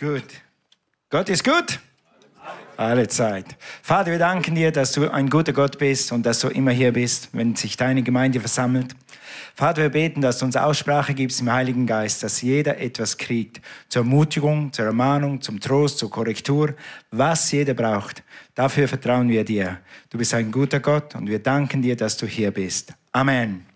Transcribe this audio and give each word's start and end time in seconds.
Gut. 0.00 0.22
Gott 1.10 1.28
ist 1.28 1.42
gut. 1.42 1.80
Alle 2.76 3.08
Zeit. 3.08 3.56
Vater, 3.82 4.12
wir 4.12 4.20
danken 4.20 4.54
dir, 4.54 4.70
dass 4.70 4.92
du 4.92 5.10
ein 5.10 5.28
guter 5.28 5.52
Gott 5.52 5.76
bist 5.78 6.12
und 6.12 6.24
dass 6.24 6.38
du 6.38 6.46
immer 6.46 6.70
hier 6.70 6.92
bist, 6.92 7.30
wenn 7.32 7.56
sich 7.56 7.76
deine 7.76 8.04
Gemeinde 8.04 8.38
versammelt. 8.38 8.94
Vater, 9.56 9.82
wir 9.82 9.88
beten, 9.88 10.20
dass 10.20 10.38
du 10.38 10.44
uns 10.44 10.54
Aussprache 10.54 11.14
gibst 11.14 11.40
im 11.40 11.52
Heiligen 11.52 11.84
Geist, 11.84 12.22
dass 12.22 12.40
jeder 12.42 12.78
etwas 12.78 13.18
kriegt. 13.18 13.60
Zur 13.88 14.02
Ermutigung, 14.02 14.72
zur 14.72 14.84
Ermahnung, 14.84 15.40
zum 15.40 15.58
Trost, 15.58 15.98
zur 15.98 16.10
Korrektur, 16.10 16.74
was 17.10 17.50
jeder 17.50 17.74
braucht. 17.74 18.22
Dafür 18.54 18.86
vertrauen 18.86 19.28
wir 19.28 19.44
dir. 19.44 19.78
Du 20.10 20.18
bist 20.18 20.32
ein 20.34 20.52
guter 20.52 20.78
Gott 20.78 21.16
und 21.16 21.28
wir 21.28 21.40
danken 21.40 21.82
dir, 21.82 21.96
dass 21.96 22.16
du 22.16 22.26
hier 22.26 22.52
bist. 22.52 22.94
Amen. 23.10 23.66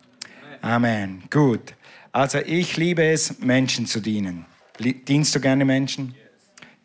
Amen. 0.60 1.24
Gut. 1.28 1.74
Also 2.12 2.38
ich 2.38 2.76
liebe 2.76 3.02
es, 3.02 3.40
Menschen 3.40 3.86
zu 3.86 3.98
dienen. 3.98 4.46
Dienst 4.78 5.34
du 5.34 5.40
gerne 5.40 5.64
Menschen? 5.64 6.14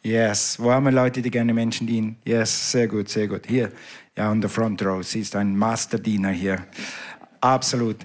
Yes. 0.04 0.58
Wo 0.60 0.72
haben 0.72 0.86
wir 0.86 0.92
Leute, 0.92 1.22
die 1.22 1.32
gerne 1.32 1.54
Menschen 1.54 1.88
dienen? 1.88 2.18
Yes, 2.26 2.72
sehr 2.72 2.88
gut, 2.88 3.10
sehr 3.10 3.28
gut. 3.28 3.42
Hier, 3.48 3.72
ja, 4.16 4.32
on 4.32 4.42
the 4.42 4.48
front 4.48 4.82
row. 4.84 5.04
Sie 5.04 5.22
ist 5.22 5.36
ein 5.36 5.58
Masterdiener 5.58 6.30
hier. 6.30 6.66
Absolut. 7.42 7.98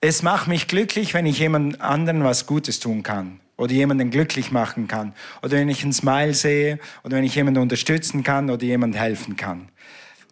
Es 0.00 0.22
macht 0.22 0.48
mich 0.48 0.68
glücklich, 0.68 1.12
wenn 1.12 1.26
ich 1.26 1.38
jemand 1.38 1.80
anderen 1.80 2.24
was 2.24 2.46
Gutes 2.46 2.80
tun 2.80 3.02
kann 3.02 3.40
oder 3.56 3.72
jemanden 3.72 4.10
glücklich 4.10 4.50
machen 4.50 4.88
kann 4.88 5.12
oder 5.42 5.52
wenn 5.52 5.68
ich 5.68 5.84
ein 5.84 5.92
Smile 5.92 6.34
sehe 6.34 6.78
oder 7.04 7.16
wenn 7.16 7.24
ich 7.24 7.34
jemanden 7.34 7.60
unterstützen 7.60 8.22
kann 8.22 8.48
oder 8.48 8.64
jemand 8.64 8.96
helfen 8.96 9.36
kann. 9.36 9.68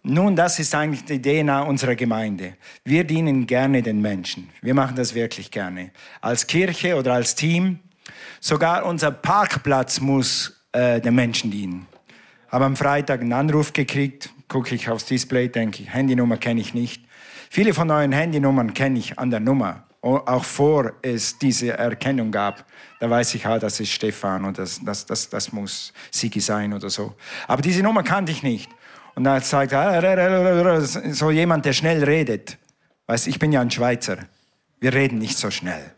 Nun, 0.03 0.37
das 0.37 0.59
ist 0.59 0.75
eigentlich 0.75 1.05
die 1.05 1.21
DNA 1.21 1.63
unserer 1.63 1.95
Gemeinde. 1.95 2.55
Wir 2.85 3.05
dienen 3.05 3.47
gerne 3.47 3.83
den 3.83 4.01
Menschen. 4.01 4.49
Wir 4.63 4.73
machen 4.73 4.97
das 4.97 5.15
wirklich 5.15 5.51
gerne. 5.51 5.91
Als 6.21 6.47
Kirche 6.47 6.97
oder 6.97 7.13
als 7.13 7.35
Team. 7.35 7.81
Sogar 8.41 8.85
unser 8.87 9.11
Parkplatz 9.11 10.01
muss 10.01 10.65
äh, 10.73 11.01
den 11.01 11.15
Menschen 11.15 11.51
dienen. 11.51 11.87
Habe 12.49 12.65
am 12.65 12.77
Freitag 12.77 13.21
einen 13.21 13.33
Anruf 13.33 13.73
gekriegt, 13.73 14.31
gucke 14.49 14.75
ich 14.75 14.89
aufs 14.89 15.07
Display, 15.07 15.49
denke 15.49 15.83
ich, 15.83 15.93
Handynummer 15.93 16.37
kenne 16.37 16.61
ich 16.61 16.73
nicht. 16.73 17.05
Viele 17.51 17.75
von 17.75 17.91
euren 17.91 18.13
Handynummern 18.13 18.75
kenne 18.75 18.99
ich 18.99 19.19
an 19.19 19.31
der 19.31 19.41
Nummer, 19.41 19.85
auch 20.03 20.45
vor 20.45 20.93
es 21.03 21.39
diese 21.39 21.77
Erkennung 21.77 22.31
gab. 22.31 22.65
Da 23.01 23.09
weiß 23.09 23.35
ich, 23.35 23.47
ah, 23.47 23.59
das 23.59 23.81
ist 23.81 23.91
Stefan 23.91 24.45
und 24.45 24.59
das, 24.59 24.81
das, 24.85 25.07
das, 25.07 25.29
das 25.29 25.53
muss 25.53 25.93
Sigi 26.11 26.41
sein 26.41 26.73
oder 26.73 26.91
so. 26.91 27.15
Aber 27.47 27.63
diese 27.63 27.83
Nummer 27.83 28.03
kannte 28.03 28.33
ich 28.33 28.43
nicht. 28.43 28.71
Und 29.15 29.25
dann 29.25 29.41
sagt 29.41 29.73
er, 29.73 30.81
so 30.81 31.31
jemand, 31.31 31.65
der 31.65 31.73
schnell 31.73 32.05
redet. 32.05 32.57
Weißt, 33.07 33.27
ich 33.27 33.39
bin 33.39 33.51
ja 33.53 33.61
ein 33.61 33.71
Schweizer. 33.71 34.19
Wir 34.81 34.95
reden 34.95 35.19
nicht 35.19 35.37
so 35.37 35.51
schnell. 35.51 35.93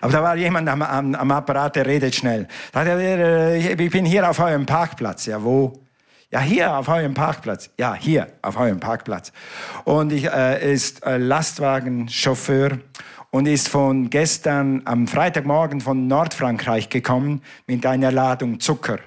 Aber 0.00 0.12
da 0.12 0.22
war 0.22 0.36
jemand 0.36 0.68
am, 0.68 0.82
am, 0.82 1.14
am 1.14 1.30
Apparat, 1.30 1.76
der 1.76 1.86
redet 1.86 2.14
schnell. 2.14 2.46
Da 2.72 2.80
hat 2.80 2.88
er, 2.88 3.56
ich 3.56 3.90
bin 3.90 4.04
hier 4.04 4.28
auf 4.28 4.38
eurem 4.38 4.66
Parkplatz. 4.66 5.26
Ja, 5.26 5.42
wo? 5.42 5.80
Ja, 6.30 6.40
hier 6.40 6.76
auf 6.76 6.88
eurem 6.88 7.14
Parkplatz. 7.14 7.70
Ja, 7.76 7.94
hier 7.94 8.28
auf 8.42 8.56
eurem 8.56 8.78
Parkplatz. 8.78 9.32
Und 9.84 10.12
ich 10.12 10.26
äh, 10.26 10.72
ist 10.72 11.04
äh, 11.04 11.16
Lastwagenchauffeur 11.16 12.78
und 13.30 13.46
ist 13.46 13.68
von 13.68 14.10
gestern 14.10 14.82
am 14.84 15.08
Freitagmorgen 15.08 15.80
von 15.80 16.06
Nordfrankreich 16.06 16.88
gekommen 16.88 17.42
mit 17.66 17.84
einer 17.84 18.12
Ladung 18.12 18.60
Zucker. 18.60 18.98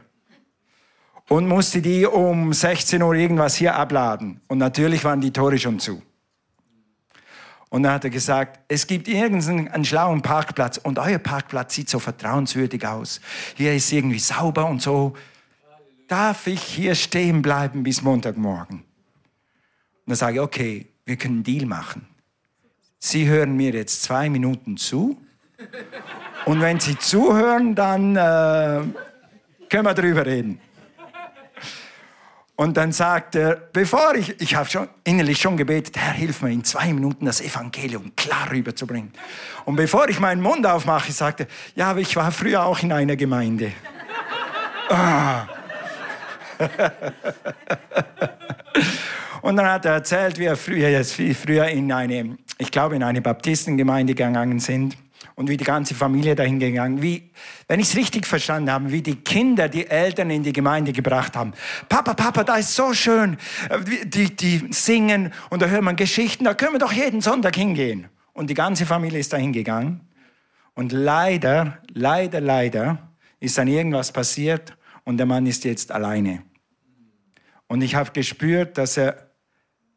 Und 1.29 1.47
musste 1.47 1.81
die 1.81 2.05
um 2.05 2.51
16 2.51 3.01
Uhr 3.01 3.15
irgendwas 3.15 3.55
hier 3.55 3.75
abladen. 3.75 4.41
Und 4.49 4.57
natürlich 4.57 5.05
waren 5.05 5.21
die 5.21 5.31
Tore 5.31 5.57
schon 5.57 5.79
zu. 5.79 6.01
Und 7.73 7.81
dann 7.81 7.93
hat 7.93 8.03
er 8.03 8.11
gesagt, 8.11 8.59
es 8.67 8.85
gibt 8.85 9.07
irgendeinen 9.07 9.83
schlauen 9.83 10.21
Parkplatz 10.21 10.77
und 10.77 10.99
euer 10.99 11.17
Parkplatz 11.17 11.73
sieht 11.73 11.89
so 11.89 11.97
vertrauenswürdig 11.97 12.85
aus. 12.85 13.19
Hier 13.55 13.73
ist 13.73 13.91
irgendwie 13.91 14.19
sauber 14.19 14.67
und 14.67 14.79
so. 14.79 15.15
Darf 16.07 16.45
ich 16.45 16.61
hier 16.61 16.93
stehen 16.93 17.41
bleiben 17.41 17.81
bis 17.81 18.03
Montagmorgen? 18.03 18.81
Und 18.81 18.85
dann 20.05 20.15
sage 20.15 20.35
ich, 20.35 20.41
okay, 20.41 20.85
wir 21.05 21.15
können 21.15 21.37
einen 21.37 21.43
Deal 21.45 21.65
machen. 21.65 22.05
Sie 22.99 23.25
hören 23.25 23.55
mir 23.57 23.71
jetzt 23.71 24.03
zwei 24.03 24.29
Minuten 24.29 24.77
zu. 24.77 25.19
Und 26.45 26.61
wenn 26.61 26.79
Sie 26.79 26.95
zuhören, 26.99 27.73
dann 27.73 28.15
äh, 28.15 28.81
können 29.67 29.85
wir 29.85 29.95
drüber 29.95 30.27
reden. 30.27 30.59
Und 32.55 32.77
dann 32.77 32.91
sagt 32.91 33.33
er, 33.35 33.55
bevor 33.55 34.13
ich, 34.13 34.39
ich 34.39 34.53
habe 34.55 34.69
schon 34.69 34.87
innerlich 35.03 35.41
schon 35.41 35.57
gebetet, 35.57 35.97
Herr, 35.97 36.13
hilf 36.13 36.43
mir 36.43 36.51
in 36.51 36.63
zwei 36.63 36.93
Minuten 36.93 37.25
das 37.25 37.41
Evangelium 37.41 38.15
klar 38.15 38.51
rüberzubringen. 38.51 39.11
Und 39.65 39.75
bevor 39.75 40.07
ich 40.07 40.19
meinen 40.19 40.41
Mund 40.41 40.65
aufmache, 40.67 41.11
sagte, 41.11 41.47
ja, 41.75 41.89
aber 41.89 41.99
ich 42.01 42.15
war 42.15 42.31
früher 42.31 42.63
auch 42.63 42.79
in 42.83 42.91
einer 42.91 43.15
Gemeinde. 43.15 43.71
Ah. 44.89 45.47
Und 49.41 49.57
dann 49.57 49.67
hat 49.67 49.85
er 49.85 49.93
erzählt, 49.93 50.37
wie 50.37 50.45
er 50.45 50.55
früher, 50.55 50.89
jetzt 50.89 51.13
viel 51.13 51.33
früher 51.33 51.65
in 51.67 51.91
eine, 51.91 52.37
ich 52.59 52.69
glaube, 52.71 52.95
in 52.95 53.03
eine 53.03 53.21
Baptistengemeinde 53.21 54.13
gegangen 54.13 54.59
sind 54.59 54.95
und 55.35 55.49
wie 55.49 55.57
die 55.57 55.63
ganze 55.63 55.95
Familie 55.95 56.35
dahin 56.35 56.59
gegangen, 56.59 57.01
wie, 57.01 57.31
wenn 57.67 57.79
ich 57.79 57.87
es 57.87 57.95
richtig 57.95 58.27
verstanden 58.27 58.71
habe, 58.71 58.91
wie 58.91 59.01
die 59.01 59.15
Kinder 59.15 59.69
die 59.69 59.87
Eltern 59.87 60.29
in 60.29 60.43
die 60.43 60.53
Gemeinde 60.53 60.93
gebracht 60.93 61.35
haben. 61.35 61.53
Papa, 61.89 62.13
Papa, 62.13 62.43
da 62.43 62.57
ist 62.57 62.75
so 62.75 62.93
schön. 62.93 63.37
Die, 64.05 64.35
die 64.35 64.67
singen 64.71 65.33
und 65.49 65.61
da 65.61 65.67
hört 65.67 65.83
man 65.83 65.95
Geschichten, 65.95 66.43
da 66.43 66.53
können 66.53 66.73
wir 66.73 66.79
doch 66.79 66.93
jeden 66.93 67.21
Sonntag 67.21 67.55
hingehen. 67.55 68.07
Und 68.33 68.49
die 68.49 68.53
ganze 68.53 68.85
Familie 68.85 69.19
ist 69.19 69.33
dahin 69.33 69.53
gegangen. 69.53 70.01
Und 70.73 70.91
leider, 70.91 71.79
leider, 71.93 72.41
leider 72.41 72.97
ist 73.39 73.57
dann 73.57 73.67
irgendwas 73.67 74.11
passiert 74.11 74.75
und 75.03 75.17
der 75.17 75.25
Mann 75.25 75.45
ist 75.45 75.63
jetzt 75.63 75.91
alleine. 75.91 76.43
Und 77.67 77.81
ich 77.81 77.95
habe 77.95 78.11
gespürt, 78.11 78.77
dass 78.77 78.97
er, 78.97 79.31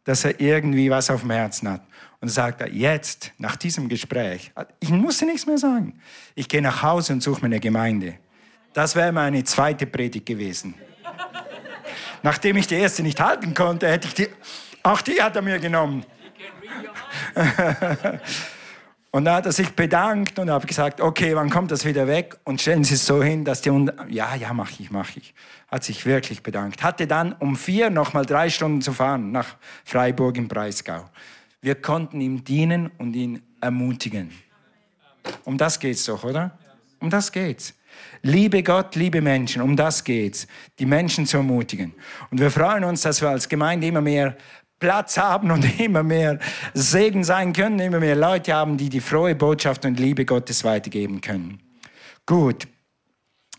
dass 0.04 0.24
er 0.24 0.40
irgendwie 0.40 0.90
was 0.90 1.10
auf 1.10 1.22
dem 1.22 1.30
Herzen 1.30 1.68
hat 1.68 1.82
und 2.20 2.28
sagt 2.28 2.60
er, 2.60 2.68
jetzt, 2.72 3.32
nach 3.38 3.56
diesem 3.56 3.88
Gespräch, 3.88 4.52
ich 4.80 4.90
musste 4.90 5.26
nichts 5.26 5.46
mehr 5.46 5.58
sagen. 5.58 6.00
Ich 6.34 6.48
gehe 6.48 6.62
nach 6.62 6.82
Hause 6.82 7.12
und 7.12 7.22
suche 7.22 7.40
mir 7.40 7.46
eine 7.46 7.60
Gemeinde. 7.60 8.14
Das 8.72 8.94
wäre 8.94 9.12
meine 9.12 9.42
zweite 9.44 9.86
Predigt 9.86 10.26
gewesen. 10.26 10.74
Nachdem 12.22 12.56
ich 12.56 12.66
die 12.66 12.74
erste 12.74 13.02
nicht 13.02 13.20
halten 13.20 13.54
konnte, 13.54 13.88
hätte 13.88 14.08
ich 14.08 14.14
die, 14.14 14.28
auch 14.82 15.00
die 15.00 15.22
hat 15.22 15.36
er 15.36 15.42
mir 15.42 15.58
genommen. 15.58 16.04
und 19.10 19.24
da 19.24 19.36
hat 19.36 19.46
er 19.46 19.52
sich 19.52 19.70
bedankt 19.70 20.38
und 20.38 20.50
habe 20.50 20.66
gesagt, 20.66 21.00
okay, 21.00 21.34
wann 21.34 21.50
kommt 21.50 21.70
das 21.70 21.84
wieder 21.84 22.06
weg? 22.06 22.36
Und 22.44 22.60
stellen 22.60 22.84
Sie 22.84 22.94
es 22.94 23.06
so 23.06 23.22
hin, 23.22 23.44
dass 23.44 23.60
die, 23.60 23.70
ja, 24.08 24.34
ja, 24.34 24.52
mache 24.52 24.74
ich, 24.78 24.90
mache 24.90 25.20
ich. 25.20 25.34
Hat 25.68 25.84
sich 25.84 26.04
wirklich 26.04 26.42
bedankt. 26.42 26.82
Hatte 26.82 27.06
dann 27.06 27.32
um 27.32 27.56
vier 27.56 27.90
noch 27.90 28.12
mal 28.12 28.24
drei 28.24 28.50
Stunden 28.50 28.82
zu 28.82 28.92
fahren 28.92 29.32
nach 29.32 29.56
Freiburg 29.84 30.36
im 30.36 30.48
Breisgau. 30.48 31.08
Wir 31.66 31.74
konnten 31.74 32.20
ihm 32.20 32.44
dienen 32.44 32.92
und 32.96 33.16
ihn 33.16 33.42
ermutigen. 33.60 34.30
Um 35.42 35.58
das 35.58 35.80
geht's 35.80 36.04
doch, 36.04 36.22
oder? 36.22 36.56
Um 37.00 37.10
das 37.10 37.32
geht's. 37.32 37.74
Liebe 38.22 38.62
Gott, 38.62 38.94
liebe 38.94 39.20
Menschen, 39.20 39.60
um 39.60 39.74
das 39.74 40.04
geht's. 40.04 40.46
Die 40.78 40.86
Menschen 40.86 41.26
zu 41.26 41.38
ermutigen. 41.38 41.92
Und 42.30 42.38
wir 42.38 42.52
freuen 42.52 42.84
uns, 42.84 43.02
dass 43.02 43.20
wir 43.20 43.30
als 43.30 43.48
Gemeinde 43.48 43.88
immer 43.88 44.00
mehr 44.00 44.36
Platz 44.78 45.18
haben 45.18 45.50
und 45.50 45.80
immer 45.80 46.04
mehr 46.04 46.38
Segen 46.72 47.24
sein 47.24 47.52
können, 47.52 47.80
immer 47.80 47.98
mehr 47.98 48.14
Leute 48.14 48.54
haben, 48.54 48.76
die 48.76 48.88
die 48.88 49.00
frohe 49.00 49.34
Botschaft 49.34 49.84
und 49.84 49.98
Liebe 49.98 50.24
Gottes 50.24 50.62
weitergeben 50.62 51.20
können. 51.20 51.58
Gut. 52.26 52.68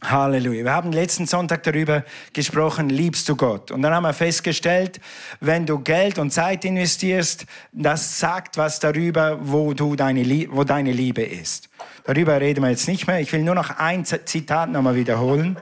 Halleluja. 0.04 0.64
Wir 0.64 0.74
haben 0.74 0.92
letzten 0.92 1.26
Sonntag 1.26 1.64
darüber 1.64 2.04
gesprochen, 2.32 2.90
liebst 2.90 3.28
du 3.30 3.36
Gott? 3.36 3.72
Und 3.72 3.82
dann 3.82 3.94
haben 3.94 4.04
wir 4.04 4.14
festgestellt, 4.14 5.00
wenn 5.40 5.66
du 5.66 5.80
Geld 5.80 6.20
und 6.20 6.32
Zeit 6.32 6.66
investierst, 6.66 7.46
das 7.72 8.20
sagt 8.20 8.58
was 8.58 8.80
darüber, 8.80 9.40
wo, 9.42 9.74
du 9.74 9.96
deine, 9.96 10.24
wo 10.52 10.64
deine 10.64 10.92
Liebe 10.92 11.24
ist. 11.24 11.70
Darüber 12.04 12.40
reden 12.40 12.64
wir 12.64 12.70
jetzt 12.70 12.88
nicht 12.88 13.08
mehr. 13.08 13.20
Ich 13.20 13.34
will 13.34 13.44
nur 13.44 13.56
noch 13.56 13.78
ein 13.78 14.06
Zitat 14.06 14.70
nochmal 14.70 14.96
wiederholen. 14.96 15.58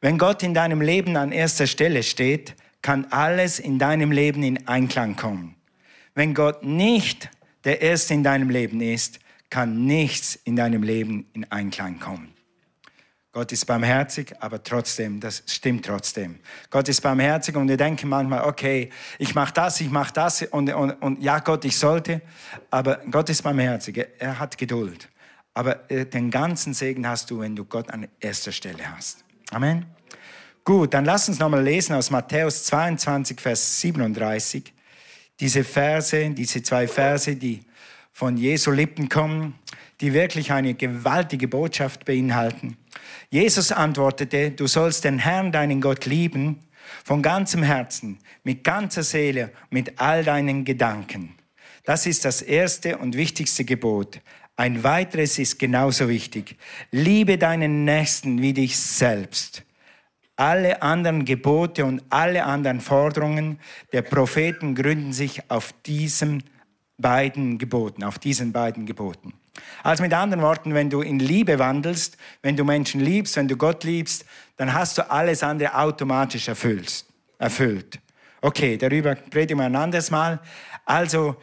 Wenn 0.00 0.16
Gott 0.16 0.42
in 0.42 0.54
deinem 0.54 0.80
Leben 0.80 1.16
an 1.16 1.32
erster 1.32 1.66
Stelle 1.66 2.02
steht, 2.02 2.54
kann 2.82 3.06
alles 3.10 3.58
in 3.58 3.78
deinem 3.78 4.12
Leben 4.12 4.42
in 4.42 4.66
Einklang 4.68 5.16
kommen. 5.16 5.54
Wenn 6.14 6.34
Gott 6.34 6.64
nicht 6.64 7.30
der 7.64 7.80
Erste 7.80 8.14
in 8.14 8.22
deinem 8.22 8.50
Leben 8.50 8.80
ist, 8.80 9.20
kann 9.50 9.84
nichts 9.86 10.36
in 10.44 10.56
deinem 10.56 10.82
Leben 10.82 11.26
in 11.32 11.50
Einklang 11.50 12.00
kommen. 12.00 12.31
Gott 13.32 13.50
ist 13.50 13.64
barmherzig, 13.64 14.34
aber 14.40 14.62
trotzdem, 14.62 15.18
das 15.18 15.42
stimmt 15.46 15.86
trotzdem. 15.86 16.38
Gott 16.68 16.88
ist 16.88 17.00
barmherzig 17.00 17.56
und 17.56 17.66
wir 17.66 17.78
denken 17.78 18.10
manchmal, 18.10 18.44
okay, 18.44 18.90
ich 19.18 19.34
mache 19.34 19.54
das, 19.54 19.80
ich 19.80 19.90
mache 19.90 20.12
das 20.12 20.42
und, 20.42 20.72
und, 20.72 20.90
und 21.02 21.22
ja, 21.22 21.38
Gott, 21.38 21.64
ich 21.64 21.78
sollte, 21.78 22.20
aber 22.70 23.00
Gott 23.10 23.30
ist 23.30 23.42
barmherzig, 23.42 24.06
er 24.18 24.38
hat 24.38 24.58
Geduld. 24.58 25.08
Aber 25.54 25.90
äh, 25.90 26.04
den 26.04 26.30
ganzen 26.30 26.74
Segen 26.74 27.06
hast 27.08 27.30
du, 27.30 27.40
wenn 27.40 27.56
du 27.56 27.64
Gott 27.64 27.90
an 27.90 28.06
erster 28.20 28.52
Stelle 28.52 28.94
hast. 28.94 29.24
Amen. 29.50 29.86
Gut, 30.64 30.92
dann 30.92 31.04
lass 31.06 31.28
uns 31.28 31.38
nochmal 31.38 31.62
lesen 31.62 31.94
aus 31.94 32.10
Matthäus 32.10 32.64
22, 32.64 33.40
Vers 33.40 33.80
37. 33.80 34.72
Diese 35.40 35.64
Verse, 35.64 36.30
diese 36.30 36.62
zwei 36.62 36.86
Verse, 36.86 37.34
die 37.34 37.64
von 38.12 38.36
Jesu 38.36 38.70
Lippen 38.70 39.08
kommen 39.08 39.58
die 40.02 40.12
wirklich 40.12 40.52
eine 40.52 40.74
gewaltige 40.74 41.46
Botschaft 41.46 42.04
beinhalten. 42.04 42.76
Jesus 43.30 43.72
antwortete, 43.72 44.50
du 44.50 44.66
sollst 44.66 45.04
den 45.04 45.18
Herrn, 45.18 45.52
deinen 45.52 45.80
Gott, 45.80 46.06
lieben, 46.06 46.60
von 47.04 47.22
ganzem 47.22 47.62
Herzen, 47.62 48.18
mit 48.44 48.64
ganzer 48.64 49.02
Seele, 49.02 49.52
mit 49.70 50.00
all 50.00 50.24
deinen 50.24 50.64
Gedanken. 50.64 51.34
Das 51.84 52.06
ist 52.06 52.24
das 52.24 52.42
erste 52.42 52.98
und 52.98 53.16
wichtigste 53.16 53.64
Gebot. 53.64 54.20
Ein 54.56 54.84
weiteres 54.84 55.38
ist 55.38 55.58
genauso 55.58 56.08
wichtig. 56.08 56.56
Liebe 56.90 57.38
deinen 57.38 57.84
Nächsten 57.84 58.40
wie 58.42 58.52
dich 58.52 58.78
selbst. 58.78 59.64
Alle 60.36 60.82
anderen 60.82 61.24
Gebote 61.24 61.84
und 61.84 62.02
alle 62.10 62.44
anderen 62.44 62.80
Forderungen 62.80 63.58
der 63.92 64.02
Propheten 64.02 64.74
gründen 64.74 65.12
sich 65.12 65.50
auf 65.50 65.74
diesen 65.86 66.44
beiden 66.98 67.58
Geboten, 67.58 68.04
auf 68.04 68.18
diesen 68.18 68.52
beiden 68.52 68.86
Geboten. 68.86 69.34
Also 69.82 70.02
mit 70.02 70.12
anderen 70.14 70.42
Worten, 70.42 70.74
wenn 70.74 70.88
du 70.88 71.02
in 71.02 71.18
Liebe 71.18 71.58
wandelst, 71.58 72.16
wenn 72.42 72.56
du 72.56 72.64
Menschen 72.64 73.00
liebst, 73.00 73.36
wenn 73.36 73.48
du 73.48 73.56
Gott 73.56 73.84
liebst, 73.84 74.24
dann 74.56 74.72
hast 74.72 74.98
du 74.98 75.10
alles 75.10 75.42
andere 75.42 75.74
automatisch 75.76 76.48
erfüllt. 76.48 77.04
erfüllt. 77.38 77.98
Okay, 78.40 78.76
darüber 78.76 79.16
reden 79.34 79.58
wir 79.58 79.66
ein 79.66 79.76
anderes 79.76 80.10
Mal. 80.10 80.40
Also, 80.84 81.36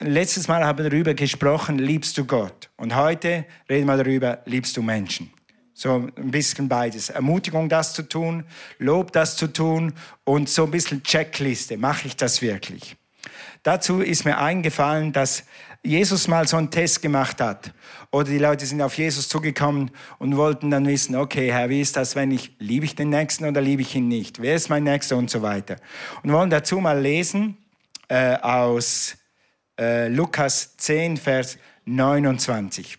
letztes 0.00 0.48
Mal 0.48 0.64
haben 0.64 0.78
wir 0.78 0.90
darüber 0.90 1.14
gesprochen, 1.14 1.78
liebst 1.78 2.16
du 2.18 2.24
Gott. 2.24 2.70
Und 2.76 2.94
heute 2.94 3.46
reden 3.68 3.86
wir 3.86 3.96
darüber, 3.96 4.42
liebst 4.44 4.76
du 4.76 4.82
Menschen. 4.82 5.30
So 5.74 6.10
ein 6.16 6.30
bisschen 6.30 6.68
beides. 6.68 7.10
Ermutigung, 7.10 7.68
das 7.68 7.92
zu 7.92 8.02
tun, 8.02 8.44
Lob, 8.78 9.12
das 9.12 9.36
zu 9.36 9.46
tun 9.46 9.92
und 10.24 10.48
so 10.48 10.64
ein 10.64 10.70
bisschen 10.70 11.02
Checkliste. 11.02 11.76
Mache 11.76 12.06
ich 12.06 12.16
das 12.16 12.40
wirklich? 12.40 12.96
Dazu 13.66 14.00
ist 14.00 14.24
mir 14.24 14.38
eingefallen, 14.38 15.12
dass 15.12 15.42
Jesus 15.82 16.28
mal 16.28 16.46
so 16.46 16.56
einen 16.56 16.70
Test 16.70 17.02
gemacht 17.02 17.40
hat. 17.40 17.72
Oder 18.12 18.28
die 18.30 18.38
Leute 18.38 18.64
sind 18.64 18.80
auf 18.80 18.96
Jesus 18.96 19.28
zugekommen 19.28 19.90
und 20.20 20.36
wollten 20.36 20.70
dann 20.70 20.86
wissen, 20.86 21.16
okay, 21.16 21.50
Herr, 21.50 21.68
wie 21.68 21.80
ist 21.80 21.96
das, 21.96 22.14
wenn 22.14 22.30
ich, 22.30 22.52
liebe 22.60 22.84
ich 22.84 22.94
den 22.94 23.08
Nächsten 23.08 23.44
oder 23.44 23.60
liebe 23.60 23.82
ich 23.82 23.92
ihn 23.96 24.06
nicht? 24.06 24.40
Wer 24.40 24.54
ist 24.54 24.68
mein 24.68 24.84
Nächster 24.84 25.16
und 25.16 25.30
so 25.30 25.42
weiter. 25.42 25.78
Und 26.22 26.30
wollen 26.30 26.48
dazu 26.48 26.78
mal 26.78 27.00
lesen 27.00 27.56
äh, 28.06 28.36
aus 28.36 29.16
äh, 29.80 30.06
Lukas 30.06 30.76
10, 30.76 31.16
Vers 31.16 31.58
29. 31.86 32.98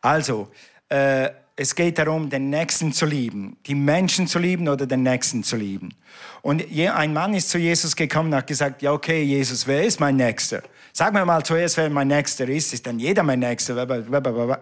Also, 0.00 0.52
äh, 0.88 1.30
es 1.56 1.74
geht 1.74 1.98
darum, 1.98 2.30
den 2.30 2.50
Nächsten 2.50 2.92
zu 2.92 3.06
lieben, 3.06 3.56
die 3.66 3.76
Menschen 3.76 4.26
zu 4.26 4.38
lieben 4.38 4.68
oder 4.68 4.86
den 4.86 5.04
Nächsten 5.04 5.44
zu 5.44 5.56
lieben. 5.56 5.94
Und 6.42 6.64
ein 6.76 7.12
Mann 7.12 7.34
ist 7.34 7.50
zu 7.50 7.58
Jesus 7.58 7.94
gekommen 7.94 8.30
und 8.30 8.36
hat 8.36 8.46
gesagt, 8.48 8.82
ja 8.82 8.92
okay, 8.92 9.22
Jesus, 9.22 9.66
wer 9.66 9.84
ist 9.84 10.00
mein 10.00 10.16
Nächster? 10.16 10.62
Sag 10.92 11.12
mir 11.12 11.24
mal 11.24 11.44
zuerst, 11.44 11.76
wer 11.76 11.88
mein 11.90 12.08
Nächster 12.08 12.48
ist. 12.48 12.72
Ist 12.74 12.86
dann 12.86 12.98
jeder 12.98 13.22
mein 13.22 13.38
Nächster? 13.38 13.88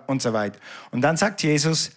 Und 0.07 0.23
so 0.23 0.33
weiter. 0.33 0.59
Und 0.91 1.01
dann 1.01 1.17
sagt 1.17 1.43
Jesus, 1.43 1.93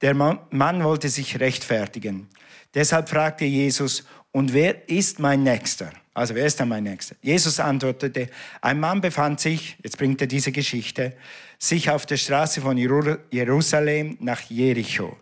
der 0.00 0.14
Mann 0.14 0.84
wollte 0.84 1.08
sich 1.08 1.40
rechtfertigen. 1.40 2.28
Deshalb 2.74 3.08
fragte 3.08 3.44
Jesus, 3.44 4.04
und 4.32 4.52
wer 4.52 4.88
ist 4.88 5.18
mein 5.18 5.42
Nächster? 5.42 5.90
Also 6.16 6.34
wer 6.34 6.46
ist 6.46 6.58
dann 6.58 6.70
mein 6.70 6.84
Nächster? 6.84 7.14
Jesus 7.20 7.60
antwortete, 7.60 8.30
ein 8.62 8.80
Mann 8.80 9.02
befand 9.02 9.38
sich, 9.38 9.76
jetzt 9.82 9.98
bringt 9.98 10.18
er 10.22 10.26
diese 10.26 10.50
Geschichte, 10.50 11.14
sich 11.58 11.90
auf 11.90 12.06
der 12.06 12.16
Straße 12.16 12.62
von 12.62 12.78
Jerusalem 12.78 14.16
nach 14.20 14.40
Jericho. 14.40 15.14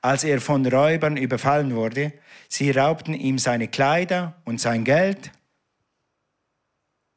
Als 0.00 0.24
er 0.24 0.40
von 0.40 0.64
Räubern 0.64 1.18
überfallen 1.18 1.74
wurde, 1.74 2.14
sie 2.48 2.70
raubten 2.70 3.12
ihm 3.12 3.38
seine 3.38 3.68
Kleider 3.68 4.40
und 4.46 4.58
sein 4.58 4.84
Geld. 4.84 5.30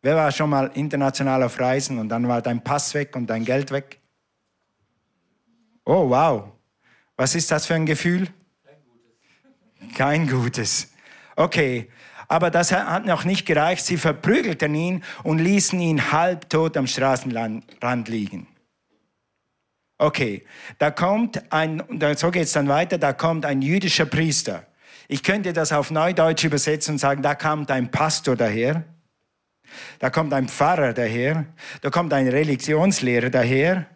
Wer 0.02 0.18
war 0.18 0.34
schon 0.34 0.50
mal 0.50 0.70
international 0.74 1.42
auf 1.44 1.58
Reisen 1.58 2.00
und 2.00 2.10
dann 2.10 2.28
war 2.28 2.42
dein 2.42 2.62
Pass 2.62 2.94
weg 2.94 3.16
und 3.16 3.28
dein 3.28 3.46
Geld 3.46 3.72
weg? 3.72 4.02
Oh, 5.86 6.10
wow. 6.10 6.52
Was 7.16 7.36
ist 7.36 7.50
das 7.50 7.66
für 7.66 7.76
ein 7.76 7.86
Gefühl? 7.86 8.28
Kein 9.96 10.28
gutes. 10.28 10.92
Okay, 11.38 11.88
aber 12.32 12.50
das 12.50 12.72
hat 12.72 13.06
noch 13.06 13.26
nicht 13.26 13.46
gereicht. 13.46 13.86
Sie 13.86 13.98
verprügelten 13.98 14.74
ihn 14.74 15.04
und 15.24 15.40
ließen 15.40 15.78
ihn 15.82 16.14
halbtot 16.14 16.78
am 16.78 16.88
Straßenrand 16.88 18.08
liegen. 18.08 18.48
Okay, 19.98 20.46
da 20.78 20.92
kommt 20.92 21.52
ein, 21.52 21.84
so 22.16 22.32
geht 22.32 22.44
es 22.44 22.54
dann 22.54 22.70
weiter, 22.70 22.98
da 22.98 23.12
kommt 23.12 23.46
ein 23.46 23.62
jüdischer 23.62 24.06
Priester. 24.06 24.66
Ich 25.10 25.24
könnte 25.24 25.52
das 25.52 25.74
auf 25.74 25.92
Neudeutsch 25.92 26.46
übersetzen 26.46 26.94
und 26.94 27.00
sagen, 27.00 27.22
da 27.22 27.36
kommt 27.36 27.70
ein 27.70 27.92
Pastor 27.92 28.38
daher, 28.38 28.86
da 30.00 30.10
kommt 30.10 30.32
ein 30.34 30.48
Pfarrer 30.48 30.94
daher, 30.94 31.48
da 31.82 31.90
kommt 31.90 32.14
ein 32.14 32.30
Religionslehrer 32.30 33.30
daher, 33.30 33.88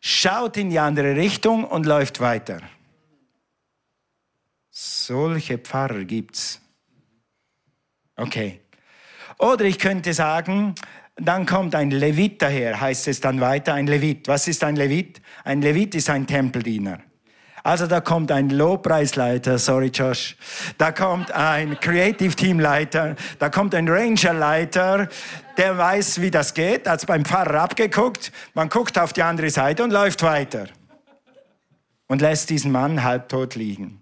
schaut 0.00 0.56
in 0.56 0.70
die 0.70 0.78
andere 0.78 1.16
Richtung 1.16 1.64
und 1.64 1.84
läuft 1.84 2.20
weiter. 2.20 2.60
Solche 4.70 5.58
Pfarrer 5.58 6.04
gibt's. 6.04 6.61
Okay. 8.22 8.60
Oder 9.38 9.64
ich 9.64 9.78
könnte 9.78 10.12
sagen, 10.14 10.74
dann 11.16 11.46
kommt 11.46 11.74
ein 11.74 11.90
Levit 11.90 12.40
daher, 12.40 12.80
heißt 12.80 13.08
es 13.08 13.20
dann 13.20 13.40
weiter, 13.40 13.74
ein 13.74 13.86
Levit. 13.86 14.28
Was 14.28 14.48
ist 14.48 14.62
ein 14.64 14.76
Levit? 14.76 15.20
Ein 15.44 15.60
Levit 15.60 15.94
ist 15.94 16.08
ein 16.08 16.26
Tempeldiener. 16.26 17.00
Also 17.64 17.86
da 17.86 18.00
kommt 18.00 18.32
ein 18.32 18.50
Lobpreisleiter, 18.50 19.56
sorry 19.56 19.92
Josh, 19.94 20.36
da 20.78 20.90
kommt 20.90 21.30
ein 21.30 21.78
Creative 21.78 22.34
Teamleiter, 22.34 23.14
da 23.38 23.50
kommt 23.50 23.74
ein 23.76 23.88
Rangerleiter, 23.88 25.08
der 25.56 25.78
weiß, 25.78 26.20
wie 26.20 26.32
das 26.32 26.54
geht, 26.54 26.88
hat 26.88 27.06
beim 27.06 27.24
Pfarrer 27.24 27.60
abgeguckt, 27.62 28.32
man 28.54 28.68
guckt 28.68 28.98
auf 28.98 29.12
die 29.12 29.22
andere 29.22 29.50
Seite 29.50 29.84
und 29.84 29.92
läuft 29.92 30.24
weiter 30.24 30.66
und 32.08 32.20
lässt 32.20 32.50
diesen 32.50 32.72
Mann 32.72 33.04
halbtot 33.04 33.54
liegen. 33.54 34.01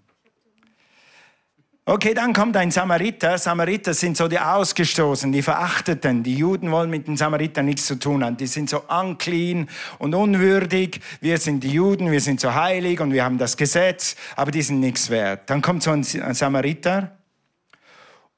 Okay, 1.83 2.13
dann 2.13 2.33
kommt 2.33 2.55
ein 2.57 2.69
Samariter. 2.69 3.39
Samariter 3.39 3.95
sind 3.95 4.15
so 4.15 4.27
die 4.27 4.37
Ausgestoßenen, 4.37 5.33
die 5.33 5.41
Verachteten. 5.41 6.21
Die 6.21 6.35
Juden 6.35 6.69
wollen 6.69 6.91
mit 6.91 7.07
den 7.07 7.17
Samaritern 7.17 7.65
nichts 7.65 7.87
zu 7.87 7.95
tun 7.95 8.23
haben. 8.23 8.37
Die 8.37 8.45
sind 8.45 8.69
so 8.69 8.83
unclean 8.87 9.67
und 9.97 10.13
unwürdig. 10.13 11.01
Wir 11.21 11.39
sind 11.39 11.63
die 11.63 11.71
Juden, 11.71 12.11
wir 12.11 12.21
sind 12.21 12.39
so 12.39 12.53
heilig 12.53 12.99
und 12.99 13.13
wir 13.13 13.23
haben 13.23 13.39
das 13.39 13.57
Gesetz, 13.57 14.15
aber 14.35 14.51
die 14.51 14.61
sind 14.61 14.79
nichts 14.79 15.09
wert. 15.09 15.49
Dann 15.49 15.63
kommt 15.63 15.81
so 15.81 15.89
ein 15.89 16.03
Samariter 16.03 17.17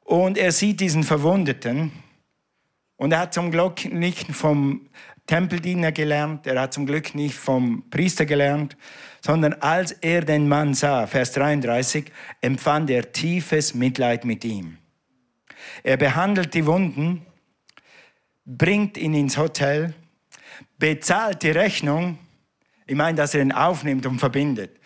und 0.06 0.38
er 0.38 0.54
sieht 0.54 0.80
diesen 0.80 1.04
Verwundeten 1.04 1.92
und 2.96 3.12
er 3.12 3.20
hat 3.20 3.34
zum 3.34 3.52
Glück 3.52 3.84
nicht 3.84 4.32
vom 4.32 4.88
Tempeldiener 5.28 5.92
gelernt, 5.92 6.48
er 6.48 6.62
hat 6.62 6.74
zum 6.74 6.86
Glück 6.86 7.14
nicht 7.14 7.36
vom 7.36 7.90
Priester 7.90 8.26
gelernt, 8.26 8.78
sondern 9.24 9.54
als 9.54 9.94
er 9.94 10.22
den 10.22 10.50
Mann 10.50 10.74
sah, 10.74 11.08
Vers 11.08 11.32
33, 11.32 12.12
empfand 12.42 12.90
er 12.90 13.12
tiefes 13.14 13.74
Mitleid 13.74 14.26
mit 14.26 14.44
ihm. 14.44 14.78
Er 15.82 15.96
behandelt 15.96 16.54
die 16.54 16.66
Wunden, 16.66 17.26
bringt 18.46 18.98
ihn 18.98 19.14
ins 19.14 19.38
Hotel, 19.38 19.94
bezahlt 20.78 21.42
die 21.42 21.52
Rechnung, 21.52 22.18
ich 22.86 22.96
meine, 22.96 23.16
dass 23.16 23.34
er 23.34 23.42
ihn 23.42 23.54
aufnimmt 23.54 24.06
und 24.06 24.20
verbindet. 24.20 24.78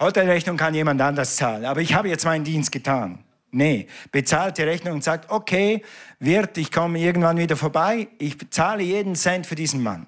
Hotelrechnung 0.00 0.56
kann 0.56 0.74
jemand 0.74 1.00
anders 1.02 1.36
zahlen, 1.36 1.66
aber 1.66 1.80
ich 1.80 1.92
habe 1.92 2.08
jetzt 2.08 2.24
meinen 2.24 2.44
Dienst 2.44 2.72
getan. 2.72 3.22
Nee, 3.50 3.88
bezahlt 4.10 4.56
die 4.56 4.62
Rechnung 4.62 4.94
und 4.94 5.04
sagt, 5.04 5.30
okay, 5.30 5.82
Wirt, 6.18 6.56
ich 6.56 6.72
komme 6.72 6.98
irgendwann 6.98 7.36
wieder 7.36 7.56
vorbei, 7.56 8.08
ich 8.18 8.38
bezahle 8.38 8.82
jeden 8.82 9.14
Cent 9.14 9.46
für 9.46 9.54
diesen 9.54 9.82
Mann. 9.82 10.06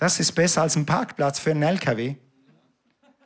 Das 0.00 0.18
ist 0.18 0.32
besser 0.32 0.62
als 0.62 0.76
ein 0.76 0.86
Parkplatz 0.86 1.38
für 1.38 1.50
einen 1.50 1.62
LKW. 1.62 2.14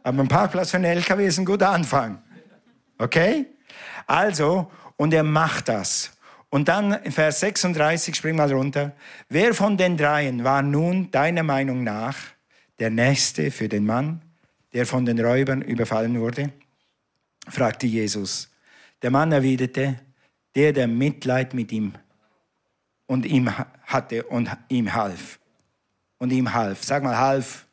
Aber 0.02 0.22
ein 0.22 0.26
Parkplatz 0.28 0.72
für 0.72 0.78
einen 0.78 0.86
LKW 0.86 1.24
ist 1.24 1.38
ein 1.38 1.44
guter 1.44 1.70
Anfang. 1.70 2.20
Okay? 2.98 3.46
Also, 4.08 4.72
und 4.96 5.14
er 5.14 5.22
macht 5.22 5.68
das. 5.68 6.10
Und 6.50 6.66
dann 6.66 6.92
in 7.04 7.12
Vers 7.12 7.38
36, 7.38 8.16
spring 8.16 8.34
mal 8.34 8.52
runter. 8.52 8.90
Wer 9.28 9.54
von 9.54 9.76
den 9.76 9.96
dreien 9.96 10.42
war 10.42 10.62
nun 10.62 11.12
deiner 11.12 11.44
Meinung 11.44 11.84
nach 11.84 12.16
der 12.80 12.90
Nächste 12.90 13.52
für 13.52 13.68
den 13.68 13.86
Mann, 13.86 14.20
der 14.72 14.84
von 14.84 15.06
den 15.06 15.24
Räubern 15.24 15.62
überfallen 15.62 16.18
wurde? 16.18 16.50
fragte 17.48 17.86
Jesus. 17.86 18.50
Der 19.00 19.12
Mann 19.12 19.30
erwiderte, 19.30 20.00
der, 20.56 20.72
der 20.72 20.88
Mitleid 20.88 21.54
mit 21.54 21.70
ihm 21.70 21.92
und 23.06 23.26
ihm 23.26 23.48
hatte 23.86 24.24
und 24.24 24.50
ihm 24.68 24.92
half 24.92 25.38
und 26.18 26.32
ihm 26.32 26.52
half. 26.52 26.82
Sag 26.82 27.02
mal, 27.02 27.16
half. 27.16 27.66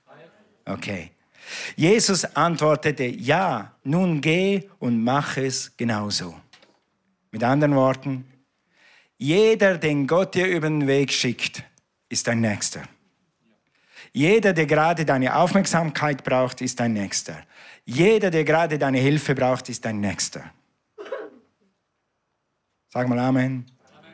Okay. 0.65 1.11
Jesus 1.75 2.23
antwortete, 2.35 3.05
ja, 3.05 3.75
nun 3.83 4.21
geh 4.21 4.69
und 4.79 5.03
mach 5.03 5.37
es 5.37 5.75
genauso. 5.75 6.35
Mit 7.31 7.43
anderen 7.43 7.75
Worten, 7.75 8.25
jeder, 9.17 9.77
den 9.77 10.07
Gott 10.07 10.35
dir 10.35 10.47
über 10.47 10.67
den 10.67 10.87
Weg 10.87 11.11
schickt, 11.11 11.63
ist 12.09 12.27
dein 12.27 12.41
Nächster. 12.41 12.83
Jeder, 14.13 14.53
der 14.53 14.65
gerade 14.65 15.05
deine 15.05 15.35
Aufmerksamkeit 15.35 16.23
braucht, 16.23 16.61
ist 16.61 16.79
dein 16.79 16.93
Nächster. 16.93 17.37
Jeder, 17.85 18.29
der 18.29 18.43
gerade 18.43 18.77
deine 18.77 18.99
Hilfe 18.99 19.35
braucht, 19.35 19.69
ist 19.69 19.85
dein 19.85 20.01
Nächster. 20.01 20.51
Sag 22.89 23.07
mal 23.07 23.19
Amen. 23.19 23.65
Amen. 23.97 24.11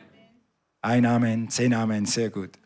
Ein 0.82 1.06
Amen, 1.06 1.50
zehn 1.50 1.74
Amen, 1.74 2.06
sehr 2.06 2.30
gut. 2.30 2.58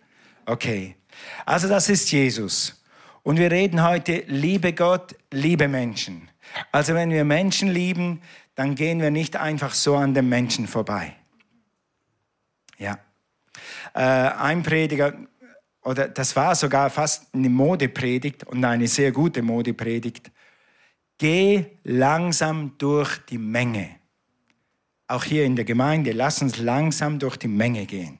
Okay. 0.44 0.96
Also 1.44 1.68
das 1.68 1.88
ist 1.88 2.10
Jesus. 2.12 2.82
Und 3.22 3.38
wir 3.38 3.50
reden 3.50 3.82
heute, 3.82 4.24
liebe 4.26 4.72
Gott, 4.72 5.14
liebe 5.30 5.68
Menschen. 5.68 6.28
Also 6.70 6.94
wenn 6.94 7.10
wir 7.10 7.24
Menschen 7.24 7.68
lieben, 7.68 8.20
dann 8.54 8.74
gehen 8.74 9.00
wir 9.00 9.10
nicht 9.10 9.36
einfach 9.36 9.74
so 9.74 9.96
an 9.96 10.14
den 10.14 10.28
Menschen 10.28 10.66
vorbei. 10.66 11.14
Ja. 12.78 12.98
Äh, 13.94 14.00
ein 14.00 14.62
Prediger, 14.62 15.14
oder 15.82 16.08
das 16.08 16.34
war 16.36 16.54
sogar 16.54 16.90
fast 16.90 17.32
eine 17.34 17.48
Modepredigt 17.48 18.44
und 18.44 18.64
eine 18.64 18.88
sehr 18.88 19.12
gute 19.12 19.42
Modepredigt. 19.42 20.30
Geh 21.18 21.64
langsam 21.84 22.76
durch 22.78 23.18
die 23.28 23.38
Menge. 23.38 23.96
Auch 25.06 25.24
hier 25.24 25.44
in 25.44 25.56
der 25.56 25.64
Gemeinde, 25.64 26.12
lass 26.12 26.42
uns 26.42 26.58
langsam 26.58 27.18
durch 27.18 27.36
die 27.36 27.48
Menge 27.48 27.86
gehen. 27.86 28.18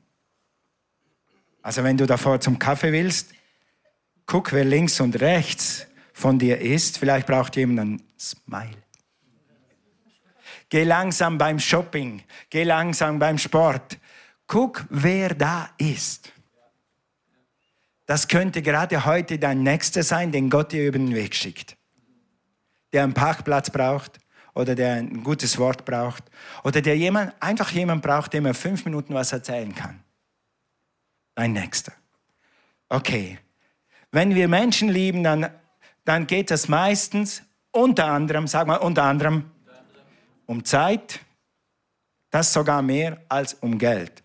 Also 1.62 1.85
wenn 1.85 1.97
du 1.97 2.07
davor 2.07 2.40
zum 2.40 2.59
Kaffee 2.59 2.92
willst, 2.92 3.33
guck, 4.26 4.52
wer 4.52 4.64
links 4.64 5.00
und 5.00 5.21
rechts 5.21 5.87
von 6.12 6.38
dir 6.38 6.61
ist. 6.61 6.99
Vielleicht 6.99 7.26
braucht 7.26 7.57
jemand 7.57 7.81
einen 7.81 8.02
Smile. 8.19 8.83
Geh 10.69 10.85
langsam 10.85 11.38
beim 11.38 11.59
Shopping, 11.59 12.23
geh 12.49 12.64
langsam 12.64 13.19
beim 13.19 13.38
Sport. 13.38 13.99
Guck, 14.47 14.87
wer 14.90 15.35
da 15.35 15.71
ist. 15.78 16.33
Das 18.07 18.26
könnte 18.26 18.62
gerade 18.62 19.04
heute 19.04 19.38
dein 19.38 19.62
Nächster 19.62 20.02
sein, 20.02 20.33
den 20.33 20.50
Gott 20.50 20.73
dir 20.73 20.88
über 20.88 20.99
den 20.99 21.14
Weg 21.14 21.35
schickt. 21.35 21.76
Der 22.92 23.04
einen 23.04 23.14
Parkplatz 23.14 23.71
braucht 23.71 24.19
oder 24.54 24.75
der 24.75 24.95
ein 24.95 25.23
gutes 25.23 25.57
Wort 25.59 25.85
braucht 25.85 26.25
oder 26.64 26.83
der 26.83 26.97
jemand, 26.97 27.35
einfach 27.40 27.71
jemand 27.71 28.02
braucht, 28.02 28.33
dem 28.33 28.47
er 28.47 28.54
fünf 28.54 28.85
Minuten 28.85 29.14
was 29.14 29.33
erzählen 29.33 29.75
kann. 29.75 30.02
Dein 31.34 31.52
Nächster. 31.52 31.92
Okay. 32.88 33.38
Wenn 34.10 34.34
wir 34.34 34.48
Menschen 34.48 34.88
lieben, 34.88 35.22
dann, 35.22 35.48
dann 36.04 36.26
geht 36.26 36.50
das 36.50 36.68
meistens 36.68 37.42
unter 37.70 38.06
anderem, 38.06 38.46
sag 38.46 38.66
mal 38.66 38.76
unter 38.76 39.04
anderem, 39.04 39.50
um 40.46 40.64
Zeit, 40.64 41.20
das 42.30 42.52
sogar 42.52 42.82
mehr 42.82 43.22
als 43.28 43.54
um 43.54 43.78
Geld. 43.78 44.22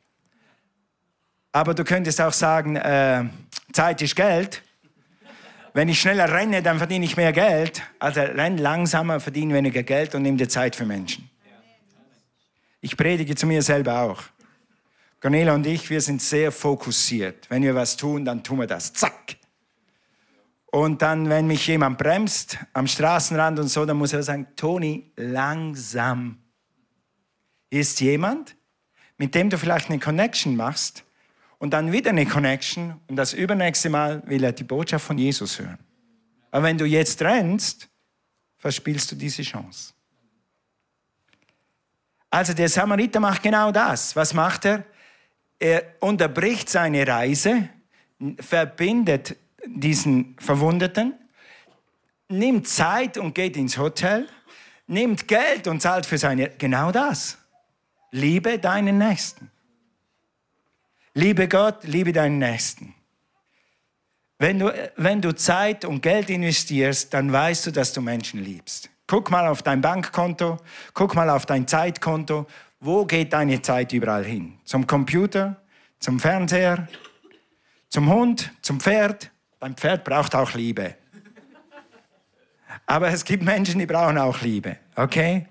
Aber 1.52 1.74
du 1.74 1.84
könntest 1.84 2.20
auch 2.22 2.34
sagen, 2.34 2.76
äh, 2.76 3.26
Zeit 3.72 4.02
ist 4.02 4.16
Geld. 4.16 4.62
Wenn 5.74 5.90
ich 5.90 6.02
schneller 6.02 6.32
renne, 6.32 6.62
dann 6.62 6.78
verdiene 6.78 7.06
ich 7.06 7.16
mehr 7.16 7.32
Geld. 7.32 7.82
Also 8.00 8.22
renn 8.22 8.58
langsamer, 8.58 9.20
verdiene 9.20 9.54
weniger 9.54 9.84
Geld 9.84 10.16
und 10.16 10.24
nimm 10.24 10.38
dir 10.38 10.50
Zeit 10.50 10.76
für 10.76 10.86
Menschen. 10.86 11.30
Ich 12.82 12.98
predige 12.98 13.36
zu 13.36 13.46
mir 13.46 13.62
selber 13.62 14.02
auch. 14.02 14.24
Cornelia 15.20 15.56
und 15.56 15.66
ich, 15.66 15.90
wir 15.90 16.02
sind 16.02 16.22
sehr 16.22 16.52
fokussiert. 16.52 17.50
Wenn 17.50 17.64
wir 17.64 17.74
was 17.74 17.98
tun, 17.98 18.24
dann 18.24 18.44
tun 18.44 18.60
wir 18.60 18.68
das. 18.68 18.94
Zack. 18.94 19.38
Und 20.68 21.02
dann, 21.02 21.30
wenn 21.30 21.48
mich 21.48 21.66
jemand 21.68 21.98
bremst 21.98 22.58
am 22.74 22.88
Straßenrand 22.88 23.58
und 23.60 23.68
so, 23.68 23.86
dann 23.86 23.98
muss 23.98 24.14
er 24.14 24.22
sagen, 24.22 24.48
Toni, 24.56 25.12
langsam. 25.16 26.38
Ist 27.70 28.00
jemand, 28.00 28.56
mit 29.18 29.36
dem 29.36 29.50
du 29.50 29.58
vielleicht 29.58 29.90
eine 29.90 30.00
Connection 30.00 30.56
machst 30.56 31.04
und 31.58 31.72
dann 31.72 31.92
wieder 31.92 32.12
eine 32.12 32.26
Connection 32.26 33.00
und 33.08 33.16
das 33.16 33.34
übernächste 33.34 33.90
Mal 33.90 34.22
will 34.26 34.44
er 34.44 34.52
die 34.52 34.64
Botschaft 34.64 35.06
von 35.06 35.18
Jesus 35.18 35.60
hören. 35.60 35.80
Aber 36.52 36.64
wenn 36.64 36.78
du 36.78 36.86
jetzt 36.86 37.22
rennst, 37.22 37.90
verspielst 38.58 39.12
du 39.12 39.16
diese 39.16 39.42
Chance. 39.42 39.94
Also 42.30 42.54
der 42.54 42.70
Samariter 42.70 43.20
macht 43.20 43.44
genau 43.44 43.72
das. 43.72 44.16
Was 44.16 44.34
macht 44.34 44.66
er? 44.66 44.86
Er 45.60 45.84
unterbricht 46.00 46.70
seine 46.70 47.08
Reise, 47.08 47.70
verbindet 48.40 49.36
diesen 49.66 50.36
Verwundeten, 50.40 51.14
nimmt 52.30 52.68
Zeit 52.68 53.18
und 53.18 53.34
geht 53.34 53.58
ins 53.58 53.78
Hotel, 53.78 54.28
nimmt 54.88 55.28
Geld 55.28 55.68
und 55.68 55.82
zahlt 55.82 56.06
für 56.06 56.18
seine, 56.18 56.50
genau 56.50 56.92
das. 56.92 57.38
Liebe 58.12 58.60
deinen 58.60 58.98
Nächsten. 58.98 59.52
Liebe 61.14 61.48
Gott, 61.48 61.84
liebe 61.84 62.14
deinen 62.14 62.38
Nächsten. 62.38 62.94
Wenn 64.40 64.60
du, 64.60 64.92
wenn 64.98 65.20
du 65.20 65.34
Zeit 65.34 65.84
und 65.84 66.02
Geld 66.02 66.30
investierst, 66.30 67.14
dann 67.14 67.32
weißt 67.32 67.68
du, 67.68 67.72
dass 67.72 67.92
du 67.92 68.02
Menschen 68.02 68.44
liebst. 68.44 68.90
Guck 69.08 69.32
mal 69.32 69.48
auf 69.48 69.64
dein 69.64 69.82
Bankkonto, 69.82 70.58
guck 70.94 71.16
mal 71.16 71.30
auf 71.30 71.46
dein 71.46 71.68
Zeitkonto. 71.68 72.46
Wo 72.80 73.06
geht 73.06 73.34
deine 73.34 73.62
Zeit 73.62 73.92
überall 73.94 74.24
hin? 74.24 74.60
Zum 74.64 74.86
Computer, 74.86 75.62
zum 76.00 76.20
Fernseher, 76.20 76.88
zum 77.90 78.10
Hund, 78.10 78.52
zum 78.62 78.80
Pferd? 78.80 79.32
Beim 79.60 79.76
Pferd 79.76 80.04
braucht 80.04 80.36
auch 80.36 80.54
Liebe. 80.54 80.96
Aber 82.86 83.08
es 83.08 83.26
gibt 83.26 83.44
Menschen, 83.44 83.80
die 83.80 83.86
brauchen 83.86 84.18
auch 84.18 84.42
Liebe. 84.42 84.78
Okay? 84.96 85.48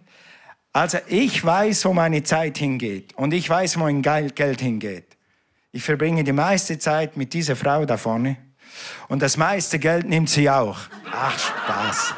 Also 0.72 0.98
ich 1.08 1.44
weiß, 1.44 1.84
wo 1.86 1.92
meine 1.92 2.22
Zeit 2.22 2.58
hingeht 2.58 3.14
und 3.14 3.32
ich 3.32 3.48
weiß, 3.48 3.76
wo 3.78 3.80
mein 3.80 4.02
Geld 4.02 4.60
hingeht. 4.60 5.16
Ich 5.72 5.82
verbringe 5.82 6.22
die 6.22 6.32
meiste 6.32 6.78
Zeit 6.78 7.16
mit 7.16 7.32
dieser 7.32 7.56
Frau 7.56 7.84
da 7.84 7.96
vorne. 7.96 8.36
Und 9.08 9.22
das 9.22 9.36
meiste 9.36 9.78
Geld 9.78 10.06
nimmt 10.08 10.28
sie 10.28 10.48
auch. 10.48 10.78
Ach, 11.10 11.38
Spaß. 11.38 12.14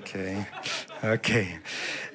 Okay, 0.00 0.46
okay. 1.02 1.60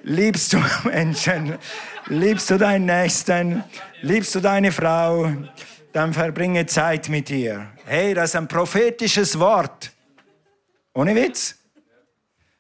Liebst 0.08 0.54
du 0.54 0.64
Menschen? 0.84 1.58
Liebst 2.06 2.52
du 2.52 2.60
deinen 2.60 2.86
Nächsten? 2.86 3.64
Liebst 4.02 4.36
du 4.36 4.40
deine 4.40 4.72
Frau? 4.72 5.32
Dann 5.94 6.14
verbringe 6.14 6.68
Zeit 6.68 7.10
mit 7.10 7.32
ihr. 7.32 7.72
Hey, 7.86 8.14
das 8.14 8.30
ist 8.30 8.36
ein 8.36 8.48
prophetisches 8.48 9.40
Wort. 9.40 9.92
Ohne 10.94 11.16
Witz. 11.16 11.56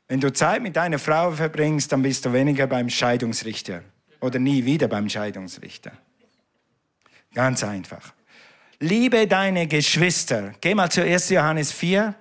Wenn 0.07 0.19
du 0.19 0.33
Zeit 0.33 0.63
mit 0.63 0.75
deiner 0.75 0.97
Frau 0.97 1.31
verbringst, 1.31 1.91
dann 1.91 2.01
bist 2.01 2.25
du 2.25 2.33
weniger 2.33 2.65
beim 2.65 2.89
Scheidungsrichter 2.89 3.83
oder 4.21 4.39
nie 4.39 4.65
wieder 4.65 4.87
beim 4.87 5.07
Scheidungsrichter. 5.07 5.91
Ganz 7.35 7.63
einfach. 7.63 8.13
Liebe 8.79 9.27
deine 9.27 9.67
Geschwister. 9.67 10.53
Geh 10.61 10.73
mal 10.73 10.89
zu 10.89 11.03
1. 11.03 11.29
Johannes 11.29 11.71
4, 11.71 12.15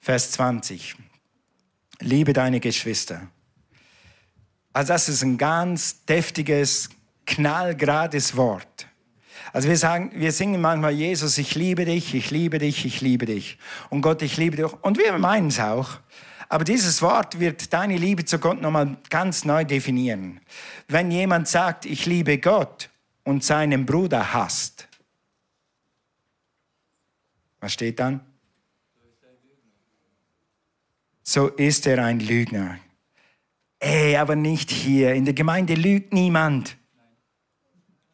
Vers 0.00 0.30
20. 0.30 0.94
Liebe 2.00 2.32
deine 2.32 2.60
Geschwister. 2.60 3.28
Also 4.78 4.92
das 4.92 5.08
ist 5.08 5.24
ein 5.24 5.38
ganz 5.38 6.04
deftiges, 6.04 6.88
knallgerades 7.26 8.36
Wort. 8.36 8.86
Also 9.52 9.68
wir 9.68 9.76
sagen, 9.76 10.12
wir 10.14 10.30
singen 10.30 10.60
manchmal, 10.60 10.92
Jesus, 10.92 11.36
ich 11.38 11.56
liebe 11.56 11.84
dich, 11.84 12.14
ich 12.14 12.30
liebe 12.30 12.60
dich, 12.60 12.84
ich 12.84 13.00
liebe 13.00 13.26
dich. 13.26 13.58
Und 13.90 14.02
Gott, 14.02 14.22
ich 14.22 14.36
liebe 14.36 14.56
dich. 14.56 14.72
Und 14.84 14.96
wir 14.96 15.18
meinen 15.18 15.48
es 15.48 15.58
auch. 15.58 15.98
Aber 16.48 16.62
dieses 16.62 17.02
Wort 17.02 17.40
wird 17.40 17.72
deine 17.72 17.96
Liebe 17.96 18.24
zu 18.24 18.38
Gott 18.38 18.60
nochmal 18.60 18.96
ganz 19.10 19.44
neu 19.44 19.64
definieren. 19.64 20.38
Wenn 20.86 21.10
jemand 21.10 21.48
sagt, 21.48 21.84
ich 21.84 22.06
liebe 22.06 22.38
Gott 22.38 22.88
und 23.24 23.42
seinen 23.42 23.84
Bruder 23.84 24.32
hasst, 24.32 24.86
was 27.58 27.72
steht 27.72 27.98
dann? 27.98 28.20
So 31.24 31.48
ist 31.48 31.84
er 31.88 32.04
ein 32.04 32.20
Lügner. 32.20 32.78
Ey, 33.80 34.16
aber 34.16 34.36
nicht 34.36 34.70
hier. 34.70 35.14
In 35.14 35.24
der 35.24 35.34
Gemeinde 35.34 35.74
lügt 35.74 36.12
niemand. 36.12 36.76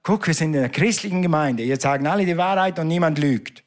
Guck, 0.03 0.27
wir 0.27 0.35
sind 0.35 0.53
in 0.53 0.61
einer 0.61 0.69
christlichen 0.69 1.23
Gemeinde. 1.23 1.63
Jetzt 1.63 1.83
sagen 1.83 2.07
alle 2.07 2.27
die 2.27 2.37
Wahrheit 2.37 2.79
und 2.79 2.89
niemand 2.89 3.19
lügt. 3.19 3.65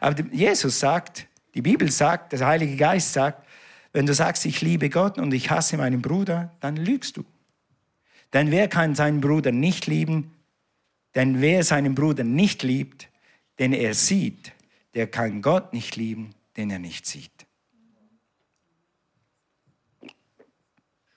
Aber 0.00 0.22
Jesus 0.30 0.78
sagt, 0.80 1.26
die 1.54 1.62
Bibel 1.62 1.90
sagt, 1.90 2.32
der 2.32 2.46
Heilige 2.46 2.76
Geist 2.76 3.14
sagt, 3.14 3.46
wenn 3.92 4.06
du 4.06 4.12
sagst, 4.12 4.44
ich 4.44 4.60
liebe 4.60 4.90
Gott 4.90 5.18
und 5.18 5.32
ich 5.32 5.50
hasse 5.50 5.76
meinen 5.76 6.02
Bruder, 6.02 6.52
dann 6.60 6.76
lügst 6.76 7.16
du. 7.16 7.24
Denn 8.32 8.50
wer 8.50 8.68
kann 8.68 8.94
seinen 8.94 9.20
Bruder 9.20 9.52
nicht 9.52 9.86
lieben? 9.86 10.32
Denn 11.14 11.40
wer 11.40 11.62
seinen 11.62 11.94
Bruder 11.94 12.24
nicht 12.24 12.64
liebt, 12.64 13.08
den 13.60 13.72
er 13.72 13.94
sieht, 13.94 14.52
der 14.94 15.06
kann 15.06 15.42
Gott 15.42 15.72
nicht 15.72 15.96
lieben, 15.96 16.34
den 16.56 16.70
er 16.70 16.80
nicht 16.80 17.06
sieht. 17.06 17.46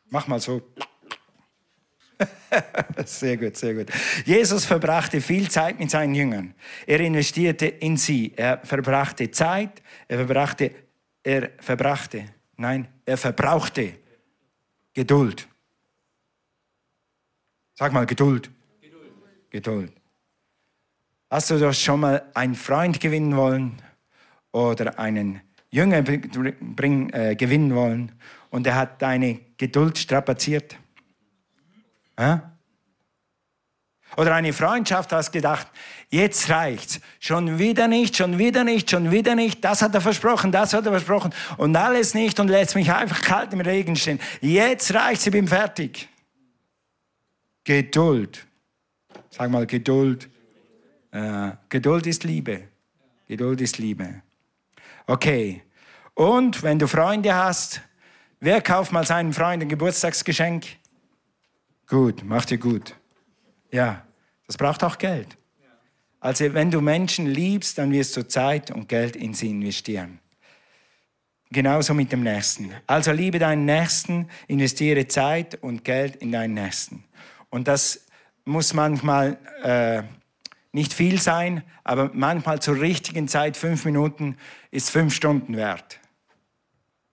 Mach 0.09 0.27
mal 0.27 0.39
so. 0.39 0.61
sehr 3.05 3.37
gut, 3.37 3.57
sehr 3.57 3.73
gut. 3.73 3.87
Jesus 4.25 4.65
verbrachte 4.65 5.21
viel 5.21 5.49
Zeit 5.49 5.79
mit 5.79 5.91
seinen 5.91 6.15
Jüngern. 6.15 6.53
Er 6.85 6.99
investierte 6.99 7.67
in 7.67 7.97
sie. 7.97 8.33
Er 8.35 8.59
verbrachte 8.63 9.29
Zeit, 9.31 9.83
er 10.07 10.17
verbrachte, 10.17 10.71
er 11.23 11.51
verbrachte 11.59 12.25
Nein, 12.57 12.87
er 13.05 13.17
verbrauchte 13.17 13.93
Geduld. 14.93 15.47
Sag 17.75 17.93
mal 17.93 18.07
Geduld. 18.07 18.49
Geduld. 18.81 19.11
Geduld. 19.51 19.93
Hast 21.29 21.51
du 21.51 21.59
doch 21.59 21.73
schon 21.73 21.99
mal 21.99 22.31
einen 22.33 22.55
Freund 22.55 22.99
gewinnen 22.99 23.35
wollen 23.35 23.79
oder 24.51 24.97
einen 24.97 25.41
Jünger 25.69 26.01
bring, 26.01 27.09
äh, 27.11 27.35
gewinnen 27.35 27.75
wollen 27.75 28.13
und 28.49 28.67
er 28.67 28.75
hat 28.75 29.01
deine 29.01 29.39
Geduld 29.57 29.97
strapaziert? 29.97 30.75
Ja? 32.17 32.57
Oder 34.15 34.33
eine 34.33 34.53
Freundschaft, 34.53 35.11
hast 35.11 35.31
gedacht, 35.31 35.67
jetzt 36.09 36.49
reicht's. 36.49 36.99
Schon 37.19 37.59
wieder 37.59 37.87
nicht, 37.87 38.17
schon 38.17 38.39
wieder 38.39 38.63
nicht, 38.63 38.89
schon 38.89 39.11
wieder 39.11 39.35
nicht. 39.35 39.63
Das 39.63 39.81
hat 39.81 39.93
er 39.93 40.01
versprochen, 40.01 40.51
das 40.51 40.73
hat 40.73 40.85
er 40.85 40.91
versprochen. 40.91 41.33
Und 41.57 41.75
alles 41.75 42.13
nicht 42.13 42.39
und 42.39 42.47
lässt 42.47 42.73
mich 42.73 42.91
einfach 42.91 43.21
kalt 43.21 43.53
im 43.53 43.61
Regen 43.61 43.95
stehen. 43.95 44.19
Jetzt 44.41 44.93
reicht's, 44.93 45.27
ich 45.27 45.31
bin 45.31 45.47
fertig. 45.47 46.07
Geduld. 47.63 48.47
Sag 49.29 49.51
mal 49.51 49.67
Geduld. 49.67 50.29
Äh, 51.11 51.51
Geduld 51.69 52.07
ist 52.07 52.23
Liebe. 52.23 52.69
Geduld 53.27 53.61
ist 53.61 53.77
Liebe. 53.77 54.21
Okay. 55.05 55.61
Und 56.13 56.63
wenn 56.63 56.79
du 56.79 56.87
Freunde 56.87 57.35
hast, 57.35 57.81
wer 58.39 58.61
kauft 58.61 58.91
mal 58.91 59.05
seinen 59.05 59.33
Freund 59.33 59.61
ein 59.61 59.69
Geburtstagsgeschenk? 59.69 60.65
Gut, 61.87 62.23
macht 62.23 62.49
dir 62.49 62.57
gut. 62.57 62.95
Ja, 63.71 64.05
das 64.45 64.57
braucht 64.57 64.83
auch 64.83 64.97
Geld. 64.97 65.37
Also 66.19 66.53
wenn 66.53 66.71
du 66.71 66.81
Menschen 66.81 67.27
liebst, 67.27 67.77
dann 67.77 67.91
wirst 67.91 68.17
du 68.17 68.27
Zeit 68.27 68.71
und 68.71 68.89
Geld 68.89 69.15
in 69.15 69.33
sie 69.33 69.49
investieren. 69.49 70.19
Genauso 71.49 71.93
mit 71.93 72.11
dem 72.11 72.23
Nächsten. 72.23 72.73
Also 72.87 73.11
liebe 73.11 73.39
deinen 73.39 73.65
Nächsten, 73.65 74.27
investiere 74.47 75.07
Zeit 75.07 75.55
und 75.63 75.85
Geld 75.85 76.17
in 76.17 76.31
deinen 76.31 76.55
Nächsten. 76.55 77.05
Und 77.49 77.67
das 77.67 78.05
muss 78.43 78.73
manchmal 78.73 79.37
äh, 79.63 80.03
nicht 80.73 80.93
viel 80.93 81.21
sein, 81.21 81.63
aber 81.83 82.11
manchmal 82.13 82.61
zur 82.61 82.81
richtigen 82.81 83.27
Zeit, 83.27 83.55
fünf 83.55 83.85
Minuten, 83.85 84.35
ist 84.71 84.89
fünf 84.89 85.13
Stunden 85.13 85.55
wert. 85.55 85.96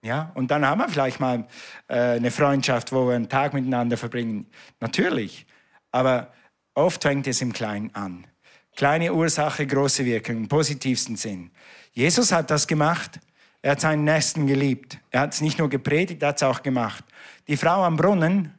Ja, 0.05 0.31
und 0.35 0.51
dann 0.51 0.63
haben 0.63 0.81
wir 0.81 0.87
vielleicht 0.87 1.19
mal 1.19 1.47
äh, 1.87 1.95
eine 1.95 2.29
Freundschaft, 2.29 2.91
wo 2.91 3.07
wir 3.07 3.15
einen 3.15 3.27
Tag 3.27 3.55
miteinander 3.55 3.97
verbringen. 3.97 4.45
Natürlich. 4.79 5.47
Aber 5.91 6.31
oft 6.75 7.01
fängt 7.01 7.25
es 7.25 7.41
im 7.41 7.51
Kleinen 7.51 7.89
an. 7.95 8.27
Kleine 8.75 9.11
Ursache, 9.11 9.65
große 9.65 10.05
Wirkung 10.05 10.37
im 10.37 10.47
positivsten 10.47 11.15
Sinn. 11.15 11.49
Jesus 11.91 12.31
hat 12.31 12.51
das 12.51 12.67
gemacht. 12.67 13.19
Er 13.63 13.71
hat 13.71 13.81
seinen 13.81 14.03
Nächsten 14.03 14.45
geliebt. 14.45 14.99
Er 15.09 15.21
hat 15.21 15.33
es 15.33 15.41
nicht 15.41 15.57
nur 15.57 15.71
gepredigt, 15.71 16.21
er 16.21 16.29
hat 16.29 16.35
es 16.35 16.43
auch 16.43 16.61
gemacht. 16.61 17.03
Die 17.47 17.57
Frau 17.57 17.83
am 17.83 17.97
Brunnen, 17.97 18.53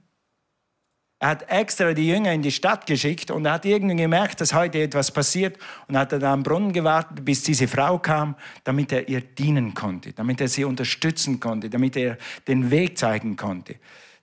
er 1.19 1.29
hat 1.29 1.51
extra 1.51 1.95
die 1.95 2.09
Jünger 2.09 2.33
in 2.33 2.43
die 2.43 2.53
Stadt 2.53 2.87
geschickt 2.87 3.31
und 3.31 3.47
er 3.47 3.53
hat 3.53 3.65
irgendwie 3.65 3.97
gemerkt, 3.97 4.41
dass 4.41 4.53
heute 4.53 4.83
etwas 4.83 5.11
passiert 5.11 5.57
und 5.89 5.97
hat 5.97 6.13
dann 6.13 6.23
am 6.25 6.43
Brunnen 6.43 6.73
gewartet, 6.75 7.25
bis 7.25 7.43
diese 7.43 7.67
Frau 7.67 7.99
kam, 7.99 8.37
damit 8.65 8.93
er 8.93 9.09
ihr 9.09 9.23
dienen 9.23 9.73
konnte, 9.73 10.13
damit 10.13 10.43
er 10.43 10.49
sie 10.49 10.65
unterstützen 10.65 11.41
konnte, 11.41 11.71
damit 11.71 11.97
er 11.97 12.19
den 12.47 12.71
Weg 12.71 12.99
zeigen 12.99 13.37
konnte. 13.37 13.77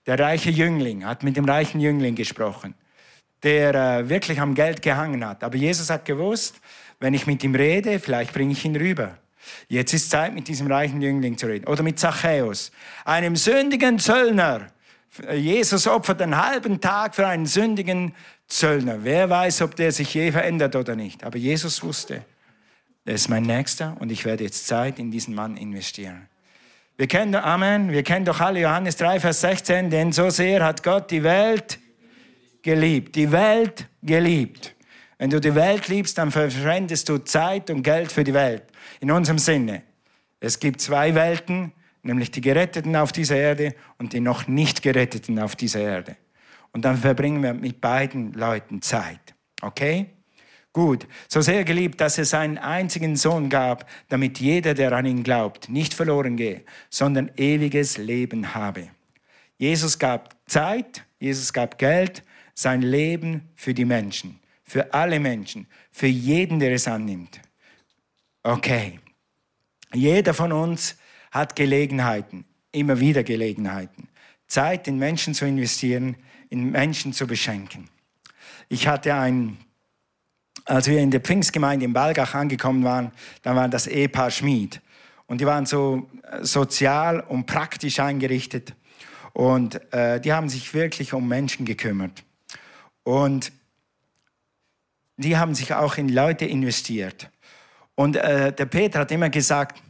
Der 0.06 0.20
reiche 0.20 0.52
Jüngling 0.52 1.04
hat 1.04 1.24
mit 1.24 1.36
dem 1.36 1.46
reichen 1.46 1.80
Jüngling 1.80 2.14
gesprochen, 2.14 2.76
der 3.42 3.74
äh, 3.74 4.10
wirklich 4.10 4.40
am 4.40 4.54
Geld 4.54 4.84
gehangen 4.84 5.26
hat. 5.26 5.44
Aber 5.44 5.56
Jesus 5.56 5.90
hat 5.90 6.06
gewusst, 6.06 6.62
wenn 7.00 7.16
ich 7.16 7.26
mit 7.26 7.44
ihm 7.44 7.56
rede, 7.56 8.00
vielleicht 8.00 8.34
bringe 8.34 8.52
ich 8.52 8.66
ihn 8.66 8.76
rüber. 8.76 9.18
Jetzt 9.68 9.94
ist 9.94 10.12
Zeit, 10.12 10.34
mit 10.34 10.48
diesem 10.48 10.68
reichen 10.68 11.02
Jüngling 11.02 11.38
zu 11.38 11.48
reden. 11.48 11.66
Oder 11.68 11.82
mit 11.82 12.00
Zachäus, 12.00 12.72
einem 13.04 13.36
sündigen 13.36 13.98
Zöllner 13.98 14.68
Jesus 15.34 15.88
opfert 15.88 16.22
einen 16.22 16.38
halben 16.38 16.82
Tag 16.82 17.16
für 17.16 17.28
einen 17.28 17.46
sündigen 17.46 18.16
Zöllner. 18.48 19.04
Wer 19.04 19.30
weiß, 19.30 19.62
ob 19.62 19.76
der 19.76 19.92
sich 19.92 20.14
je 20.14 20.32
verändert 20.32 20.76
oder 20.76 20.96
nicht. 20.96 21.24
Aber 21.24 21.38
Jesus 21.38 21.84
wusste, 21.84 22.26
er 23.06 23.14
ist 23.14 23.30
mein 23.30 23.44
Nächster 23.44 23.96
und 24.00 24.12
ich 24.12 24.26
werde 24.26 24.44
jetzt 24.44 24.68
Zeit 24.68 24.98
in 24.98 25.12
diesen 25.12 25.36
Mann 25.36 25.58
investieren. 25.58 26.28
Wir 26.96 27.08
kennen, 27.08 27.36
Amen, 27.36 27.92
wir 27.92 28.04
kennen 28.04 28.26
doch 28.26 28.40
alle 28.40 28.62
Johannes 28.62 28.96
3, 28.98 29.20
Vers 29.20 29.42
16, 29.42 29.90
denn 29.90 30.12
so 30.12 30.30
sehr 30.30 30.64
hat 30.64 30.84
Gott 30.84 31.10
die 31.12 31.24
Welt 31.24 31.80
geliebt. 32.62 33.16
Die 33.16 33.32
Welt 33.32 33.88
geliebt. 34.02 34.76
Wenn 35.18 35.30
du 35.30 35.40
die 35.40 35.56
Welt 35.56 35.88
liebst, 35.88 36.18
dann 36.18 36.32
verschwendest 36.32 37.10
du 37.10 37.18
Zeit 37.18 37.70
und 37.70 37.84
Geld 37.84 38.12
für 38.12 38.24
die 38.24 38.34
Welt. 38.34 38.64
In 39.00 39.12
unserem 39.12 39.40
Sinne. 39.40 39.84
Es 40.40 40.60
gibt 40.60 40.82
zwei 40.82 41.16
Welten, 41.16 41.72
nämlich 42.04 42.32
die 42.32 42.42
Geretteten 42.42 42.96
auf 42.96 43.12
dieser 43.12 43.38
Erde 43.38 43.74
und 43.98 44.14
die 44.14 44.20
noch 44.20 44.48
nicht 44.48 44.82
Geretteten 44.82 45.40
auf 45.40 45.56
dieser 45.56 45.82
Erde. 45.82 46.18
Und 46.72 46.86
dann 46.86 46.98
verbringen 46.98 47.42
wir 47.42 47.54
mit 47.54 47.82
beiden 47.82 48.34
Leuten 48.34 48.82
Zeit. 48.82 49.36
Okay? 49.62 50.08
Gut, 50.74 51.08
so 51.28 51.40
sehr 51.42 51.64
geliebt, 51.64 52.02
dass 52.02 52.18
er 52.18 52.26
seinen 52.26 52.58
einzigen 52.58 53.16
Sohn 53.16 53.50
gab, 53.50 53.88
damit 54.10 54.40
jeder, 54.40 54.74
der 54.74 54.92
an 54.92 55.06
ihn 55.06 55.24
glaubt, 55.24 55.70
nicht 55.70 55.94
verloren 55.94 56.36
gehe, 56.36 56.64
sondern 56.90 57.30
ewiges 57.38 57.98
Leben 57.98 58.56
habe. 58.56 58.90
Jesus 59.58 60.00
gab 60.00 60.36
Zeit, 60.48 61.06
Jesus 61.20 61.54
gab 61.54 61.78
Geld, 61.78 62.24
sein 62.56 62.82
Leben 62.82 63.50
für 63.56 63.76
die 63.76 63.86
Menschen, 63.86 64.40
für 64.64 64.94
alle 64.96 65.20
Menschen, 65.20 65.68
für 65.92 66.08
jeden, 66.08 66.60
der 66.60 66.74
es 66.74 66.88
annimmt. 66.88 67.40
Okay, 68.42 69.00
jeder 69.94 70.34
von 70.34 70.52
uns 70.52 70.98
hat 71.34 71.56
Gelegenheiten, 71.56 72.46
immer 72.72 73.00
wieder 73.00 73.24
Gelegenheiten. 73.24 74.08
Zeit 74.46 74.88
in 74.88 75.00
Menschen 75.00 75.34
zu 75.34 75.46
investieren, 75.46 76.16
in 76.50 76.70
Menschen 76.70 77.12
zu 77.12 77.26
beschenken. 77.26 77.90
Ich 78.70 78.88
hatte 78.88 79.16
ein, 79.16 79.58
als 80.66 80.88
wir 80.88 81.00
in 81.00 81.10
der 81.10 81.22
Pfingstgemeinde 81.22 81.86
in 81.86 81.94
Balgach 81.94 82.36
angekommen 82.36 82.84
waren, 82.84 83.12
da 83.42 83.56
war 83.56 83.68
das 83.68 83.88
Ehepaar 83.88 84.30
Schmied. 84.30 84.80
Und 85.26 85.42
die 85.42 85.48
waren 85.48 85.66
so 85.66 86.08
äh, 86.22 86.46
sozial 86.46 87.22
und 87.22 87.48
praktisch 87.48 88.00
eingerichtet. 88.00 88.76
Und 89.34 89.92
äh, 89.92 90.22
die 90.22 90.34
haben 90.34 90.50
sich 90.50 90.76
wirklich 90.76 91.14
um 91.14 91.28
Menschen 91.28 91.66
gekümmert. 91.66 92.24
Und 93.02 93.52
die 95.18 95.36
haben 95.36 95.56
sich 95.56 95.74
auch 95.74 95.98
in 95.98 96.10
Leute 96.10 96.46
investiert. 96.46 97.32
Und 97.96 98.18
äh, 98.18 98.54
der 98.54 98.66
Peter 98.68 99.00
hat 99.00 99.12
immer 99.12 99.32
gesagt, 99.32 99.82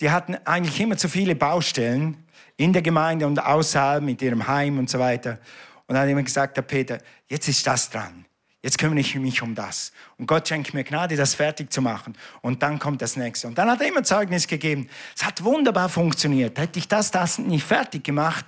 die 0.00 0.10
hatten 0.10 0.36
eigentlich 0.44 0.80
immer 0.80 0.96
zu 0.96 1.08
viele 1.08 1.34
Baustellen 1.34 2.16
in 2.56 2.72
der 2.72 2.82
Gemeinde 2.82 3.26
und 3.26 3.38
außerhalb 3.38 4.02
mit 4.02 4.22
ihrem 4.22 4.46
Heim 4.46 4.78
und 4.78 4.90
so 4.90 4.98
weiter. 4.98 5.38
Und 5.86 5.94
dann 5.94 6.04
hat 6.04 6.08
immer 6.08 6.22
gesagt, 6.22 6.56
der 6.56 6.62
Peter, 6.62 6.98
jetzt 7.28 7.48
ist 7.48 7.66
das 7.66 7.90
dran. 7.90 8.24
Jetzt 8.62 8.78
kümmere 8.78 9.00
ich 9.00 9.14
mich 9.14 9.40
um 9.40 9.54
das. 9.54 9.92
Und 10.18 10.26
Gott 10.26 10.46
schenkt 10.46 10.74
mir 10.74 10.84
Gnade, 10.84 11.16
das 11.16 11.34
fertig 11.34 11.72
zu 11.72 11.80
machen. 11.80 12.14
Und 12.42 12.62
dann 12.62 12.78
kommt 12.78 13.00
das 13.00 13.16
nächste. 13.16 13.46
Und 13.48 13.56
dann 13.56 13.70
hat 13.70 13.80
er 13.80 13.88
immer 13.88 14.02
Zeugnis 14.02 14.46
gegeben. 14.46 14.88
Es 15.16 15.24
hat 15.24 15.42
wunderbar 15.42 15.88
funktioniert. 15.88 16.58
Hätte 16.58 16.78
ich 16.78 16.86
das, 16.86 17.10
das 17.10 17.38
nicht 17.38 17.64
fertig 17.64 18.04
gemacht, 18.04 18.44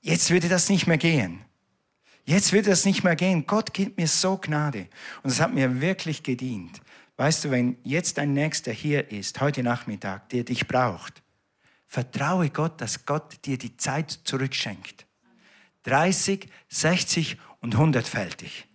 jetzt 0.00 0.30
würde 0.30 0.48
das 0.48 0.68
nicht 0.68 0.86
mehr 0.86 0.98
gehen. 0.98 1.40
Jetzt 2.24 2.52
würde 2.52 2.70
das 2.70 2.84
nicht 2.84 3.02
mehr 3.02 3.16
gehen. 3.16 3.46
Gott 3.46 3.72
gibt 3.74 3.98
mir 3.98 4.06
so 4.06 4.36
Gnade. 4.36 4.86
Und 5.22 5.30
es 5.30 5.40
hat 5.40 5.52
mir 5.52 5.80
wirklich 5.80 6.22
gedient. 6.22 6.80
Weißt 7.18 7.44
du, 7.44 7.50
wenn 7.50 7.76
jetzt 7.82 8.16
dein 8.16 8.32
Nächster 8.32 8.70
hier 8.70 9.10
ist, 9.10 9.40
heute 9.40 9.64
Nachmittag, 9.64 10.28
der 10.28 10.44
dich 10.44 10.68
braucht, 10.68 11.20
vertraue 11.88 12.48
Gott, 12.48 12.80
dass 12.80 13.06
Gott 13.06 13.44
dir 13.44 13.58
die 13.58 13.76
Zeit 13.76 14.20
zurückschenkt. 14.22 15.04
30, 15.82 16.48
60 16.68 17.36
und 17.60 17.74
100-fältig. 17.74 18.66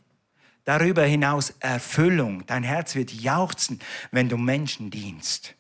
Darüber 0.65 1.05
hinaus 1.05 1.53
Erfüllung. 1.61 2.45
Dein 2.45 2.63
Herz 2.63 2.95
wird 2.95 3.13
jauchzen, 3.13 3.79
wenn 4.11 4.27
du 4.27 4.35
Menschen 4.35 4.91
dienst. 4.91 5.55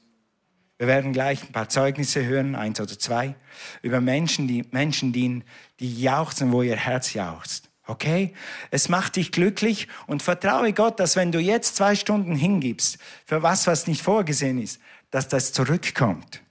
Wir 0.77 0.87
werden 0.87 1.13
gleich 1.13 1.41
ein 1.41 1.53
paar 1.53 1.69
Zeugnisse 1.69 2.25
hören, 2.25 2.53
eins 2.53 2.81
oder 2.81 2.99
zwei, 2.99 3.35
über 3.81 4.01
Menschen, 4.01 4.49
die 4.49 4.65
Menschen 4.71 5.13
dienen, 5.13 5.45
die 5.79 6.01
jauchzen, 6.01 6.51
wo 6.51 6.61
ihr 6.61 6.75
Herz 6.75 7.13
jauchzt. 7.13 7.69
Okay? 7.85 8.33
Es 8.71 8.87
macht 8.87 9.17
dich 9.17 9.31
glücklich 9.31 9.87
und 10.07 10.23
vertraue 10.23 10.71
Gott, 10.73 10.99
dass 10.99 11.15
wenn 11.15 11.31
du 11.31 11.39
jetzt 11.39 11.75
zwei 11.75 11.95
Stunden 11.95 12.35
hingibst 12.35 12.97
für 13.25 13.43
was, 13.43 13.67
was 13.67 13.87
nicht 13.87 14.01
vorgesehen 14.01 14.61
ist, 14.61 14.79
dass 15.11 15.27
das 15.27 15.51
zurückkommt. 15.51 16.41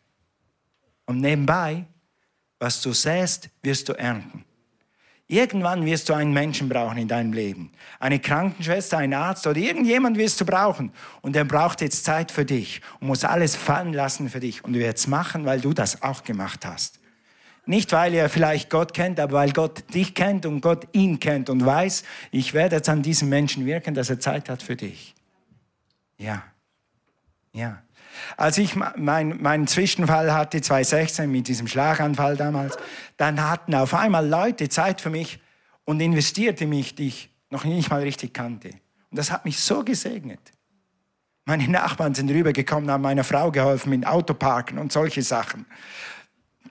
Und 1.07 1.21
nebenbei, 1.21 1.87
was 2.59 2.81
du 2.81 2.93
säst, 2.93 3.49
wirst 3.63 3.89
du 3.89 3.95
ernten. 3.95 4.45
Irgendwann 5.27 5.87
wirst 5.87 6.11
du 6.11 6.13
einen 6.13 6.35
Menschen 6.35 6.69
brauchen 6.69 6.99
in 6.99 7.09
deinem 7.09 7.33
Leben. 7.33 7.73
Eine 7.99 8.21
Krankenschwester, 8.21 8.99
einen 8.99 9.15
Arzt 9.15 9.47
oder 9.47 9.59
irgendjemand 9.59 10.19
wirst 10.19 10.41
du 10.41 10.45
brauchen. 10.45 10.93
Und 11.23 11.35
er 11.35 11.47
braucht 11.47 11.81
jetzt 11.81 12.05
Zeit 12.05 12.31
für 12.31 12.45
dich 12.45 12.83
und 13.01 13.07
muss 13.07 13.25
alles 13.25 13.57
fallen 13.57 13.95
lassen 13.95 14.29
für 14.29 14.41
dich. 14.41 14.63
Und 14.63 14.75
du 14.75 14.79
wirst 14.79 14.99
es 14.99 15.07
machen, 15.07 15.47
weil 15.47 15.61
du 15.61 15.73
das 15.73 16.03
auch 16.03 16.23
gemacht 16.23 16.67
hast. 16.67 17.02
Nicht, 17.65 17.93
weil 17.93 18.13
er 18.15 18.29
vielleicht 18.29 18.71
Gott 18.71 18.93
kennt, 18.93 19.21
aber 19.21 19.35
weil 19.35 19.53
Gott 19.53 19.95
dich 19.95 20.15
kennt 20.15 20.47
und 20.47 20.61
Gott 20.61 20.89
ihn 20.93 21.21
kennt 21.21 21.49
und 21.49 21.65
weiß, 21.65 22.03
ich 22.33 22.55
werde 22.55 22.77
jetzt 22.77 22.89
an 22.89 23.03
diesem 23.03 23.29
Menschen 23.29 23.67
wirken, 23.67 23.95
dass 23.95 24.11
er 24.11 24.19
Zeit 24.19 24.49
hat 24.49 24.63
für 24.63 24.75
dich. 24.75 25.15
Ja. 26.19 26.43
Ja. 27.53 27.83
Als 28.37 28.59
ich 28.59 28.75
meinen 28.75 29.41
mein 29.41 29.67
Zwischenfall 29.67 30.35
hatte, 30.35 30.61
2016, 30.61 31.31
mit 31.31 31.49
diesem 31.49 31.69
Schlaganfall 31.69 32.37
damals, 32.37 32.77
dann 33.17 33.49
hatten 33.49 33.75
auf 33.75 33.95
einmal 33.95 34.27
Leute 34.27 34.69
Zeit 34.69 35.01
für 35.01 35.11
mich 35.11 35.39
und 35.85 36.01
investierte 36.01 36.67
mich, 36.67 36.95
die 36.95 37.09
ich 37.09 37.31
noch 37.51 37.65
nicht 37.65 37.91
mal 37.91 38.03
richtig 38.03 38.35
kannte. 38.35 38.71
Und 39.11 39.19
das 39.19 39.31
hat 39.31 39.45
mich 39.45 39.61
so 39.61 39.85
gesegnet. 39.85 40.41
Meine 41.45 41.69
Nachbarn 41.69 42.15
sind 42.15 42.31
rübergekommen, 42.31 42.91
haben 42.91 43.03
meiner 43.03 43.25
Frau 43.25 43.51
geholfen 43.51 43.91
mit 43.91 44.07
Autoparken 44.07 44.79
und 44.79 44.93
solche 44.93 45.23
Sachen. 45.23 45.67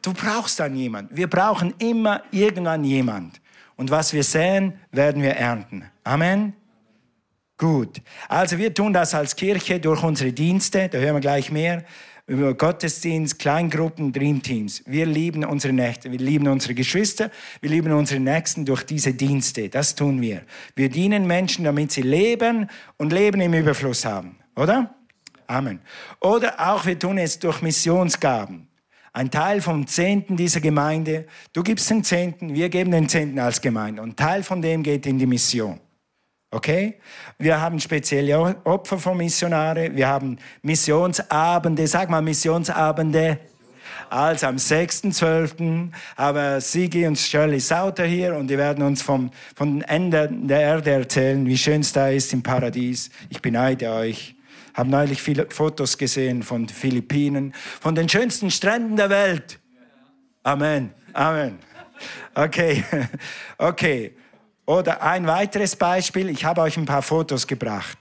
Du 0.02 0.14
brauchst 0.14 0.60
dann 0.60 0.76
jemand. 0.76 1.16
Wir 1.16 1.28
brauchen 1.28 1.74
immer 1.78 2.24
irgendwann 2.32 2.84
jemand. 2.84 3.40
Und 3.76 3.92
was 3.92 4.14
wir 4.14 4.24
säen, 4.24 4.74
werden 4.92 5.22
wir 5.22 5.32
ernten. 5.32 5.86
Amen. 6.04 6.54
Gut. 7.58 8.02
Also 8.28 8.58
wir 8.58 8.74
tun 8.74 8.94
das 8.94 9.14
als 9.14 9.36
Kirche 9.36 9.80
durch 9.80 10.04
unsere 10.04 10.34
Dienste, 10.34 10.90
da 10.90 10.98
hören 10.98 11.16
wir 11.16 11.22
gleich 11.22 11.52
mehr, 11.52 11.84
über 12.26 12.54
Gottesdienst, 12.54 13.40
Kleingruppen, 13.40 14.14
Dreamteams. 14.14 14.84
Wir 14.86 15.06
lieben 15.06 15.44
unsere 15.44 15.74
Nächte, 15.74 16.12
wir 16.12 16.18
lieben 16.18 16.48
unsere 16.48 16.74
Geschwister, 16.74 17.30
wir 17.60 17.70
lieben 17.70 17.92
unsere 17.92 18.20
Nächsten 18.20 18.66
durch 18.66 18.84
diese 18.84 19.14
Dienste. 19.14 19.70
Das 19.70 19.96
tun 19.96 20.22
wir. 20.22 20.42
Wir 20.76 20.90
dienen 20.90 21.28
Menschen, 21.28 21.66
damit 21.66 21.92
sie 21.92 22.02
leben 22.02 22.70
und 22.98 23.12
Leben 23.12 23.42
im 23.42 23.54
Überfluss 23.54 24.06
haben. 24.06 24.38
Oder? 24.56 24.96
Amen. 25.46 25.82
Oder 26.22 26.72
auch 26.72 26.86
wir 26.86 26.98
tun 26.98 27.18
es 27.18 27.38
durch 27.38 27.62
Missionsgaben. 27.62 28.71
Ein 29.14 29.30
Teil 29.30 29.62
vom 29.62 29.88
Zehnten 29.88 30.38
dieser 30.38 30.62
Gemeinde, 30.62 31.26
du 31.52 31.64
gibst 31.64 31.90
den 31.90 32.04
Zehnten, 32.04 32.54
wir 32.54 32.70
geben 32.70 32.92
den 32.92 33.10
Zehnten 33.10 33.40
als 33.40 33.60
Gemeinde 33.60 34.02
und 34.02 34.16
Teil 34.16 34.42
von 34.42 34.62
dem 34.62 34.84
geht 34.84 35.06
in 35.06 35.20
die 35.20 35.26
Mission. 35.26 35.82
Okay? 36.50 36.96
Wir 37.38 37.60
haben 37.60 37.80
spezielle 37.80 38.56
Opfer 38.64 38.98
von 38.98 39.18
Missionare, 39.18 39.94
wir 39.94 40.08
haben 40.08 40.38
Missionsabende, 40.62 41.88
sag 41.88 42.10
mal 42.10 42.22
Missionsabende. 42.22 43.40
Also 44.10 44.48
am 44.48 44.56
6.12. 44.56 45.90
haben 46.16 46.62
Sigi 46.62 47.06
und 47.06 47.18
Shirley 47.18 47.60
Sauter 47.60 48.06
hier 48.06 48.36
und 48.36 48.48
die 48.48 48.58
werden 48.58 48.84
uns 48.84 49.02
vom, 49.02 49.30
von 49.56 49.82
Ende 49.82 50.30
der 50.32 50.62
Erde 50.62 50.92
erzählen, 50.92 51.46
wie 51.46 51.58
schön 51.58 51.82
es 51.82 51.92
da 51.92 52.08
ist 52.08 52.32
im 52.32 52.44
Paradies. 52.44 53.10
Ich 53.30 53.42
beneide 53.42 53.92
euch 53.92 54.36
habe 54.74 54.90
neulich 54.90 55.22
viele 55.22 55.50
Fotos 55.50 55.98
gesehen 55.98 56.44
von 56.44 56.66
den 56.66 56.76
Philippinen, 56.76 57.54
von 57.80 57.96
den 57.96 58.08
schönsten 58.08 58.52
Stränden 58.52 58.96
der 58.96 59.10
Welt. 59.10 59.60
Amen. 60.44 60.94
Amen. 61.14 61.60
Okay. 62.34 62.84
Okay. 63.58 64.16
Oder 64.66 65.04
ein 65.04 65.28
weiteres 65.28 65.76
Beispiel. 65.76 66.30
Ich 66.30 66.46
habe 66.46 66.62
euch 66.62 66.78
ein 66.78 66.86
paar 66.86 67.04
Fotos 67.04 67.46
gebracht. 67.46 67.98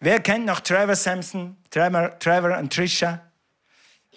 Wer 0.00 0.20
kennt 0.20 0.44
noch 0.44 0.60
Trevor 0.60 0.96
Sampson? 0.96 1.56
Trevor, 1.70 2.18
Trevor 2.18 2.58
und 2.58 2.72
Trisha? 2.72 3.20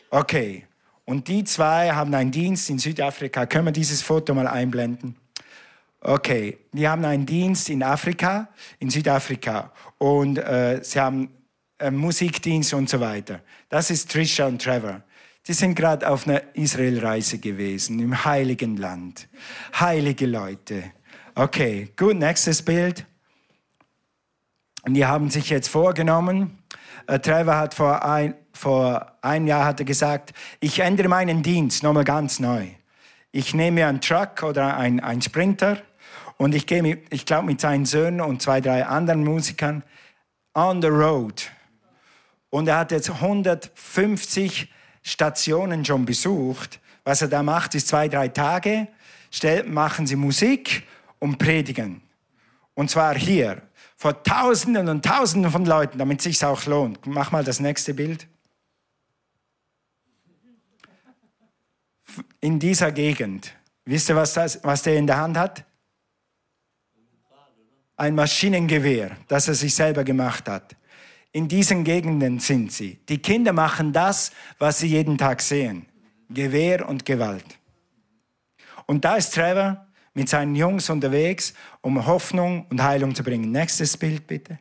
Okay. 0.10 0.66
Und 1.06 1.28
die 1.28 1.44
zwei 1.44 1.92
haben 1.92 2.14
einen 2.14 2.32
Dienst 2.32 2.70
in 2.70 2.80
Südafrika. 2.80 3.46
Können 3.46 3.66
wir 3.66 3.72
dieses 3.72 4.02
Foto 4.02 4.34
mal 4.34 4.48
einblenden? 4.48 5.16
Okay, 6.02 6.60
die 6.72 6.88
haben 6.88 7.06
einen 7.06 7.26
Dienst 7.26 7.70
in 7.70 7.82
Afrika, 7.82 8.50
in 8.80 8.90
Südafrika. 8.90 9.72
Und 9.98 10.38
äh, 10.38 10.80
sie 10.84 11.00
haben 11.00 11.30
äh, 11.80 11.92
Musikdienst 11.92 12.74
und 12.74 12.90
so 12.90 13.00
weiter. 13.00 13.42
Das 13.70 13.90
ist 13.90 14.10
Trisha 14.12 14.48
und 14.48 14.62
Trevor. 14.62 15.02
Die 15.48 15.54
sind 15.54 15.76
gerade 15.76 16.10
auf 16.10 16.28
einer 16.28 16.42
Israelreise 16.56 17.38
gewesen, 17.38 18.00
im 18.00 18.26
heiligen 18.26 18.78
Land. 18.78 19.28
Heilige 19.80 20.26
Leute. 20.26 20.92
Okay, 21.36 21.92
gut, 21.98 22.16
nächstes 22.16 22.62
Bild. 22.62 23.06
Und 24.84 24.94
die 24.94 25.06
haben 25.06 25.30
sich 25.30 25.50
jetzt 25.50 25.68
vorgenommen, 25.68 26.60
äh, 27.08 27.20
Trevor 27.20 27.58
hat 27.58 27.74
vor 27.74 28.04
ein, 28.06 28.36
vor 28.54 29.18
einem 29.22 29.48
Jahr 29.48 29.66
hat 29.66 29.80
er 29.80 29.86
gesagt, 29.86 30.34
ich 30.60 30.80
ändere 30.80 31.10
meinen 31.10 31.44
Dienst 31.44 31.84
nochmal 31.84 32.06
ganz 32.06 32.40
neu. 32.40 32.68
Ich 33.32 33.54
nehme 33.54 33.86
einen 33.86 34.00
Truck 34.00 34.44
oder 34.44 34.78
einen 34.78 35.22
Sprinter 35.22 35.82
und 36.38 36.56
ich 36.56 36.66
gehe, 36.68 37.02
ich 37.10 37.26
glaube, 37.26 37.48
mit 37.48 37.60
seinen 37.60 37.86
Söhnen 37.86 38.22
und 38.22 38.42
zwei, 38.42 38.62
drei 38.62 38.86
anderen 38.86 39.24
Musikern 39.24 39.84
on 40.54 40.82
the 40.82 40.88
road 40.88 41.52
und 42.56 42.70
er 42.70 42.78
hat 42.78 42.92
jetzt 42.92 43.10
150 43.10 44.72
Stationen 45.04 45.84
schon 45.84 46.06
besucht. 46.06 46.80
Was 47.04 47.22
er 47.22 47.28
da 47.28 47.44
macht, 47.44 47.76
ist 47.76 47.90
zwei, 47.90 48.08
drei 48.08 48.30
Tage, 48.30 48.88
machen 49.66 50.08
sie 50.08 50.16
Musik 50.16 50.84
und 51.20 51.38
predigen. 51.38 52.02
Und 52.74 52.90
zwar 52.90 53.14
hier, 53.16 53.62
vor 53.98 54.24
Tausenden 54.24 54.88
und 54.88 55.04
Tausenden 55.04 55.52
von 55.52 55.66
Leuten, 55.66 55.98
damit 55.98 56.20
es 56.20 56.24
sich 56.24 56.46
auch 56.46 56.66
lohnt. 56.66 57.06
Mach 57.06 57.30
mal 57.30 57.44
das 57.44 57.60
nächste 57.60 57.94
Bild. 57.94 58.26
In 62.40 62.58
dieser 62.58 62.94
Gegend. 62.94 63.54
Wisst 63.84 64.08
ihr, 64.08 64.16
was, 64.16 64.34
das, 64.34 64.64
was 64.64 64.82
der 64.82 64.96
in 64.96 65.08
der 65.08 65.18
Hand 65.18 65.38
hat? 65.38 65.66
Ein 67.98 68.16
Maschinengewehr, 68.16 69.18
das 69.28 69.50
er 69.50 69.56
sich 69.56 69.76
selber 69.76 70.06
gemacht 70.06 70.48
hat. 70.48 70.74
In 71.36 71.50
diesen 71.50 71.84
Gegenden 71.84 72.40
sind 72.40 72.72
sie. 72.72 72.98
Die 73.10 73.18
Kinder 73.18 73.52
machen 73.52 73.92
das, 73.92 74.32
was 74.58 74.80
sie 74.80 74.88
jeden 74.88 75.18
Tag 75.18 75.42
sehen. 75.42 75.86
Gewehr 76.30 76.88
und 76.88 77.06
Gewalt. 77.06 77.60
Und 78.86 79.04
da 79.04 79.18
ist 79.18 79.34
Trevor 79.34 79.86
mit 80.14 80.30
seinen 80.30 80.56
Jungs 80.56 80.90
unterwegs, 80.90 81.54
um 81.82 82.06
Hoffnung 82.06 82.66
und 82.70 82.82
Heilung 82.82 83.14
zu 83.14 83.22
bringen. 83.22 83.52
Nächstes 83.52 83.98
Bild 83.98 84.26
bitte. 84.26 84.60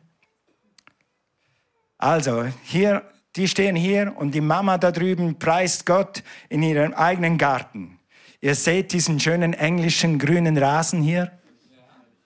Also, 1.97 2.43
hier, 2.65 3.03
die 3.37 3.47
stehen 3.47 3.77
hier 3.77 4.13
und 4.17 4.35
die 4.35 4.41
Mama 4.41 4.77
da 4.77 4.91
drüben 4.91 5.39
preist 5.39 5.85
Gott 5.85 6.23
in 6.49 6.61
ihrem 6.61 6.93
eigenen 6.93 7.37
Garten. 7.37 7.99
Ihr 8.41 8.53
seht 8.53 8.91
diesen 8.91 9.17
schönen 9.21 9.53
englischen 9.53 10.19
grünen 10.19 10.57
Rasen 10.57 11.01
hier? 11.01 11.31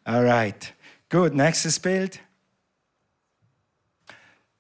Alright. 0.06 0.74
Gut, 1.08 1.36
nächstes 1.36 1.80
Bild 1.80 2.20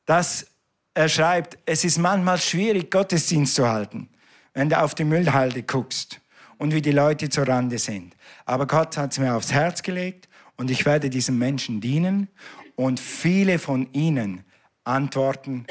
dass 0.09 0.47
er 0.95 1.07
schreibt, 1.07 1.59
es 1.67 1.83
ist 1.83 1.99
manchmal 1.99 2.39
schwierig, 2.39 2.89
Gottesdienst 2.89 3.53
zu 3.53 3.69
halten, 3.69 4.09
wenn 4.55 4.67
du 4.67 4.81
auf 4.81 4.95
die 4.95 5.03
Müllhalde 5.03 5.61
guckst 5.61 6.19
und 6.57 6.73
wie 6.73 6.81
die 6.81 6.91
Leute 6.91 7.29
zur 7.29 7.47
Rande 7.47 7.77
sind. 7.77 8.15
Aber 8.43 8.65
Gott 8.65 8.97
hat 8.97 9.11
es 9.11 9.19
mir 9.19 9.35
aufs 9.35 9.51
Herz 9.51 9.83
gelegt 9.83 10.27
und 10.57 10.71
ich 10.71 10.83
werde 10.83 11.11
diesen 11.11 11.37
Menschen 11.37 11.79
dienen 11.79 12.27
und 12.75 12.99
viele 12.99 13.59
von 13.59 13.93
ihnen 13.93 14.45
antworten 14.83 15.67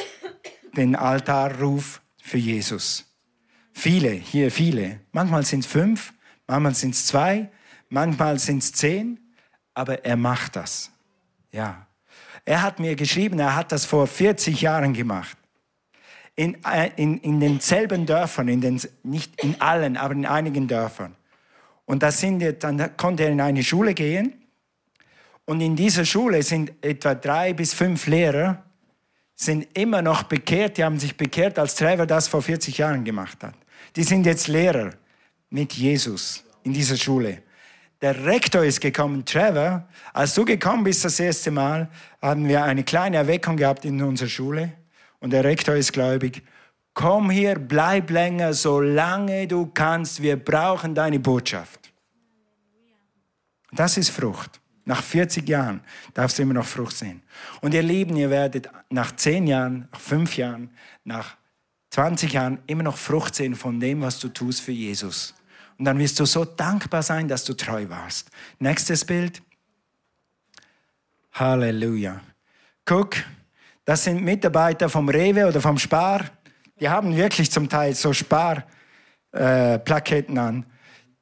den 0.76 0.94
Altarruf 0.94 2.00
für 2.22 2.38
Jesus. 2.38 3.12
Viele, 3.72 4.12
hier 4.12 4.52
viele. 4.52 5.00
Manchmal 5.10 5.44
sind 5.44 5.64
es 5.64 5.66
fünf, 5.66 6.14
manchmal 6.46 6.76
sind 6.76 6.94
es 6.94 7.06
zwei, 7.06 7.50
manchmal 7.88 8.38
sind 8.38 8.62
es 8.62 8.70
zehn, 8.70 9.18
aber 9.74 10.04
er 10.04 10.16
macht 10.16 10.54
das. 10.54 10.92
Ja. 11.50 11.87
Er 12.48 12.62
hat 12.62 12.80
mir 12.80 12.96
geschrieben, 12.96 13.38
er 13.40 13.54
hat 13.54 13.72
das 13.72 13.84
vor 13.84 14.06
40 14.06 14.62
Jahren 14.62 14.94
gemacht. 14.94 15.36
In, 16.34 16.56
äh, 16.64 16.90
in, 16.96 17.18
in 17.18 17.40
denselben 17.40 18.06
Dörfern, 18.06 18.48
in 18.48 18.62
den, 18.62 18.80
nicht 19.02 19.38
in 19.44 19.60
allen, 19.60 19.98
aber 19.98 20.14
in 20.14 20.24
einigen 20.24 20.66
Dörfern. 20.66 21.14
Und 21.84 22.02
da 22.02 22.10
sind, 22.10 22.42
dann 22.62 22.96
konnte 22.96 23.24
er 23.24 23.28
in 23.28 23.42
eine 23.42 23.62
Schule 23.62 23.92
gehen. 23.92 24.32
Und 25.44 25.60
in 25.60 25.76
dieser 25.76 26.06
Schule 26.06 26.42
sind 26.42 26.72
etwa 26.80 27.14
drei 27.14 27.52
bis 27.52 27.74
fünf 27.74 28.06
Lehrer, 28.06 28.62
sind 29.34 29.68
immer 29.76 30.00
noch 30.00 30.22
bekehrt, 30.22 30.78
die 30.78 30.84
haben 30.84 30.98
sich 30.98 31.18
bekehrt, 31.18 31.58
als 31.58 31.74
Trevor 31.74 32.06
das 32.06 32.28
vor 32.28 32.40
40 32.40 32.78
Jahren 32.78 33.04
gemacht 33.04 33.44
hat. 33.44 33.56
Die 33.94 34.04
sind 34.04 34.24
jetzt 34.24 34.48
Lehrer 34.48 34.92
mit 35.50 35.74
Jesus 35.74 36.42
in 36.62 36.72
dieser 36.72 36.96
Schule. 36.96 37.42
Der 38.00 38.24
Rektor 38.24 38.64
ist 38.64 38.80
gekommen, 38.80 39.24
Trevor. 39.24 39.88
Als 40.12 40.34
du 40.34 40.44
gekommen 40.44 40.84
bist 40.84 41.04
das 41.04 41.18
erste 41.18 41.50
Mal, 41.50 41.88
haben 42.22 42.46
wir 42.46 42.62
eine 42.62 42.84
kleine 42.84 43.16
Erweckung 43.16 43.56
gehabt 43.56 43.84
in 43.84 44.00
unserer 44.02 44.28
Schule. 44.28 44.72
Und 45.18 45.30
der 45.30 45.42
Rektor 45.42 45.74
ist 45.74 45.92
gläubig. 45.92 46.42
Komm 46.94 47.30
hier, 47.30 47.56
bleib 47.58 48.10
länger, 48.10 48.54
solange 48.54 49.48
du 49.48 49.66
kannst. 49.66 50.22
Wir 50.22 50.36
brauchen 50.36 50.94
deine 50.94 51.18
Botschaft. 51.18 51.92
Das 53.72 53.96
ist 53.96 54.10
Frucht. 54.10 54.60
Nach 54.84 55.02
40 55.02 55.46
Jahren 55.48 55.80
darfst 56.14 56.38
du 56.38 56.42
immer 56.42 56.54
noch 56.54 56.64
Frucht 56.64 56.96
sehen. 56.96 57.22
Und 57.60 57.74
ihr 57.74 57.82
Lieben, 57.82 58.16
ihr 58.16 58.30
werdet 58.30 58.70
nach 58.90 59.14
10 59.14 59.46
Jahren, 59.46 59.88
nach 59.92 60.00
5 60.00 60.36
Jahren, 60.36 60.70
nach 61.04 61.36
20 61.90 62.32
Jahren 62.32 62.58
immer 62.66 62.84
noch 62.84 62.96
Frucht 62.96 63.34
sehen 63.34 63.54
von 63.54 63.80
dem, 63.80 64.00
was 64.00 64.18
du 64.18 64.28
tust 64.28 64.62
für 64.62 64.72
Jesus. 64.72 65.34
Und 65.78 65.84
dann 65.84 65.98
wirst 65.98 66.18
du 66.20 66.24
so 66.24 66.44
dankbar 66.44 67.02
sein, 67.02 67.28
dass 67.28 67.44
du 67.44 67.54
treu 67.54 67.88
warst. 67.88 68.30
Nächstes 68.58 69.04
Bild. 69.04 69.42
Halleluja. 71.32 72.20
Guck, 72.84 73.16
das 73.84 74.04
sind 74.04 74.24
Mitarbeiter 74.24 74.88
vom 74.88 75.08
Rewe 75.08 75.46
oder 75.46 75.60
vom 75.60 75.78
Spar. 75.78 76.24
Die 76.80 76.88
haben 76.88 77.16
wirklich 77.16 77.50
zum 77.50 77.68
Teil 77.68 77.94
so 77.94 78.12
Sparplaketten 78.12 80.36
äh, 80.36 80.40
an. 80.40 80.66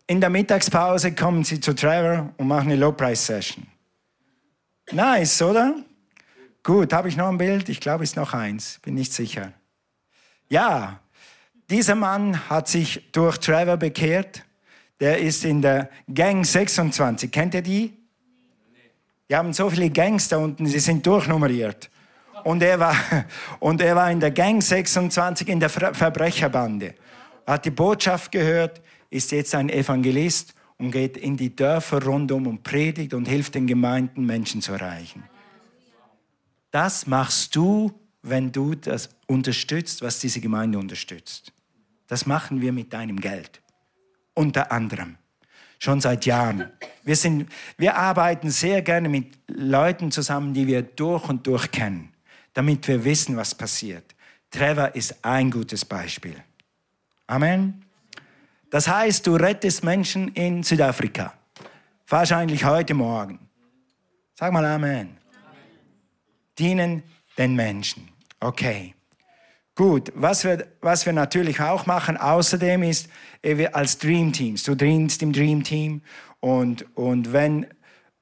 In 0.07 0.21
der 0.21 0.31
Mittagspause 0.31 1.14
kommen 1.14 1.45
sie 1.45 1.61
zu 1.61 1.75
Trevor 1.75 2.33
und 2.37 2.49
machen 2.49 2.69
eine 2.69 2.77
Low-Price-Session. 2.77 3.66
Nice, 4.92 5.42
oder? 5.42 5.75
Gut, 6.62 6.92
habe 6.92 7.09
ich 7.09 7.16
noch 7.16 7.29
ein 7.29 7.38
Bild? 7.38 7.69
Ich 7.69 7.81
glaube, 7.81 8.05
es 8.05 8.11
ist 8.11 8.16
noch 8.16 8.33
eins. 8.33 8.79
Bin 8.83 8.95
nicht 8.95 9.12
sicher. 9.12 9.53
Ja, 10.49 11.01
dieser 11.71 11.95
Mann 11.95 12.49
hat 12.49 12.69
sich 12.69 13.11
durch 13.13 13.39
Trevor 13.39 13.77
bekehrt 13.77 14.47
der 15.01 15.19
ist 15.19 15.45
in 15.45 15.61
der 15.61 15.91
Gang 16.13 16.45
26. 16.45 17.31
Kennt 17.31 17.55
ihr 17.55 17.63
die? 17.63 17.93
Die 19.29 19.37
haben 19.37 19.53
so 19.53 19.69
viele 19.69 19.91
Gangs 19.91 20.29
da 20.29 20.39
unten, 20.39 20.67
sie 20.67 20.79
sind 20.79 21.05
durchnummeriert. 21.07 21.91
Und 22.45 22.63
er 22.63 22.79
war, 22.79 22.95
und 23.61 23.81
er 23.81 23.97
war 23.97 24.11
in 24.11 24.21
der 24.21 24.31
Gang 24.31 24.63
26 24.63 25.49
in 25.49 25.61
der 25.61 25.69
Verbrecherbande. 25.69 26.95
Hat 27.47 27.65
die 27.65 27.71
Botschaft 27.71 28.33
gehört, 28.33 28.81
ist 29.11 29.33
jetzt 29.33 29.55
ein 29.55 29.69
Evangelist 29.69 30.55
und 30.79 30.93
geht 30.93 31.17
in 31.17 31.37
die 31.37 31.55
Dörfer 31.55 32.03
rundum 32.03 32.47
und 32.47 32.63
predigt 32.63 33.15
und 33.15 33.27
hilft 33.27 33.55
den 33.55 33.67
Gemeinden, 33.67 34.25
Menschen 34.25 34.63
zu 34.63 34.73
erreichen. 34.73 35.25
Das 36.71 37.07
machst 37.07 37.55
du, 37.57 37.93
wenn 38.23 38.53
du 38.53 38.75
das 38.75 39.09
unterstützt, 39.27 40.03
was 40.03 40.19
diese 40.21 40.41
Gemeinde 40.41 40.79
unterstützt. 40.79 41.53
Das 42.07 42.27
machen 42.27 42.61
wir 42.61 42.73
mit 42.73 42.92
deinem 42.92 43.21
Geld. 43.21 43.61
Unter 44.35 44.71
anderem. 44.71 45.16
Schon 45.79 46.01
seit 46.01 46.25
Jahren. 46.25 46.71
Wir, 47.05 47.16
sind, 47.16 47.51
wir 47.77 47.97
arbeiten 47.97 48.51
sehr 48.51 48.83
gerne 48.83 49.09
mit 49.09 49.38
Leuten 49.49 50.11
zusammen, 50.11 50.55
die 50.55 50.66
wir 50.66 50.83
durch 50.83 51.29
und 51.29 51.47
durch 51.47 51.71
kennen, 51.71 52.12
damit 52.55 52.88
wir 52.88 53.05
wissen, 53.05 53.37
was 53.37 53.55
passiert. 53.55 54.14
Trevor 54.51 54.95
ist 54.95 55.23
ein 55.23 55.51
gutes 55.51 55.85
Beispiel. 55.85 56.42
Amen. 57.27 57.85
Das 58.71 58.88
heißt, 58.88 59.27
du 59.27 59.37
rettest 59.37 59.85
Menschen 59.85 60.29
in 60.29 60.62
Südafrika. 60.62 61.35
Wahrscheinlich 62.09 62.64
heute 62.64 62.95
Morgen. 62.95 63.38
Sag 64.35 64.53
mal 64.53 64.64
Amen. 64.64 64.92
Amen. 64.92 65.16
Dienen 66.59 67.03
den 67.37 67.55
Menschen. 67.55 68.09
Okay. 68.40 68.95
Gut, 69.77 70.11
was 70.15 70.43
wir, 70.43 70.67
was 70.81 71.05
wir 71.05 71.12
natürlich 71.12 71.61
auch 71.61 71.85
machen 71.85 72.17
außerdem 72.17 72.83
ist, 72.83 73.11
als 73.73 73.99
Dream 73.99 74.33
Teams, 74.33 74.62
du 74.62 74.75
dienst 74.75 75.23
im 75.23 75.35
Dream 75.35 75.62
Team 75.62 76.01
und, 76.41 76.87
und 76.97 77.31
wenn, 77.35 77.67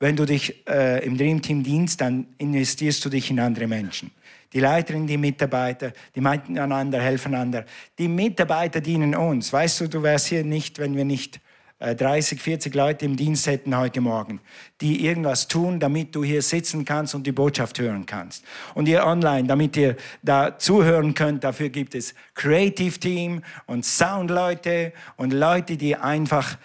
wenn 0.00 0.16
du 0.16 0.24
dich 0.24 0.66
äh, 0.68 1.06
im 1.06 1.16
Dream 1.16 1.40
Team 1.40 1.62
dienst, 1.62 2.00
dann 2.00 2.26
investierst 2.38 3.04
du 3.04 3.08
dich 3.08 3.30
in 3.30 3.38
andere 3.38 3.68
Menschen. 3.68 4.10
Die 4.52 4.58
Leiterin, 4.58 5.06
die 5.06 5.16
Mitarbeiter, 5.16 5.92
die 6.16 6.20
miteinander 6.20 7.00
helfen 7.00 7.36
einander. 7.36 7.64
Die 7.98 8.08
Mitarbeiter 8.08 8.80
dienen 8.80 9.14
uns. 9.14 9.52
Weißt 9.52 9.80
du, 9.80 9.88
du 9.88 10.02
wärst 10.02 10.26
hier 10.26 10.42
nicht, 10.42 10.80
wenn 10.80 10.96
wir 10.96 11.04
nicht 11.04 11.40
30, 11.80 12.38
äh, 12.38 12.42
40 12.42 12.74
Leute 12.74 13.04
im 13.04 13.16
Dienst 13.16 13.46
hätten 13.46 13.76
heute 13.76 14.00
Morgen, 14.00 14.40
die 14.80 15.04
irgendwas 15.04 15.48
tun, 15.48 15.80
damit 15.80 16.14
du 16.14 16.22
hier 16.24 16.42
sitzen 16.42 16.84
kannst 16.84 17.14
und 17.14 17.26
die 17.26 17.32
Botschaft 17.32 17.78
hören 17.78 18.06
kannst. 18.06 18.44
Und 18.74 18.88
ihr 18.88 19.04
online, 19.04 19.48
damit 19.48 19.76
ihr 19.76 19.96
da 20.22 20.58
zuhören 20.58 21.14
könnt, 21.14 21.44
dafür 21.44 21.68
gibt 21.68 21.94
es 21.94 22.14
Creative 22.34 22.98
Team 22.98 23.42
und 23.66 23.84
Soundleute 23.84 24.92
und 25.16 25.32
Leute, 25.32 25.76
die 25.76 25.96
einfach 25.96 26.56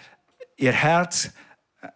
ihr 0.56 0.72
Herz 0.72 1.30
äh, 1.82 1.88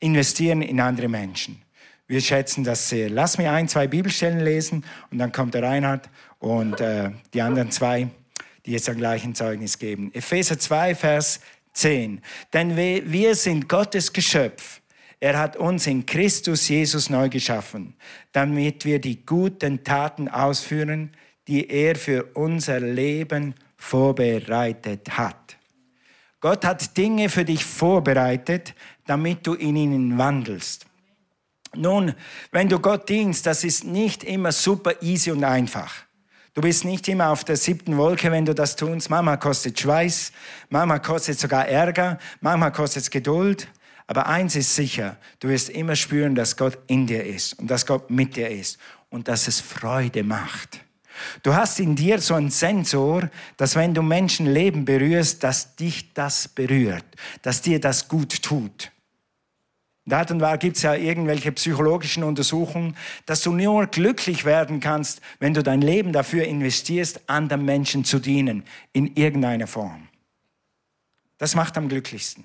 investieren 0.00 0.62
in 0.62 0.80
andere 0.80 1.08
Menschen. 1.08 1.62
Wir 2.06 2.22
schätzen 2.22 2.64
das 2.64 2.88
sehr. 2.88 3.10
Lass 3.10 3.36
mir 3.36 3.52
ein, 3.52 3.68
zwei 3.68 3.86
Bibelstellen 3.86 4.40
lesen 4.40 4.84
und 5.10 5.18
dann 5.18 5.30
kommt 5.30 5.52
der 5.52 5.62
Reinhard 5.62 6.08
und 6.38 6.80
äh, 6.80 7.10
die 7.34 7.42
anderen 7.42 7.70
zwei, 7.70 8.08
die 8.64 8.72
jetzt 8.72 8.88
ein 8.88 8.96
gleichen 8.96 9.34
Zeugnis 9.34 9.78
geben. 9.78 10.10
Epheser 10.14 10.58
2, 10.58 10.94
Vers 10.94 11.40
10. 11.78 12.20
Denn 12.52 12.76
wir 12.76 13.34
sind 13.34 13.68
Gottes 13.68 14.12
Geschöpf. 14.12 14.80
Er 15.20 15.38
hat 15.38 15.56
uns 15.56 15.86
in 15.86 16.06
Christus 16.06 16.68
Jesus 16.68 17.10
neu 17.10 17.28
geschaffen, 17.28 17.96
damit 18.32 18.84
wir 18.84 19.00
die 19.00 19.24
guten 19.24 19.82
Taten 19.82 20.28
ausführen, 20.28 21.10
die 21.48 21.68
er 21.68 21.96
für 21.96 22.24
unser 22.34 22.80
Leben 22.80 23.54
vorbereitet 23.76 25.16
hat. 25.16 25.56
Gott 26.40 26.64
hat 26.64 26.96
Dinge 26.96 27.28
für 27.28 27.44
dich 27.44 27.64
vorbereitet, 27.64 28.74
damit 29.06 29.46
du 29.46 29.54
in 29.54 29.74
ihnen 29.74 30.18
wandelst. 30.18 30.86
Nun, 31.74 32.14
wenn 32.52 32.68
du 32.68 32.78
Gott 32.78 33.08
dienst, 33.08 33.46
das 33.46 33.64
ist 33.64 33.84
nicht 33.84 34.22
immer 34.24 34.52
super 34.52 35.02
easy 35.02 35.32
und 35.32 35.42
einfach. 35.42 36.07
Du 36.58 36.62
bist 36.62 36.84
nicht 36.84 37.06
immer 37.06 37.28
auf 37.28 37.44
der 37.44 37.56
siebten 37.56 37.96
Wolke, 37.98 38.32
wenn 38.32 38.44
du 38.44 38.52
das 38.52 38.74
tust. 38.74 39.10
Mama 39.10 39.36
kostet 39.36 39.78
Schweiß, 39.78 40.32
Mama 40.70 40.98
kostet 40.98 41.38
sogar 41.38 41.68
Ärger, 41.68 42.18
Mama 42.40 42.72
kostet 42.72 43.08
Geduld. 43.12 43.68
Aber 44.08 44.26
eins 44.26 44.56
ist 44.56 44.74
sicher, 44.74 45.18
du 45.38 45.50
wirst 45.50 45.70
immer 45.70 45.94
spüren, 45.94 46.34
dass 46.34 46.56
Gott 46.56 46.76
in 46.88 47.06
dir 47.06 47.24
ist 47.24 47.56
und 47.60 47.70
dass 47.70 47.86
Gott 47.86 48.10
mit 48.10 48.34
dir 48.34 48.48
ist 48.48 48.76
und 49.08 49.28
dass 49.28 49.46
es 49.46 49.60
Freude 49.60 50.24
macht. 50.24 50.80
Du 51.44 51.54
hast 51.54 51.78
in 51.78 51.94
dir 51.94 52.20
so 52.20 52.34
einen 52.34 52.50
Sensor, 52.50 53.30
dass 53.56 53.76
wenn 53.76 53.94
du 53.94 54.02
Menschenleben 54.02 54.84
berührst, 54.84 55.44
dass 55.44 55.76
dich 55.76 56.12
das 56.12 56.48
berührt, 56.48 57.04
dass 57.42 57.62
dir 57.62 57.78
das 57.78 58.08
gut 58.08 58.42
tut. 58.42 58.90
Wahr 60.10 60.58
gibt 60.58 60.76
es 60.76 60.82
ja 60.82 60.94
irgendwelche 60.94 61.52
psychologischen 61.52 62.22
Untersuchungen, 62.22 62.96
dass 63.26 63.42
du 63.42 63.52
nur 63.52 63.86
glücklich 63.86 64.44
werden 64.44 64.80
kannst, 64.80 65.20
wenn 65.38 65.54
du 65.54 65.62
dein 65.62 65.80
Leben 65.80 66.12
dafür 66.12 66.44
investierst, 66.44 67.28
anderen 67.28 67.64
Menschen 67.64 68.04
zu 68.04 68.18
dienen, 68.18 68.64
in 68.92 69.14
irgendeiner 69.16 69.66
Form. 69.66 70.08
Das 71.38 71.54
macht 71.54 71.76
am 71.76 71.88
glücklichsten. 71.88 72.44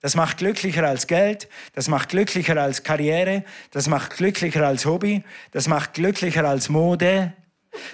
Das 0.00 0.14
macht 0.14 0.38
glücklicher 0.38 0.84
als 0.86 1.08
Geld, 1.08 1.48
das 1.74 1.88
macht 1.88 2.10
glücklicher 2.10 2.60
als 2.60 2.84
Karriere, 2.84 3.44
das 3.72 3.88
macht 3.88 4.16
glücklicher 4.16 4.64
als 4.64 4.86
Hobby, 4.86 5.24
das 5.50 5.66
macht 5.66 5.94
glücklicher 5.94 6.44
als 6.48 6.68
Mode, 6.68 7.32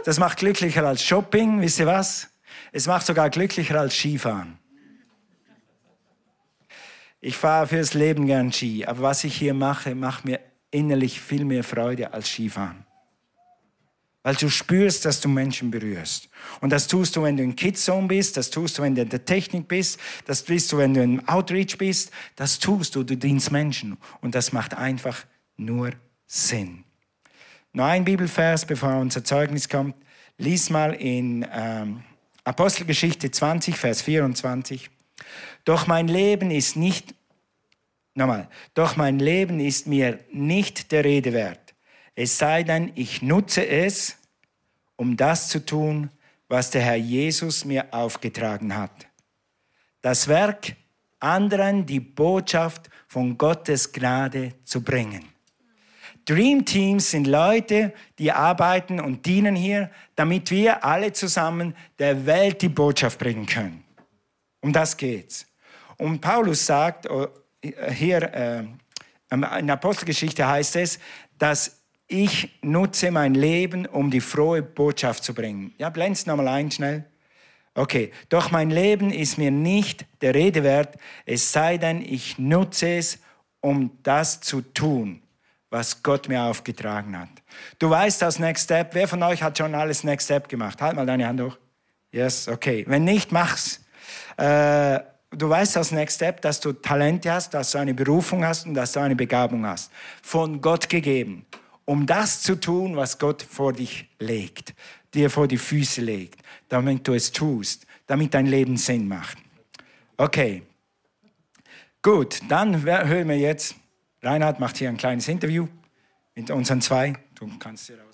das 0.04 0.18
macht 0.18 0.38
glücklicher 0.38 0.84
als 0.86 1.02
Shopping, 1.02 1.62
wisst 1.62 1.78
ihr 1.78 1.86
was? 1.86 2.28
Es 2.72 2.86
macht 2.86 3.06
sogar 3.06 3.30
glücklicher 3.30 3.80
als 3.80 3.94
Skifahren. 3.94 4.58
Ich 7.26 7.38
fahre 7.38 7.68
fürs 7.68 7.94
Leben 7.94 8.26
gern 8.26 8.52
Ski, 8.52 8.84
aber 8.84 9.00
was 9.00 9.24
ich 9.24 9.34
hier 9.34 9.54
mache, 9.54 9.94
macht 9.94 10.26
mir 10.26 10.40
innerlich 10.70 11.22
viel 11.22 11.46
mehr 11.46 11.64
Freude 11.64 12.12
als 12.12 12.28
Skifahren. 12.28 12.84
Weil 14.22 14.34
du 14.34 14.50
spürst, 14.50 15.06
dass 15.06 15.22
du 15.22 15.30
Menschen 15.30 15.70
berührst. 15.70 16.28
Und 16.60 16.68
das 16.68 16.86
tust 16.86 17.16
du, 17.16 17.22
wenn 17.22 17.38
du 17.38 17.42
in 17.42 17.56
Kidzone 17.56 18.08
bist, 18.08 18.36
das 18.36 18.50
tust 18.50 18.76
du, 18.76 18.82
wenn 18.82 18.94
du 18.94 19.00
in 19.00 19.08
der 19.08 19.24
Technik 19.24 19.68
bist, 19.68 19.98
das 20.26 20.44
tust 20.44 20.70
du, 20.70 20.76
wenn 20.76 20.92
du 20.92 21.02
im 21.02 21.26
Outreach 21.26 21.78
bist, 21.78 22.10
das 22.36 22.58
tust 22.58 22.94
du, 22.94 23.04
du 23.04 23.16
dienst 23.16 23.50
Menschen. 23.50 23.96
Und 24.20 24.34
das 24.34 24.52
macht 24.52 24.74
einfach 24.74 25.24
nur 25.56 25.92
Sinn. 26.26 26.84
Noch 27.72 27.86
ein 27.86 28.04
Bibelvers, 28.04 28.66
bevor 28.66 28.96
unser 28.96 29.24
Zeugnis 29.24 29.70
kommt. 29.70 29.96
Lies 30.36 30.68
mal 30.68 30.92
in 30.92 31.46
ähm, 31.50 32.02
Apostelgeschichte 32.44 33.30
20, 33.30 33.78
Vers 33.78 34.02
24. 34.02 34.90
Doch 35.64 35.86
mein 35.86 36.08
Leben 36.08 36.50
ist 36.50 36.76
nicht, 36.76 37.14
nochmal, 38.14 38.48
doch 38.74 38.96
mein 38.96 39.18
Leben 39.18 39.60
ist 39.60 39.86
mir 39.86 40.18
nicht 40.32 40.92
der 40.92 41.04
Rede 41.04 41.32
wert. 41.32 41.74
Es 42.14 42.38
sei 42.38 42.62
denn, 42.62 42.92
ich 42.94 43.22
nutze 43.22 43.66
es, 43.66 44.16
um 44.96 45.16
das 45.16 45.48
zu 45.48 45.64
tun, 45.64 46.10
was 46.48 46.70
der 46.70 46.82
Herr 46.82 46.96
Jesus 46.96 47.64
mir 47.64 47.92
aufgetragen 47.92 48.76
hat. 48.76 48.92
Das 50.02 50.28
Werk, 50.28 50.76
anderen 51.18 51.86
die 51.86 52.00
Botschaft 52.00 52.90
von 53.08 53.38
Gottes 53.38 53.92
Gnade 53.92 54.52
zu 54.64 54.82
bringen. 54.82 55.24
Dream 56.26 56.64
Teams 56.64 57.10
sind 57.10 57.26
Leute, 57.26 57.92
die 58.18 58.32
arbeiten 58.32 58.98
und 58.98 59.26
dienen 59.26 59.54
hier, 59.54 59.90
damit 60.16 60.50
wir 60.50 60.84
alle 60.84 61.12
zusammen 61.12 61.74
der 61.98 62.24
Welt 62.24 62.62
die 62.62 62.68
Botschaft 62.68 63.18
bringen 63.18 63.46
können. 63.46 63.83
Um 64.64 64.72
das 64.72 64.96
geht's. 64.96 65.44
Und 65.98 66.22
Paulus 66.22 66.64
sagt, 66.64 67.10
oh, 67.10 67.28
hier 67.92 68.22
äh, 68.22 68.64
in 69.30 69.40
der 69.66 69.74
Apostelgeschichte 69.74 70.48
heißt 70.48 70.76
es, 70.76 70.98
dass 71.38 71.82
ich 72.06 72.48
nutze 72.62 73.10
mein 73.10 73.34
Leben, 73.34 73.84
um 73.84 74.10
die 74.10 74.22
frohe 74.22 74.62
Botschaft 74.62 75.22
zu 75.22 75.34
bringen. 75.34 75.74
Ja, 75.76 75.90
blend's 75.90 76.24
nochmal 76.24 76.48
ein, 76.48 76.70
schnell. 76.70 77.04
Okay, 77.74 78.10
doch 78.30 78.50
mein 78.50 78.70
Leben 78.70 79.10
ist 79.10 79.36
mir 79.36 79.50
nicht 79.50 80.06
der 80.22 80.34
Rede 80.34 80.62
wert, 80.62 80.96
es 81.26 81.52
sei 81.52 81.76
denn, 81.76 82.00
ich 82.00 82.38
nutze 82.38 82.88
es, 82.88 83.18
um 83.60 83.90
das 84.02 84.40
zu 84.40 84.62
tun, 84.62 85.20
was 85.68 86.02
Gott 86.02 86.26
mir 86.28 86.42
aufgetragen 86.42 87.18
hat. 87.18 87.28
Du 87.78 87.90
weißt 87.90 88.22
das 88.22 88.38
Next 88.38 88.64
Step. 88.64 88.94
Wer 88.94 89.08
von 89.08 89.22
euch 89.24 89.42
hat 89.42 89.58
schon 89.58 89.74
alles 89.74 90.04
Next 90.04 90.24
Step 90.24 90.48
gemacht? 90.48 90.80
Halt 90.80 90.96
mal 90.96 91.04
deine 91.04 91.26
Hand 91.26 91.42
hoch. 91.42 91.58
Yes, 92.12 92.48
okay. 92.48 92.86
Wenn 92.88 93.04
nicht, 93.04 93.30
mach's. 93.30 93.83
Äh, 94.36 95.00
du 95.30 95.48
weißt 95.48 95.76
als 95.76 95.92
Next 95.92 96.16
Step, 96.16 96.40
dass 96.40 96.60
du 96.60 96.72
Talente 96.72 97.32
hast, 97.32 97.54
dass 97.54 97.72
du 97.72 97.78
eine 97.78 97.94
Berufung 97.94 98.44
hast 98.44 98.66
und 98.66 98.74
dass 98.74 98.92
du 98.92 99.00
eine 99.00 99.16
Begabung 99.16 99.66
hast. 99.66 99.90
Von 100.22 100.60
Gott 100.60 100.88
gegeben. 100.88 101.46
Um 101.84 102.06
das 102.06 102.42
zu 102.42 102.58
tun, 102.58 102.96
was 102.96 103.18
Gott 103.18 103.42
vor 103.42 103.72
dich 103.72 104.08
legt, 104.18 104.74
dir 105.12 105.28
vor 105.28 105.46
die 105.46 105.58
Füße 105.58 106.00
legt, 106.00 106.40
damit 106.68 107.06
du 107.06 107.12
es 107.12 107.30
tust, 107.30 107.86
damit 108.06 108.32
dein 108.32 108.46
Leben 108.46 108.76
Sinn 108.76 109.06
macht. 109.06 109.38
Okay. 110.16 110.62
Gut, 112.00 112.40
dann 112.48 112.84
hören 112.84 113.28
wir 113.28 113.38
jetzt, 113.38 113.74
Reinhard 114.22 114.60
macht 114.60 114.76
hier 114.76 114.88
ein 114.88 114.96
kleines 114.96 115.28
Interview 115.28 115.68
mit 116.34 116.50
unseren 116.50 116.80
zwei. 116.80 117.14
Du 117.34 117.48
kannst 117.58 117.88
dir 117.88 117.94
aus. 117.94 118.13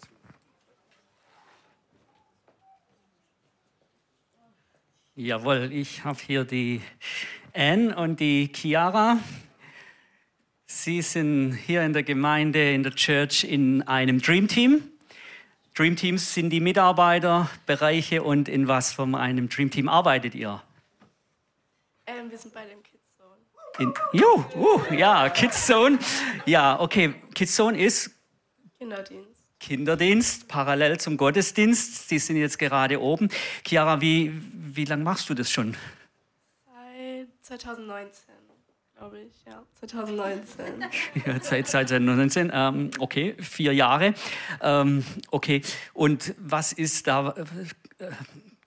Jawohl, 5.16 5.70
ich 5.72 6.04
habe 6.04 6.18
hier 6.24 6.44
die 6.44 6.80
Anne 7.52 7.96
und 7.96 8.20
die 8.20 8.50
Chiara. 8.54 9.18
Sie 10.66 11.02
sind 11.02 11.52
hier 11.54 11.82
in 11.82 11.92
der 11.92 12.04
Gemeinde, 12.04 12.72
in 12.72 12.84
der 12.84 12.94
Church 12.94 13.42
in 13.42 13.82
einem 13.82 14.22
Dream 14.22 14.46
Team. 14.46 14.84
Dream 15.74 15.96
Teams 15.96 16.32
sind 16.32 16.50
die 16.50 16.60
Mitarbeiterbereiche 16.60 18.22
und 18.22 18.48
in 18.48 18.68
was 18.68 18.92
von 18.92 19.16
einem 19.16 19.48
Dream 19.48 19.70
Team 19.70 19.88
arbeitet 19.88 20.36
ihr? 20.36 20.62
Ähm, 22.06 22.30
wir 22.30 22.38
sind 22.38 22.54
bei 22.54 22.64
dem 22.66 22.80
Kids 22.84 23.16
Zone. 23.16 23.36
In, 23.80 23.92
jo, 24.12 24.44
uh, 24.54 24.94
ja, 24.94 25.28
Kids 25.28 25.66
Zone. 25.66 25.98
Ja, 26.46 26.78
okay, 26.78 27.14
Kids 27.34 27.56
Zone 27.56 27.80
ist 27.80 28.12
Kinderdienst. 28.78 29.29
Kinderdienst 29.60 30.48
parallel 30.48 30.98
zum 30.98 31.16
Gottesdienst. 31.16 32.08
Sie 32.08 32.18
sind 32.18 32.36
jetzt 32.36 32.58
gerade 32.58 33.00
oben. 33.00 33.28
Chiara, 33.64 34.00
wie, 34.00 34.32
wie 34.52 34.86
lange 34.86 35.04
machst 35.04 35.30
du 35.30 35.34
das 35.34 35.50
schon? 35.50 35.76
Seit 37.42 37.62
2019, 37.62 38.34
glaube 38.96 39.20
ich. 39.22 39.44
Ja, 39.44 39.62
2019. 39.80 40.84
Ja, 41.26 41.40
seit, 41.40 41.66
seit 41.66 41.88
2019. 41.88 42.50
Ähm, 42.54 42.90
okay, 43.00 43.34
vier 43.40 43.74
Jahre. 43.74 44.14
Ähm, 44.62 45.04
okay, 45.32 45.62
und 45.92 46.32
was 46.38 46.72
ist 46.72 47.08
da? 47.08 47.34
Äh, 47.98 48.06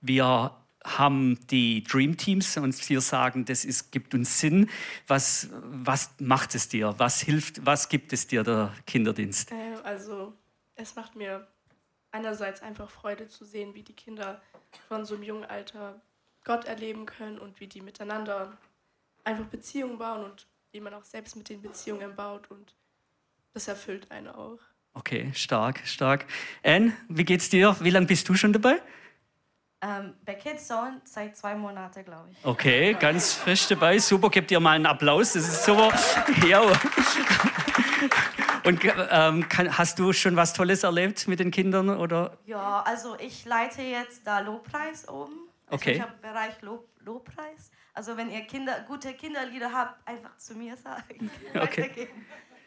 wir 0.01 0.51
haben 0.83 1.39
die 1.47 1.83
Dream 1.85 2.17
Teams 2.17 2.57
und 2.57 2.89
wir 2.89 2.99
sagen, 2.99 3.45
das 3.45 3.63
ist, 3.63 3.93
gibt 3.93 4.13
uns 4.13 4.39
Sinn. 4.39 4.69
Was, 5.07 5.47
was 5.61 6.11
macht 6.19 6.53
es 6.55 6.67
dir? 6.67 6.95
Was 6.97 7.21
hilft, 7.21 7.65
was 7.65 7.87
gibt 7.87 8.11
es 8.11 8.27
dir, 8.27 8.43
der 8.43 8.73
Kinderdienst? 8.85 9.51
Äh, 9.51 9.55
also, 9.83 10.33
es 10.83 10.95
macht 10.95 11.15
mir 11.15 11.47
einerseits 12.11 12.61
einfach 12.61 12.89
Freude 12.89 13.27
zu 13.27 13.45
sehen, 13.45 13.73
wie 13.73 13.83
die 13.83 13.95
Kinder 13.95 14.41
von 14.87 15.05
so 15.05 15.15
einem 15.15 15.23
jungen 15.23 15.45
Alter 15.45 16.01
Gott 16.43 16.65
erleben 16.65 17.05
können 17.05 17.39
und 17.39 17.59
wie 17.59 17.67
die 17.67 17.81
miteinander 17.81 18.57
einfach 19.23 19.45
Beziehungen 19.45 19.97
bauen 19.97 20.25
und 20.25 20.47
wie 20.71 20.81
man 20.81 20.93
auch 20.93 21.05
selbst 21.05 21.35
mit 21.35 21.49
den 21.49 21.61
Beziehungen 21.61 22.15
baut 22.15 22.51
und 22.51 22.75
das 23.53 23.67
erfüllt 23.67 24.11
einen 24.11 24.27
auch. 24.27 24.59
Okay, 24.93 25.31
stark, 25.33 25.79
stark. 25.85 26.25
Anne, 26.63 26.93
wie 27.07 27.23
geht's 27.23 27.49
dir? 27.49 27.75
Wie 27.79 27.89
lange 27.89 28.05
bist 28.05 28.27
du 28.29 28.35
schon 28.35 28.53
dabei? 28.53 28.81
Ähm, 29.81 30.13
bei 30.25 30.35
Kids 30.35 30.67
Zone 30.67 31.01
seit 31.03 31.35
zwei 31.35 31.55
Monaten, 31.55 32.05
glaube 32.05 32.29
ich. 32.31 32.45
Okay, 32.45 32.93
ganz 32.99 33.33
frisch 33.33 33.67
dabei. 33.67 33.97
Super, 33.99 34.29
gebt 34.29 34.51
ihr 34.51 34.59
mal 34.59 34.71
einen 34.71 34.85
Applaus. 34.85 35.33
Das 35.33 35.47
ist 35.47 35.65
super. 35.65 35.91
ja. 36.47 36.61
Und 38.63 38.81
ähm, 39.09 39.47
kann, 39.49 39.77
hast 39.77 39.99
du 39.99 40.13
schon 40.13 40.35
was 40.35 40.53
Tolles 40.53 40.83
erlebt 40.83 41.27
mit 41.27 41.39
den 41.39 41.51
Kindern? 41.51 41.89
Oder? 41.89 42.37
Ja, 42.45 42.81
also 42.85 43.17
ich 43.19 43.45
leite 43.45 43.81
jetzt 43.81 44.25
da 44.25 44.39
Lobpreis 44.39 45.07
oben. 45.07 45.49
Also 45.67 45.75
okay. 45.75 45.91
Ich 45.93 46.01
habe 46.01 46.13
Bereich 46.21 46.61
Lob, 46.61 46.87
Lobpreis. 46.99 47.71
Also 47.93 48.15
wenn 48.17 48.31
ihr 48.31 48.41
Kinder, 48.41 48.83
gute 48.87 49.13
Kinderlieder 49.13 49.71
habt, 49.71 50.07
einfach 50.07 50.37
zu 50.37 50.55
mir 50.55 50.77
sagen. 50.77 51.29
Okay. 51.53 52.07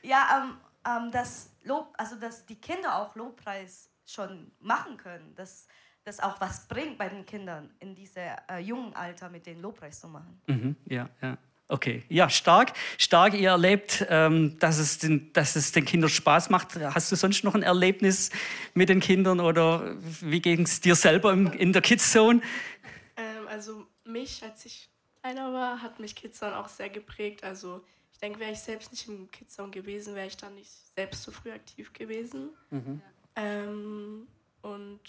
ja, 0.03 0.45
ähm, 0.45 0.59
ähm, 0.87 1.11
dass, 1.11 1.51
Lob, 1.65 1.95
also 1.97 2.17
dass 2.17 2.47
die 2.47 2.61
Kinder 2.61 2.99
auch 2.99 3.15
Lobpreis 3.17 3.91
schon 4.05 4.53
machen 4.61 4.97
können. 4.97 5.35
Dass, 5.35 5.67
das 6.07 6.21
auch 6.21 6.41
was 6.41 6.69
bringt 6.69 6.97
bei 6.99 7.09
den 7.09 7.27
Kindern 7.27 7.69
in 7.81 7.95
diesem 7.95 8.23
äh, 8.49 8.59
jungen 8.61 8.95
Alter 8.95 9.29
mit 9.29 9.45
den 9.45 9.61
Lobpreis 9.61 10.01
zu 10.01 10.09
machen. 10.09 10.41
Mhm, 10.47 10.77
ja, 10.87 11.09
ja. 11.21 11.37
Okay, 11.69 12.05
ja, 12.09 12.31
stark. 12.31 12.75
Stark, 12.97 13.35
ihr 13.35 13.51
erlebt, 13.51 14.07
ähm, 14.09 14.57
dass, 14.61 14.79
es 14.79 14.99
den, 14.99 15.33
dass 15.33 15.57
es 15.57 15.73
den 15.73 15.85
Kindern 15.85 16.11
Spaß 16.11 16.49
macht. 16.51 16.77
Hast 16.77 17.11
du 17.11 17.17
sonst 17.17 17.43
noch 17.43 17.55
ein 17.55 17.65
Erlebnis 17.65 18.31
mit 18.75 18.89
den 18.89 19.01
Kindern 19.01 19.41
oder 19.41 19.97
wie 20.21 20.41
ging 20.41 20.63
es 20.63 20.81
dir 20.81 20.95
selber 20.95 21.33
im, 21.33 21.53
in 21.53 21.73
der 21.73 21.83
Kids 21.83 22.13
Zone? 22.13 22.41
Ähm, 23.17 23.49
also 23.49 23.85
mich, 24.05 24.45
als 24.45 24.65
ich 24.65 24.89
kleiner 25.23 25.53
war, 25.53 25.83
hat 25.83 25.99
mich 25.99 26.15
Kids 26.15 26.39
Zone 26.39 26.57
auch 26.57 26.69
sehr 26.69 26.89
geprägt. 26.89 27.43
Also 27.43 27.85
ich 28.13 28.19
denke, 28.19 28.39
wäre 28.39 28.53
ich 28.53 28.61
selbst 28.61 28.93
nicht 28.93 29.09
im 29.09 29.29
Kids 29.33 29.57
Zone 29.57 29.71
gewesen, 29.71 30.15
wäre 30.15 30.29
ich 30.29 30.37
dann 30.37 30.55
nicht 30.55 30.71
selbst 30.95 31.25
so 31.25 31.33
früh 31.33 31.51
aktiv 31.51 31.93
gewesen. 31.93 32.51
Mhm. 32.71 33.03
Ähm, 33.35 34.29
und 34.63 35.01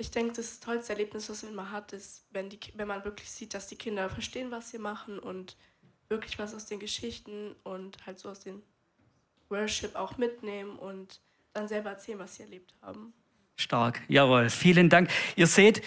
ich 0.00 0.10
denke, 0.10 0.32
das 0.32 0.60
tollste 0.60 0.94
Erlebnis, 0.94 1.28
was 1.28 1.42
man 1.42 1.52
immer 1.52 1.70
hat, 1.70 1.92
ist, 1.92 2.24
wenn, 2.30 2.48
die, 2.48 2.58
wenn 2.74 2.88
man 2.88 3.04
wirklich 3.04 3.30
sieht, 3.30 3.52
dass 3.52 3.66
die 3.66 3.76
Kinder 3.76 4.08
verstehen, 4.08 4.50
was 4.50 4.70
sie 4.70 4.78
machen 4.78 5.18
und 5.18 5.56
wirklich 6.08 6.38
was 6.38 6.54
aus 6.54 6.66
den 6.66 6.80
Geschichten 6.80 7.54
und 7.62 8.04
halt 8.06 8.18
so 8.18 8.30
aus 8.30 8.40
den 8.40 8.62
Worship 9.50 9.94
auch 9.94 10.16
mitnehmen 10.16 10.76
und 10.78 11.20
dann 11.52 11.68
selber 11.68 11.90
erzählen, 11.90 12.18
was 12.18 12.36
sie 12.36 12.44
erlebt 12.44 12.74
haben. 12.80 13.12
Stark, 13.56 14.00
jawohl. 14.08 14.48
Vielen 14.48 14.88
Dank. 14.88 15.10
Ihr 15.36 15.46
seht, 15.46 15.82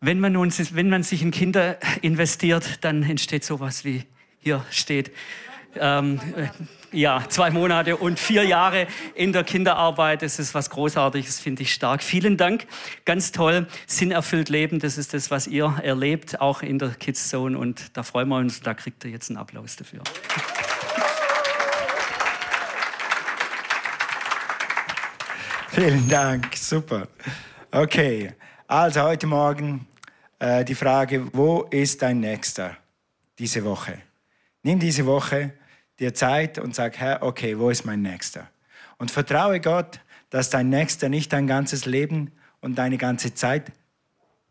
wenn 0.00 0.20
man, 0.20 0.32
nun, 0.32 0.50
wenn 0.50 0.88
man 0.88 1.02
sich 1.02 1.20
in 1.20 1.30
Kinder 1.30 1.78
investiert, 2.00 2.82
dann 2.82 3.02
entsteht 3.02 3.44
sowas 3.44 3.84
wie 3.84 4.04
hier 4.38 4.64
steht 4.70 5.12
ähm, 5.76 6.20
ja, 6.92 7.24
zwei 7.28 7.50
Monate 7.50 7.96
und 7.96 8.18
vier 8.18 8.44
Jahre 8.44 8.86
in 9.14 9.32
der 9.32 9.44
Kinderarbeit. 9.44 10.22
Das 10.22 10.38
ist 10.38 10.54
was 10.54 10.70
Großartiges, 10.70 11.40
finde 11.40 11.62
ich 11.62 11.72
stark. 11.72 12.02
Vielen 12.02 12.36
Dank, 12.36 12.66
ganz 13.04 13.32
toll. 13.32 13.66
Sinnerfüllt 13.86 14.48
leben, 14.48 14.78
das 14.80 14.98
ist 14.98 15.14
das, 15.14 15.30
was 15.30 15.46
ihr 15.46 15.80
erlebt, 15.82 16.40
auch 16.40 16.62
in 16.62 16.78
der 16.78 16.90
Kids 16.90 17.28
Zone. 17.28 17.56
Und 17.56 17.96
da 17.96 18.02
freuen 18.02 18.28
wir 18.28 18.38
uns, 18.38 18.60
da 18.60 18.74
kriegt 18.74 19.04
ihr 19.04 19.10
jetzt 19.10 19.30
einen 19.30 19.38
Applaus 19.38 19.76
dafür. 19.76 20.00
Vielen 25.68 26.08
Dank, 26.08 26.56
super. 26.56 27.06
Okay, 27.70 28.32
also 28.66 29.02
heute 29.02 29.28
Morgen 29.28 29.86
äh, 30.40 30.64
die 30.64 30.74
Frage, 30.74 31.32
wo 31.32 31.62
ist 31.70 32.02
dein 32.02 32.18
Nächster 32.18 32.76
diese 33.38 33.64
Woche? 33.64 34.09
Nimm 34.62 34.78
diese 34.78 35.06
Woche 35.06 35.52
dir 35.98 36.14
Zeit 36.14 36.58
und 36.58 36.74
sag, 36.74 36.98
Herr, 36.98 37.22
okay, 37.22 37.58
wo 37.58 37.70
ist 37.70 37.84
mein 37.84 38.02
Nächster? 38.02 38.50
Und 38.98 39.10
vertraue 39.10 39.60
Gott, 39.60 40.00
dass 40.30 40.50
dein 40.50 40.68
Nächster 40.68 41.08
nicht 41.08 41.32
dein 41.32 41.46
ganzes 41.46 41.86
Leben 41.86 42.32
und 42.60 42.76
deine 42.76 42.98
ganze 42.98 43.34
Zeit 43.34 43.72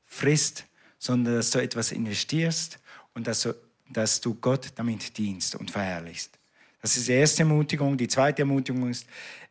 frisst, 0.06 0.66
sondern 0.98 1.36
dass 1.36 1.52
du 1.52 1.60
etwas 1.60 1.92
investierst 1.92 2.80
und 3.14 3.28
dass 3.28 3.44
du, 3.44 3.56
dass 3.90 4.20
du 4.22 4.36
Gott 4.36 4.72
damit 4.76 5.18
dienst 5.18 5.56
und 5.56 5.72
verherrlichst. 5.72 6.32
Das 6.82 6.98
ist 6.98 7.08
die 7.08 7.14
erste 7.14 7.44
Ermutigung. 7.44 7.98
Die 7.98 8.08
zweite 8.08 8.42
Ermutigung 8.42 8.90
ist, 8.90 9.06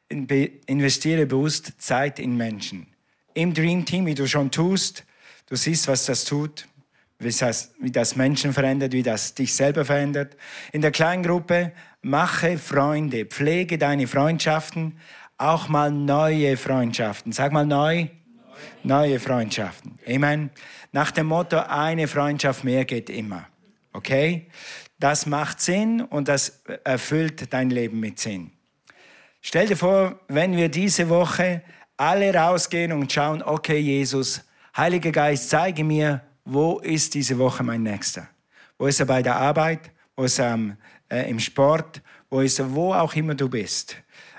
investiere 0.08 1.26
bewusst 1.26 1.72
Zeit 1.78 2.18
in 2.18 2.36
Menschen. 2.36 2.86
Im 3.34 3.54
Dream 3.54 3.84
Team, 3.84 4.06
wie 4.06 4.14
du 4.14 4.26
schon 4.26 4.50
tust, 4.50 5.04
du 5.46 5.56
siehst, 5.56 5.86
was 5.88 6.06
das 6.06 6.24
tut, 6.24 6.66
wie 7.18 7.30
das, 7.30 7.72
wie 7.80 7.90
das 7.90 8.16
Menschen 8.16 8.52
verändert, 8.52 8.92
wie 8.92 9.02
das 9.02 9.34
dich 9.34 9.54
selber 9.54 9.84
verändert. 9.84 10.36
In 10.72 10.82
der 10.82 10.92
Kleingruppe 10.92 11.72
mache 12.00 12.58
Freunde, 12.58 13.26
pflege 13.26 13.76
deine 13.78 14.06
Freundschaften, 14.06 14.98
auch 15.36 15.68
mal 15.68 15.90
neue 15.90 16.56
Freundschaften. 16.56 17.32
Sag 17.32 17.52
mal 17.52 17.66
neu. 17.66 18.02
Neu. 18.02 18.08
Neue 18.82 19.20
Freundschaften. 19.20 19.98
Amen. 20.06 20.50
Nach 20.92 21.10
dem 21.10 21.26
Motto, 21.26 21.58
eine 21.58 22.08
Freundschaft 22.08 22.64
mehr 22.64 22.84
geht 22.84 23.10
immer. 23.10 23.46
Okay? 23.92 24.48
Das 24.98 25.26
macht 25.26 25.60
Sinn 25.60 26.00
und 26.02 26.28
das 26.28 26.62
erfüllt 26.84 27.52
dein 27.52 27.70
Leben 27.70 28.00
mit 28.00 28.18
Sinn. 28.18 28.50
Stell 29.40 29.68
dir 29.68 29.76
vor, 29.76 30.20
wenn 30.28 30.56
wir 30.56 30.68
diese 30.68 31.08
Woche 31.08 31.62
alle 31.96 32.34
rausgehen 32.34 32.92
und 32.92 33.12
schauen, 33.12 33.42
okay, 33.42 33.78
Jesus, 33.78 34.44
Heiliger 34.76 35.12
Geist, 35.12 35.50
zeige 35.50 35.84
mir, 35.84 36.22
wo 36.50 36.78
ist 36.78 37.12
diese 37.12 37.38
Woche 37.38 37.62
mein 37.62 37.82
Nächster? 37.82 38.26
Wo 38.78 38.86
ist 38.86 39.00
er 39.00 39.06
bei 39.06 39.22
der 39.22 39.36
Arbeit? 39.36 39.90
Wo 40.16 40.24
ist 40.24 40.38
er 40.38 40.58
äh, 41.10 41.28
im 41.28 41.38
Sport? 41.38 42.00
Wo 42.30 42.40
ist 42.40 42.58
er, 42.58 42.74
wo 42.74 42.94
auch 42.94 43.14
immer 43.14 43.34
du 43.34 43.48
bist? 43.50 43.96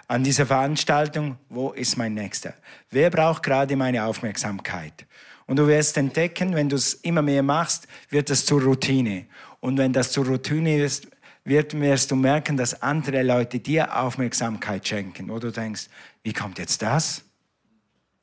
An 0.08 0.24
dieser 0.24 0.48
Veranstaltung, 0.48 1.38
wo 1.50 1.70
ist 1.70 1.98
mein 1.98 2.16
Nächster? 2.16 2.56
Wer 2.90 3.12
braucht 3.12 3.44
gerade 3.44 3.76
meine 3.76 4.04
Aufmerksamkeit? 4.06 5.06
Und 5.46 5.58
du 5.58 5.68
wirst 5.68 5.98
entdecken, 5.98 6.56
wenn 6.56 6.68
du 6.68 6.78
es 6.78 6.96
immer 6.96 7.22
mehr 7.22 7.44
machst, 7.44 7.88
wird 8.10 8.32
das 8.32 8.44
zur 8.44 8.64
Routine. 8.64 9.28
Und 9.60 9.78
wenn 9.78 9.94
das 9.94 10.12
zur 10.12 10.26
Routine 10.26 10.82
ist, 10.82 11.08
wird, 11.44 11.80
wirst 11.80 12.10
du 12.10 12.16
merken, 12.16 12.58
dass 12.58 12.82
andere 12.82 13.22
Leute 13.22 13.60
dir 13.60 14.00
Aufmerksamkeit 14.00 14.88
schenken. 14.88 15.30
Oder 15.30 15.52
du 15.52 15.52
denkst, 15.52 15.90
wie 16.24 16.34
kommt 16.34 16.58
jetzt 16.58 16.82
das? 16.82 17.24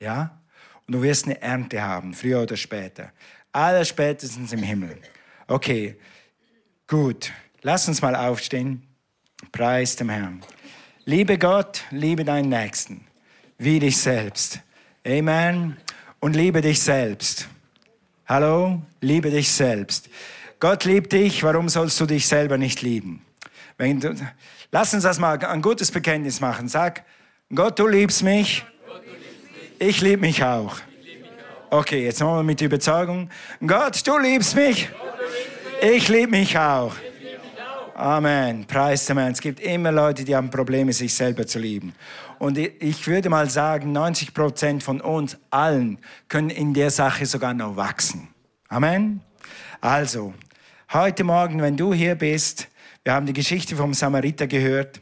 Ja? 0.00 0.40
Und 0.86 0.94
du 0.94 1.02
wirst 1.02 1.26
eine 1.26 1.40
Ernte 1.40 1.82
haben, 1.82 2.14
früher 2.14 2.42
oder 2.42 2.56
später. 2.56 3.12
Aller 3.56 3.86
spätestens 3.86 4.52
im 4.52 4.62
Himmel. 4.62 4.98
Okay, 5.46 5.96
gut. 6.86 7.32
Lass 7.62 7.88
uns 7.88 8.02
mal 8.02 8.14
aufstehen. 8.14 8.82
Preis 9.50 9.96
dem 9.96 10.10
Herrn. 10.10 10.42
Liebe 11.06 11.38
Gott, 11.38 11.82
liebe 11.90 12.22
deinen 12.22 12.50
Nächsten, 12.50 13.06
wie 13.56 13.78
dich 13.78 13.96
selbst. 13.96 14.60
Amen. 15.06 15.78
Und 16.20 16.36
liebe 16.36 16.60
dich 16.60 16.82
selbst. 16.82 17.48
Hallo, 18.26 18.82
liebe 19.00 19.30
dich 19.30 19.50
selbst. 19.50 20.10
Gott 20.60 20.84
liebt 20.84 21.14
dich, 21.14 21.42
warum 21.42 21.70
sollst 21.70 21.98
du 21.98 22.04
dich 22.04 22.26
selber 22.26 22.58
nicht 22.58 22.82
lieben? 22.82 23.24
Du, 23.78 24.14
lass 24.70 24.92
uns 24.92 25.04
das 25.04 25.18
mal 25.18 25.42
ein 25.42 25.62
gutes 25.62 25.90
Bekenntnis 25.90 26.40
machen. 26.40 26.68
Sag, 26.68 27.06
Gott, 27.54 27.78
du 27.78 27.86
liebst 27.86 28.22
mich. 28.22 28.66
Ich 29.78 30.02
liebe 30.02 30.20
mich 30.20 30.44
auch. 30.44 30.76
Okay, 31.68 32.04
jetzt 32.04 32.20
machen 32.20 32.36
wir 32.36 32.42
mit 32.44 32.60
Überzeugung. 32.60 33.28
Gott, 33.66 34.06
du 34.06 34.18
liebst 34.18 34.54
mich. 34.54 34.88
Ich 35.82 36.08
liebe 36.08 36.30
mich 36.30 36.56
auch. 36.56 36.94
Amen. 37.94 38.64
Preis 38.66 39.06
dem 39.06 39.18
Herrn. 39.18 39.32
Es 39.32 39.40
gibt 39.40 39.58
immer 39.58 39.90
Leute, 39.90 40.24
die 40.24 40.36
haben 40.36 40.48
Probleme, 40.48 40.92
sich 40.92 41.12
selber 41.12 41.44
zu 41.46 41.58
lieben. 41.58 41.92
Und 42.38 42.56
ich 42.56 43.06
würde 43.08 43.28
mal 43.28 43.50
sagen, 43.50 43.90
90 43.90 44.32
Prozent 44.32 44.82
von 44.84 45.00
uns 45.00 45.36
allen 45.50 45.98
können 46.28 46.50
in 46.50 46.72
der 46.72 46.90
Sache 46.90 47.26
sogar 47.26 47.52
noch 47.52 47.76
wachsen. 47.76 48.28
Amen. 48.68 49.22
Also, 49.80 50.34
heute 50.92 51.24
Morgen, 51.24 51.60
wenn 51.60 51.76
du 51.76 51.92
hier 51.92 52.14
bist, 52.14 52.68
wir 53.02 53.12
haben 53.12 53.26
die 53.26 53.32
Geschichte 53.32 53.74
vom 53.74 53.92
Samariter 53.92 54.46
gehört. 54.46 55.00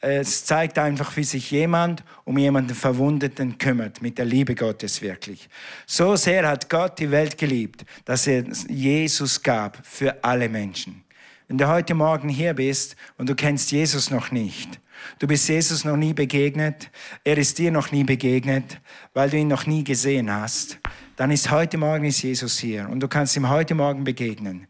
Es 0.00 0.44
zeigt 0.44 0.78
einfach, 0.78 1.16
wie 1.16 1.24
sich 1.24 1.50
jemand 1.50 2.04
um 2.24 2.38
jemanden 2.38 2.74
Verwundeten 2.74 3.58
kümmert, 3.58 4.00
mit 4.00 4.18
der 4.18 4.26
Liebe 4.26 4.54
Gottes 4.54 5.02
wirklich. 5.02 5.48
So 5.86 6.14
sehr 6.14 6.46
hat 6.46 6.70
Gott 6.70 6.98
die 7.00 7.10
Welt 7.10 7.36
geliebt, 7.36 7.84
dass 8.04 8.26
er 8.28 8.44
Jesus 8.68 9.42
gab 9.42 9.84
für 9.84 10.22
alle 10.22 10.48
Menschen. 10.48 11.02
Wenn 11.48 11.58
du 11.58 11.66
heute 11.66 11.94
Morgen 11.94 12.28
hier 12.28 12.54
bist 12.54 12.94
und 13.16 13.28
du 13.28 13.34
kennst 13.34 13.72
Jesus 13.72 14.10
noch 14.10 14.30
nicht, 14.30 14.78
du 15.18 15.26
bist 15.26 15.48
Jesus 15.48 15.84
noch 15.84 15.96
nie 15.96 16.12
begegnet, 16.12 16.90
er 17.24 17.38
ist 17.38 17.58
dir 17.58 17.72
noch 17.72 17.90
nie 17.90 18.04
begegnet, 18.04 18.80
weil 19.14 19.30
du 19.30 19.38
ihn 19.38 19.48
noch 19.48 19.66
nie 19.66 19.82
gesehen 19.82 20.30
hast, 20.30 20.78
dann 21.18 21.32
ist 21.32 21.50
heute 21.50 21.78
Morgen 21.78 22.04
ist 22.04 22.22
Jesus 22.22 22.60
hier 22.60 22.88
und 22.88 23.00
du 23.00 23.08
kannst 23.08 23.36
ihm 23.36 23.48
heute 23.48 23.74
Morgen 23.74 24.04
begegnen. 24.04 24.68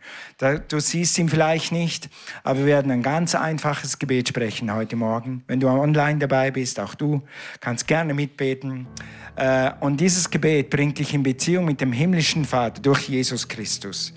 Du 0.69 0.81
siehst 0.81 1.19
ihn 1.19 1.29
vielleicht 1.29 1.73
nicht, 1.73 2.09
aber 2.43 2.61
wir 2.61 2.67
werden 2.67 2.91
ein 2.91 3.03
ganz 3.03 3.35
einfaches 3.35 3.99
Gebet 3.99 4.31
sprechen 4.31 4.73
heute 4.73 4.97
Morgen. 4.97 5.45
Wenn 5.47 5.61
du 5.61 5.69
online 5.69 6.19
dabei 6.21 6.51
bist, 6.51 6.81
auch 6.81 6.95
du 6.95 7.21
kannst 7.61 7.87
gerne 7.87 8.15
mitbeten. 8.15 8.87
Äh, 9.37 9.73
und 9.81 10.01
dieses 10.01 10.31
Gebet 10.31 10.71
bringt 10.71 10.99
dich 10.99 11.13
in 11.13 11.23
Beziehung 11.23 11.67
mit 11.67 11.83
dem 11.83 11.93
himmlischen 11.93 12.47
Vater 12.47 12.81
durch 12.81 13.11
Jesus 13.11 13.47
Christus. 13.47 14.15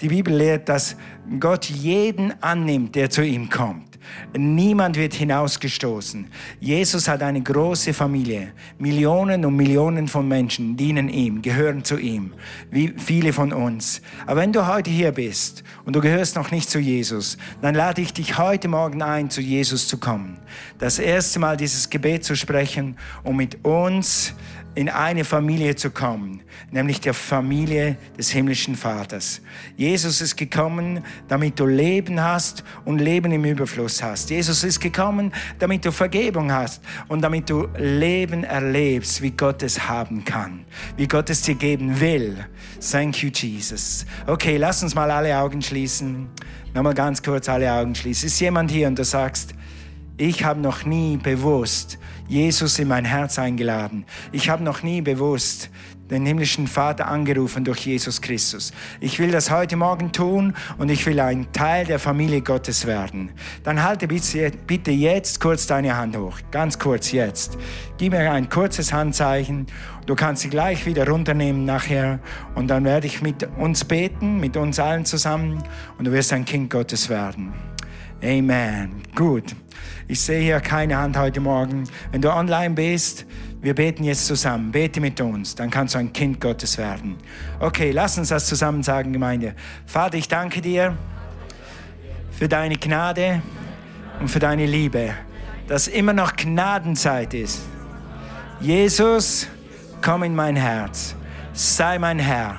Die 0.00 0.06
Bibel 0.06 0.32
lehrt, 0.32 0.68
dass 0.68 0.96
Gott 1.40 1.64
jeden 1.64 2.40
annimmt, 2.44 2.94
der 2.94 3.10
zu 3.10 3.24
ihm 3.24 3.50
kommt. 3.50 3.91
Niemand 4.36 4.96
wird 4.96 5.14
hinausgestoßen. 5.14 6.26
Jesus 6.60 7.08
hat 7.08 7.22
eine 7.22 7.42
große 7.42 7.92
Familie. 7.92 8.52
Millionen 8.78 9.44
und 9.44 9.56
Millionen 9.56 10.08
von 10.08 10.26
Menschen 10.26 10.76
dienen 10.76 11.08
ihm, 11.08 11.42
gehören 11.42 11.84
zu 11.84 11.98
ihm, 11.98 12.32
wie 12.70 12.94
viele 12.96 13.32
von 13.32 13.52
uns. 13.52 14.00
Aber 14.26 14.40
wenn 14.40 14.52
du 14.52 14.66
heute 14.66 14.90
hier 14.90 15.12
bist 15.12 15.64
und 15.84 15.94
du 15.94 16.00
gehörst 16.00 16.36
noch 16.36 16.50
nicht 16.50 16.70
zu 16.70 16.78
Jesus, 16.78 17.36
dann 17.60 17.74
lade 17.74 18.00
ich 18.00 18.12
dich 18.12 18.38
heute 18.38 18.68
Morgen 18.68 19.02
ein, 19.02 19.30
zu 19.30 19.40
Jesus 19.40 19.88
zu 19.88 19.98
kommen. 19.98 20.38
Das 20.78 20.98
erste 20.98 21.38
Mal 21.38 21.56
dieses 21.56 21.90
Gebet 21.90 22.24
zu 22.24 22.36
sprechen, 22.36 22.96
um 23.22 23.36
mit 23.36 23.64
uns 23.64 24.34
in 24.74 24.88
eine 24.88 25.24
Familie 25.24 25.76
zu 25.76 25.90
kommen, 25.90 26.42
nämlich 26.70 27.00
der 27.00 27.12
Familie 27.12 27.96
des 28.16 28.30
himmlischen 28.30 28.74
Vaters. 28.74 29.42
Jesus 29.76 30.20
ist 30.20 30.36
gekommen, 30.36 31.04
damit 31.28 31.60
du 31.60 31.66
Leben 31.66 32.20
hast 32.20 32.64
und 32.84 32.98
Leben 32.98 33.32
im 33.32 33.44
Überfluss 33.44 34.02
hast. 34.02 34.30
Jesus 34.30 34.64
ist 34.64 34.80
gekommen, 34.80 35.32
damit 35.58 35.84
du 35.84 35.92
Vergebung 35.92 36.50
hast 36.50 36.82
und 37.08 37.20
damit 37.20 37.50
du 37.50 37.68
Leben 37.76 38.44
erlebst, 38.44 39.20
wie 39.20 39.32
Gott 39.32 39.62
es 39.62 39.88
haben 39.88 40.24
kann, 40.24 40.64
wie 40.96 41.06
Gott 41.06 41.28
es 41.28 41.42
dir 41.42 41.54
geben 41.54 42.00
will. 42.00 42.46
Thank 42.80 43.22
you, 43.22 43.30
Jesus. 43.30 44.06
Okay, 44.26 44.56
lass 44.56 44.82
uns 44.82 44.94
mal 44.94 45.10
alle 45.10 45.36
Augen 45.36 45.60
schließen. 45.60 46.28
Nochmal 46.74 46.94
ganz 46.94 47.22
kurz 47.22 47.48
alle 47.48 47.70
Augen 47.70 47.94
schließen. 47.94 48.28
Ist 48.28 48.40
jemand 48.40 48.70
hier 48.70 48.88
und 48.88 48.98
du 48.98 49.04
sagst, 49.04 49.54
ich 50.16 50.44
habe 50.44 50.60
noch 50.60 50.84
nie 50.84 51.16
bewusst 51.16 51.98
Jesus 52.28 52.78
in 52.78 52.88
mein 52.88 53.04
Herz 53.04 53.38
eingeladen. 53.38 54.04
Ich 54.30 54.48
habe 54.48 54.62
noch 54.62 54.82
nie 54.82 55.00
bewusst 55.00 55.70
den 56.10 56.26
himmlischen 56.26 56.66
Vater 56.66 57.08
angerufen 57.08 57.64
durch 57.64 57.86
Jesus 57.86 58.20
Christus. 58.20 58.72
Ich 59.00 59.18
will 59.18 59.30
das 59.30 59.50
heute 59.50 59.76
Morgen 59.76 60.12
tun 60.12 60.54
und 60.76 60.90
ich 60.90 61.06
will 61.06 61.18
ein 61.20 61.50
Teil 61.52 61.86
der 61.86 61.98
Familie 61.98 62.42
Gottes 62.42 62.86
werden. 62.86 63.30
Dann 63.64 63.82
halte 63.82 64.06
bitte 64.06 64.90
jetzt 64.90 65.40
kurz 65.40 65.66
deine 65.66 65.96
Hand 65.96 66.16
hoch. 66.16 66.38
Ganz 66.50 66.78
kurz 66.78 67.12
jetzt. 67.12 67.56
Gib 67.96 68.12
mir 68.12 68.30
ein 68.30 68.48
kurzes 68.50 68.92
Handzeichen. 68.92 69.66
Du 70.04 70.14
kannst 70.14 70.42
sie 70.42 70.50
gleich 70.50 70.84
wieder 70.84 71.08
runternehmen 71.08 71.64
nachher 71.64 72.18
und 72.54 72.68
dann 72.68 72.84
werde 72.84 73.06
ich 73.06 73.22
mit 73.22 73.48
uns 73.56 73.84
beten, 73.84 74.38
mit 74.38 74.56
uns 74.56 74.78
allen 74.78 75.06
zusammen 75.06 75.62
und 75.98 76.04
du 76.04 76.12
wirst 76.12 76.32
ein 76.32 76.44
Kind 76.44 76.70
Gottes 76.70 77.08
werden. 77.08 77.52
Amen. 78.22 79.02
Gut. 79.14 79.54
Ich 80.08 80.20
sehe 80.20 80.40
hier 80.40 80.60
keine 80.60 80.96
Hand 80.96 81.16
heute 81.16 81.40
Morgen. 81.40 81.84
Wenn 82.10 82.20
du 82.20 82.30
online 82.32 82.74
bist, 82.74 83.26
wir 83.60 83.74
beten 83.74 84.04
jetzt 84.04 84.26
zusammen. 84.26 84.72
Bete 84.72 85.00
mit 85.00 85.20
uns, 85.20 85.54
dann 85.54 85.70
kannst 85.70 85.94
du 85.94 85.98
ein 85.98 86.12
Kind 86.12 86.40
Gottes 86.40 86.78
werden. 86.78 87.16
Okay, 87.60 87.92
lass 87.92 88.18
uns 88.18 88.28
das 88.28 88.46
zusammen 88.46 88.82
sagen, 88.82 89.12
Gemeinde. 89.12 89.54
Vater, 89.86 90.18
ich 90.18 90.28
danke 90.28 90.60
dir 90.60 90.96
für 92.32 92.48
deine 92.48 92.76
Gnade 92.76 93.40
und 94.20 94.28
für 94.28 94.40
deine 94.40 94.66
Liebe, 94.66 95.14
dass 95.68 95.86
immer 95.86 96.12
noch 96.12 96.34
Gnadenzeit 96.34 97.34
ist. 97.34 97.62
Jesus, 98.60 99.46
komm 100.00 100.24
in 100.24 100.34
mein 100.34 100.56
Herz. 100.56 101.14
Sei 101.52 101.98
mein 101.98 102.18
Herr. 102.18 102.58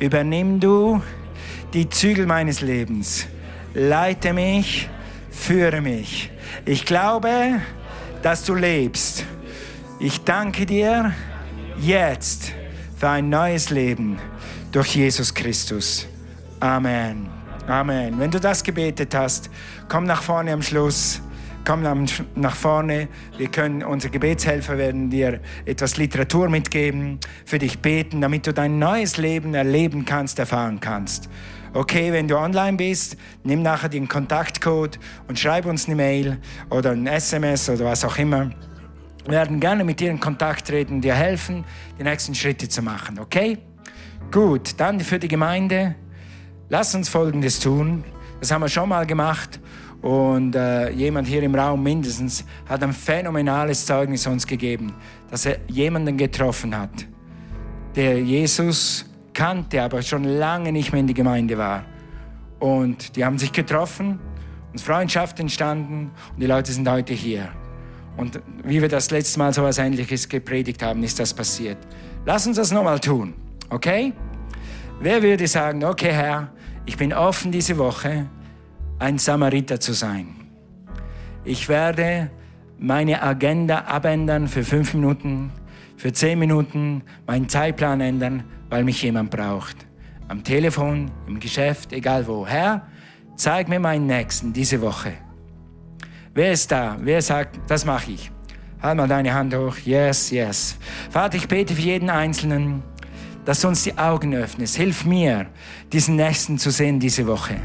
Übernimm 0.00 0.58
du 0.58 1.00
die 1.72 1.88
Zügel 1.88 2.26
meines 2.26 2.60
Lebens. 2.60 3.26
Leite 3.74 4.32
mich, 4.32 4.88
führe 5.30 5.80
mich. 5.80 6.30
Ich 6.64 6.86
glaube, 6.86 7.60
dass 8.22 8.44
du 8.44 8.54
lebst. 8.54 9.24
Ich 10.00 10.24
danke 10.24 10.66
dir 10.66 11.12
jetzt 11.78 12.52
für 12.96 13.08
ein 13.08 13.28
neues 13.28 13.70
Leben 13.70 14.18
durch 14.72 14.96
Jesus 14.96 15.34
Christus. 15.34 16.06
Amen. 16.60 17.28
Amen. 17.66 18.18
Wenn 18.18 18.30
du 18.30 18.40
das 18.40 18.62
gebetet 18.62 19.14
hast, 19.14 19.50
komm 19.88 20.04
nach 20.04 20.22
vorne 20.22 20.52
am 20.52 20.62
Schluss. 20.62 21.20
Komm 21.66 21.82
nach 22.34 22.54
vorne. 22.54 23.08
Wir 23.38 23.48
können, 23.48 23.82
unsere 23.82 24.12
Gebetshelfer 24.12 24.76
werden 24.76 25.08
dir 25.08 25.40
etwas 25.64 25.96
Literatur 25.96 26.50
mitgeben, 26.50 27.18
für 27.46 27.58
dich 27.58 27.78
beten, 27.78 28.20
damit 28.20 28.46
du 28.46 28.52
dein 28.52 28.78
neues 28.78 29.16
Leben 29.16 29.54
erleben 29.54 30.04
kannst, 30.04 30.38
erfahren 30.38 30.78
kannst. 30.80 31.30
Okay, 31.74 32.12
wenn 32.12 32.28
du 32.28 32.36
online 32.36 32.76
bist, 32.76 33.16
nimm 33.42 33.62
nachher 33.62 33.88
den 33.88 34.06
Kontaktcode 34.06 34.96
und 35.26 35.36
schreib 35.36 35.66
uns 35.66 35.86
eine 35.86 35.96
Mail 35.96 36.38
oder 36.70 36.92
ein 36.92 37.04
SMS 37.08 37.68
oder 37.68 37.86
was 37.86 38.04
auch 38.04 38.16
immer. 38.16 38.50
Wir 39.24 39.32
werden 39.32 39.58
gerne 39.58 39.82
mit 39.82 39.98
dir 39.98 40.12
in 40.12 40.20
Kontakt 40.20 40.68
treten, 40.68 41.00
dir 41.00 41.16
helfen, 41.16 41.64
die 41.98 42.04
nächsten 42.04 42.32
Schritte 42.32 42.68
zu 42.68 42.80
machen. 42.80 43.18
Okay? 43.18 43.58
Gut, 44.30 44.78
dann 44.78 45.00
für 45.00 45.18
die 45.18 45.26
Gemeinde. 45.26 45.96
Lass 46.68 46.94
uns 46.94 47.08
Folgendes 47.08 47.58
tun. 47.58 48.04
Das 48.38 48.52
haben 48.52 48.62
wir 48.62 48.68
schon 48.68 48.88
mal 48.88 49.04
gemacht. 49.04 49.58
Und 50.00 50.54
äh, 50.54 50.90
jemand 50.90 51.26
hier 51.26 51.42
im 51.42 51.56
Raum 51.56 51.82
mindestens 51.82 52.44
hat 52.68 52.84
ein 52.84 52.92
phänomenales 52.92 53.84
Zeugnis 53.84 54.28
uns 54.28 54.46
gegeben, 54.46 54.94
dass 55.28 55.44
er 55.44 55.58
jemanden 55.66 56.16
getroffen 56.16 56.78
hat, 56.78 57.04
der 57.96 58.20
Jesus 58.20 59.06
kannte, 59.34 59.82
aber 59.82 60.02
schon 60.02 60.24
lange 60.24 60.72
nicht 60.72 60.92
mehr 60.92 61.00
in 61.00 61.06
die 61.06 61.14
Gemeinde 61.14 61.58
war. 61.58 61.84
Und 62.60 63.16
die 63.16 63.24
haben 63.24 63.38
sich 63.38 63.52
getroffen, 63.52 64.18
und 64.74 64.80
Freundschaft 64.80 65.38
entstanden 65.38 66.10
und 66.32 66.40
die 66.40 66.46
Leute 66.46 66.72
sind 66.72 66.88
heute 66.88 67.14
hier. 67.14 67.48
Und 68.16 68.40
wie 68.64 68.82
wir 68.82 68.88
das 68.88 69.12
letzte 69.12 69.38
Mal 69.38 69.54
so 69.54 69.60
etwas 69.60 69.78
Ähnliches 69.78 70.28
gepredigt 70.28 70.82
haben, 70.82 71.04
ist 71.04 71.20
das 71.20 71.32
passiert. 71.32 71.78
Lass 72.26 72.44
uns 72.48 72.56
das 72.56 72.72
nochmal 72.72 72.98
tun, 72.98 73.34
okay? 73.70 74.12
Wer 75.00 75.22
würde 75.22 75.46
sagen, 75.46 75.84
okay 75.84 76.12
Herr, 76.12 76.52
ich 76.86 76.96
bin 76.96 77.12
offen 77.12 77.52
diese 77.52 77.78
Woche, 77.78 78.26
ein 78.98 79.18
Samariter 79.18 79.78
zu 79.78 79.92
sein. 79.92 80.26
Ich 81.44 81.68
werde 81.68 82.32
meine 82.76 83.22
Agenda 83.22 83.84
abändern 83.84 84.48
für 84.48 84.64
fünf 84.64 84.94
Minuten, 84.94 85.52
für 85.96 86.12
zehn 86.12 86.38
Minuten, 86.38 87.02
meinen 87.26 87.48
Zeitplan 87.48 88.00
ändern, 88.00 88.44
weil 88.70 88.84
mich 88.84 89.02
jemand 89.02 89.30
braucht. 89.30 89.76
Am 90.28 90.42
Telefon, 90.42 91.10
im 91.26 91.38
Geschäft, 91.38 91.92
egal 91.92 92.26
wo. 92.26 92.46
Herr, 92.46 92.86
zeig 93.36 93.68
mir 93.68 93.80
meinen 93.80 94.06
Nächsten 94.06 94.52
diese 94.52 94.80
Woche. 94.80 95.12
Wer 96.34 96.52
ist 96.52 96.70
da? 96.72 96.96
Wer 97.00 97.22
sagt, 97.22 97.60
das 97.68 97.84
mache 97.84 98.12
ich? 98.12 98.30
Halt 98.82 98.96
mal 98.96 99.08
deine 99.08 99.32
Hand 99.32 99.54
hoch. 99.54 99.76
Yes, 99.84 100.30
yes. 100.30 100.76
Vater, 101.10 101.36
ich 101.36 101.48
bete 101.48 101.74
für 101.74 101.80
jeden 101.80 102.10
Einzelnen, 102.10 102.82
dass 103.44 103.60
du 103.60 103.68
uns 103.68 103.84
die 103.84 103.96
Augen 103.96 104.34
öffnest. 104.34 104.76
Hilf 104.76 105.04
mir, 105.04 105.46
diesen 105.92 106.16
Nächsten 106.16 106.58
zu 106.58 106.70
sehen 106.70 106.98
diese 106.98 107.26
Woche. 107.26 107.56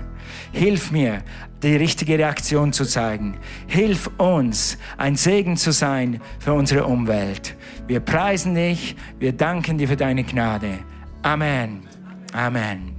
Hilf 0.52 0.92
mir, 0.92 1.24
die 1.64 1.76
richtige 1.76 2.18
Reaktion 2.18 2.74
zu 2.74 2.86
zeigen. 2.86 3.38
Hilf 3.68 4.10
uns, 4.18 4.78
ein 4.98 5.16
Segen 5.16 5.58
zu 5.58 5.72
sein 5.72 6.22
für 6.40 6.54
unsere 6.54 6.86
Umwelt. 6.86 7.56
Wir 7.88 8.00
preisen 8.00 8.56
dich, 8.56 8.96
wir 9.20 9.34
danken 9.34 9.78
dir 9.78 9.88
für 9.88 9.98
deine 9.98 10.24
Gnade. 10.24 10.80
Amen. 11.22 11.88
Amen. 12.34 12.96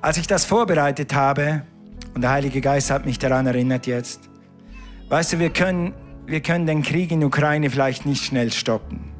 Als 0.00 0.18
ich 0.18 0.26
das 0.26 0.44
vorbereitet 0.44 1.14
habe, 1.14 1.62
und 2.14 2.22
der 2.22 2.30
Heilige 2.30 2.60
Geist 2.60 2.90
hat 2.90 3.06
mich 3.06 3.18
daran 3.18 3.46
erinnert 3.46 3.86
jetzt, 3.86 4.28
weißt 5.08 5.32
du, 5.32 5.38
wir 5.38 5.50
können, 5.50 5.94
wir 6.26 6.40
können 6.40 6.66
den 6.66 6.82
Krieg 6.82 7.10
in 7.10 7.24
Ukraine 7.24 7.70
vielleicht 7.70 8.06
nicht 8.06 8.24
schnell 8.24 8.52
stoppen. 8.52 9.12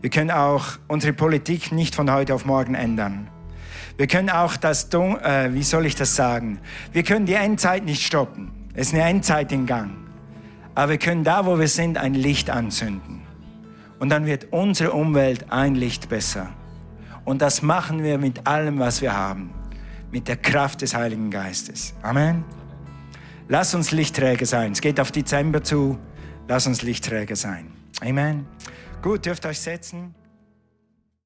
Wir 0.00 0.10
können 0.10 0.30
auch 0.30 0.78
unsere 0.86 1.12
Politik 1.12 1.72
nicht 1.72 1.94
von 1.94 2.10
heute 2.10 2.34
auf 2.34 2.44
morgen 2.46 2.74
ändern. 2.74 3.28
Wir 3.98 4.06
können 4.06 4.30
auch 4.30 4.56
das, 4.56 4.88
äh, 4.94 5.52
wie 5.52 5.64
soll 5.64 5.84
ich 5.84 5.96
das 5.96 6.14
sagen? 6.14 6.60
Wir 6.92 7.02
können 7.02 7.26
die 7.26 7.34
Endzeit 7.34 7.84
nicht 7.84 8.06
stoppen. 8.06 8.52
Es 8.72 8.88
ist 8.88 8.94
eine 8.94 9.02
Endzeit 9.02 9.50
in 9.50 9.66
Gang. 9.66 9.90
Aber 10.76 10.92
wir 10.92 10.98
können 10.98 11.24
da, 11.24 11.44
wo 11.44 11.58
wir 11.58 11.66
sind, 11.66 11.98
ein 11.98 12.14
Licht 12.14 12.48
anzünden. 12.48 13.22
Und 13.98 14.10
dann 14.10 14.24
wird 14.24 14.52
unsere 14.52 14.92
Umwelt 14.92 15.50
ein 15.50 15.74
Licht 15.74 16.08
besser. 16.08 16.50
Und 17.24 17.42
das 17.42 17.60
machen 17.60 18.04
wir 18.04 18.18
mit 18.18 18.46
allem, 18.46 18.78
was 18.78 19.02
wir 19.02 19.14
haben. 19.14 19.50
Mit 20.12 20.28
der 20.28 20.36
Kraft 20.36 20.80
des 20.82 20.94
Heiligen 20.94 21.32
Geistes. 21.32 21.92
Amen. 22.00 22.44
Lass 23.48 23.74
uns 23.74 23.90
Lichtträger 23.90 24.46
sein. 24.46 24.72
Es 24.72 24.80
geht 24.80 25.00
auf 25.00 25.10
Dezember 25.10 25.64
zu. 25.64 25.98
Lass 26.46 26.68
uns 26.68 26.82
Lichtträger 26.82 27.34
sein. 27.34 27.72
Amen. 28.00 28.46
Gut, 29.02 29.26
dürft 29.26 29.44
euch 29.44 29.58
setzen. 29.58 30.14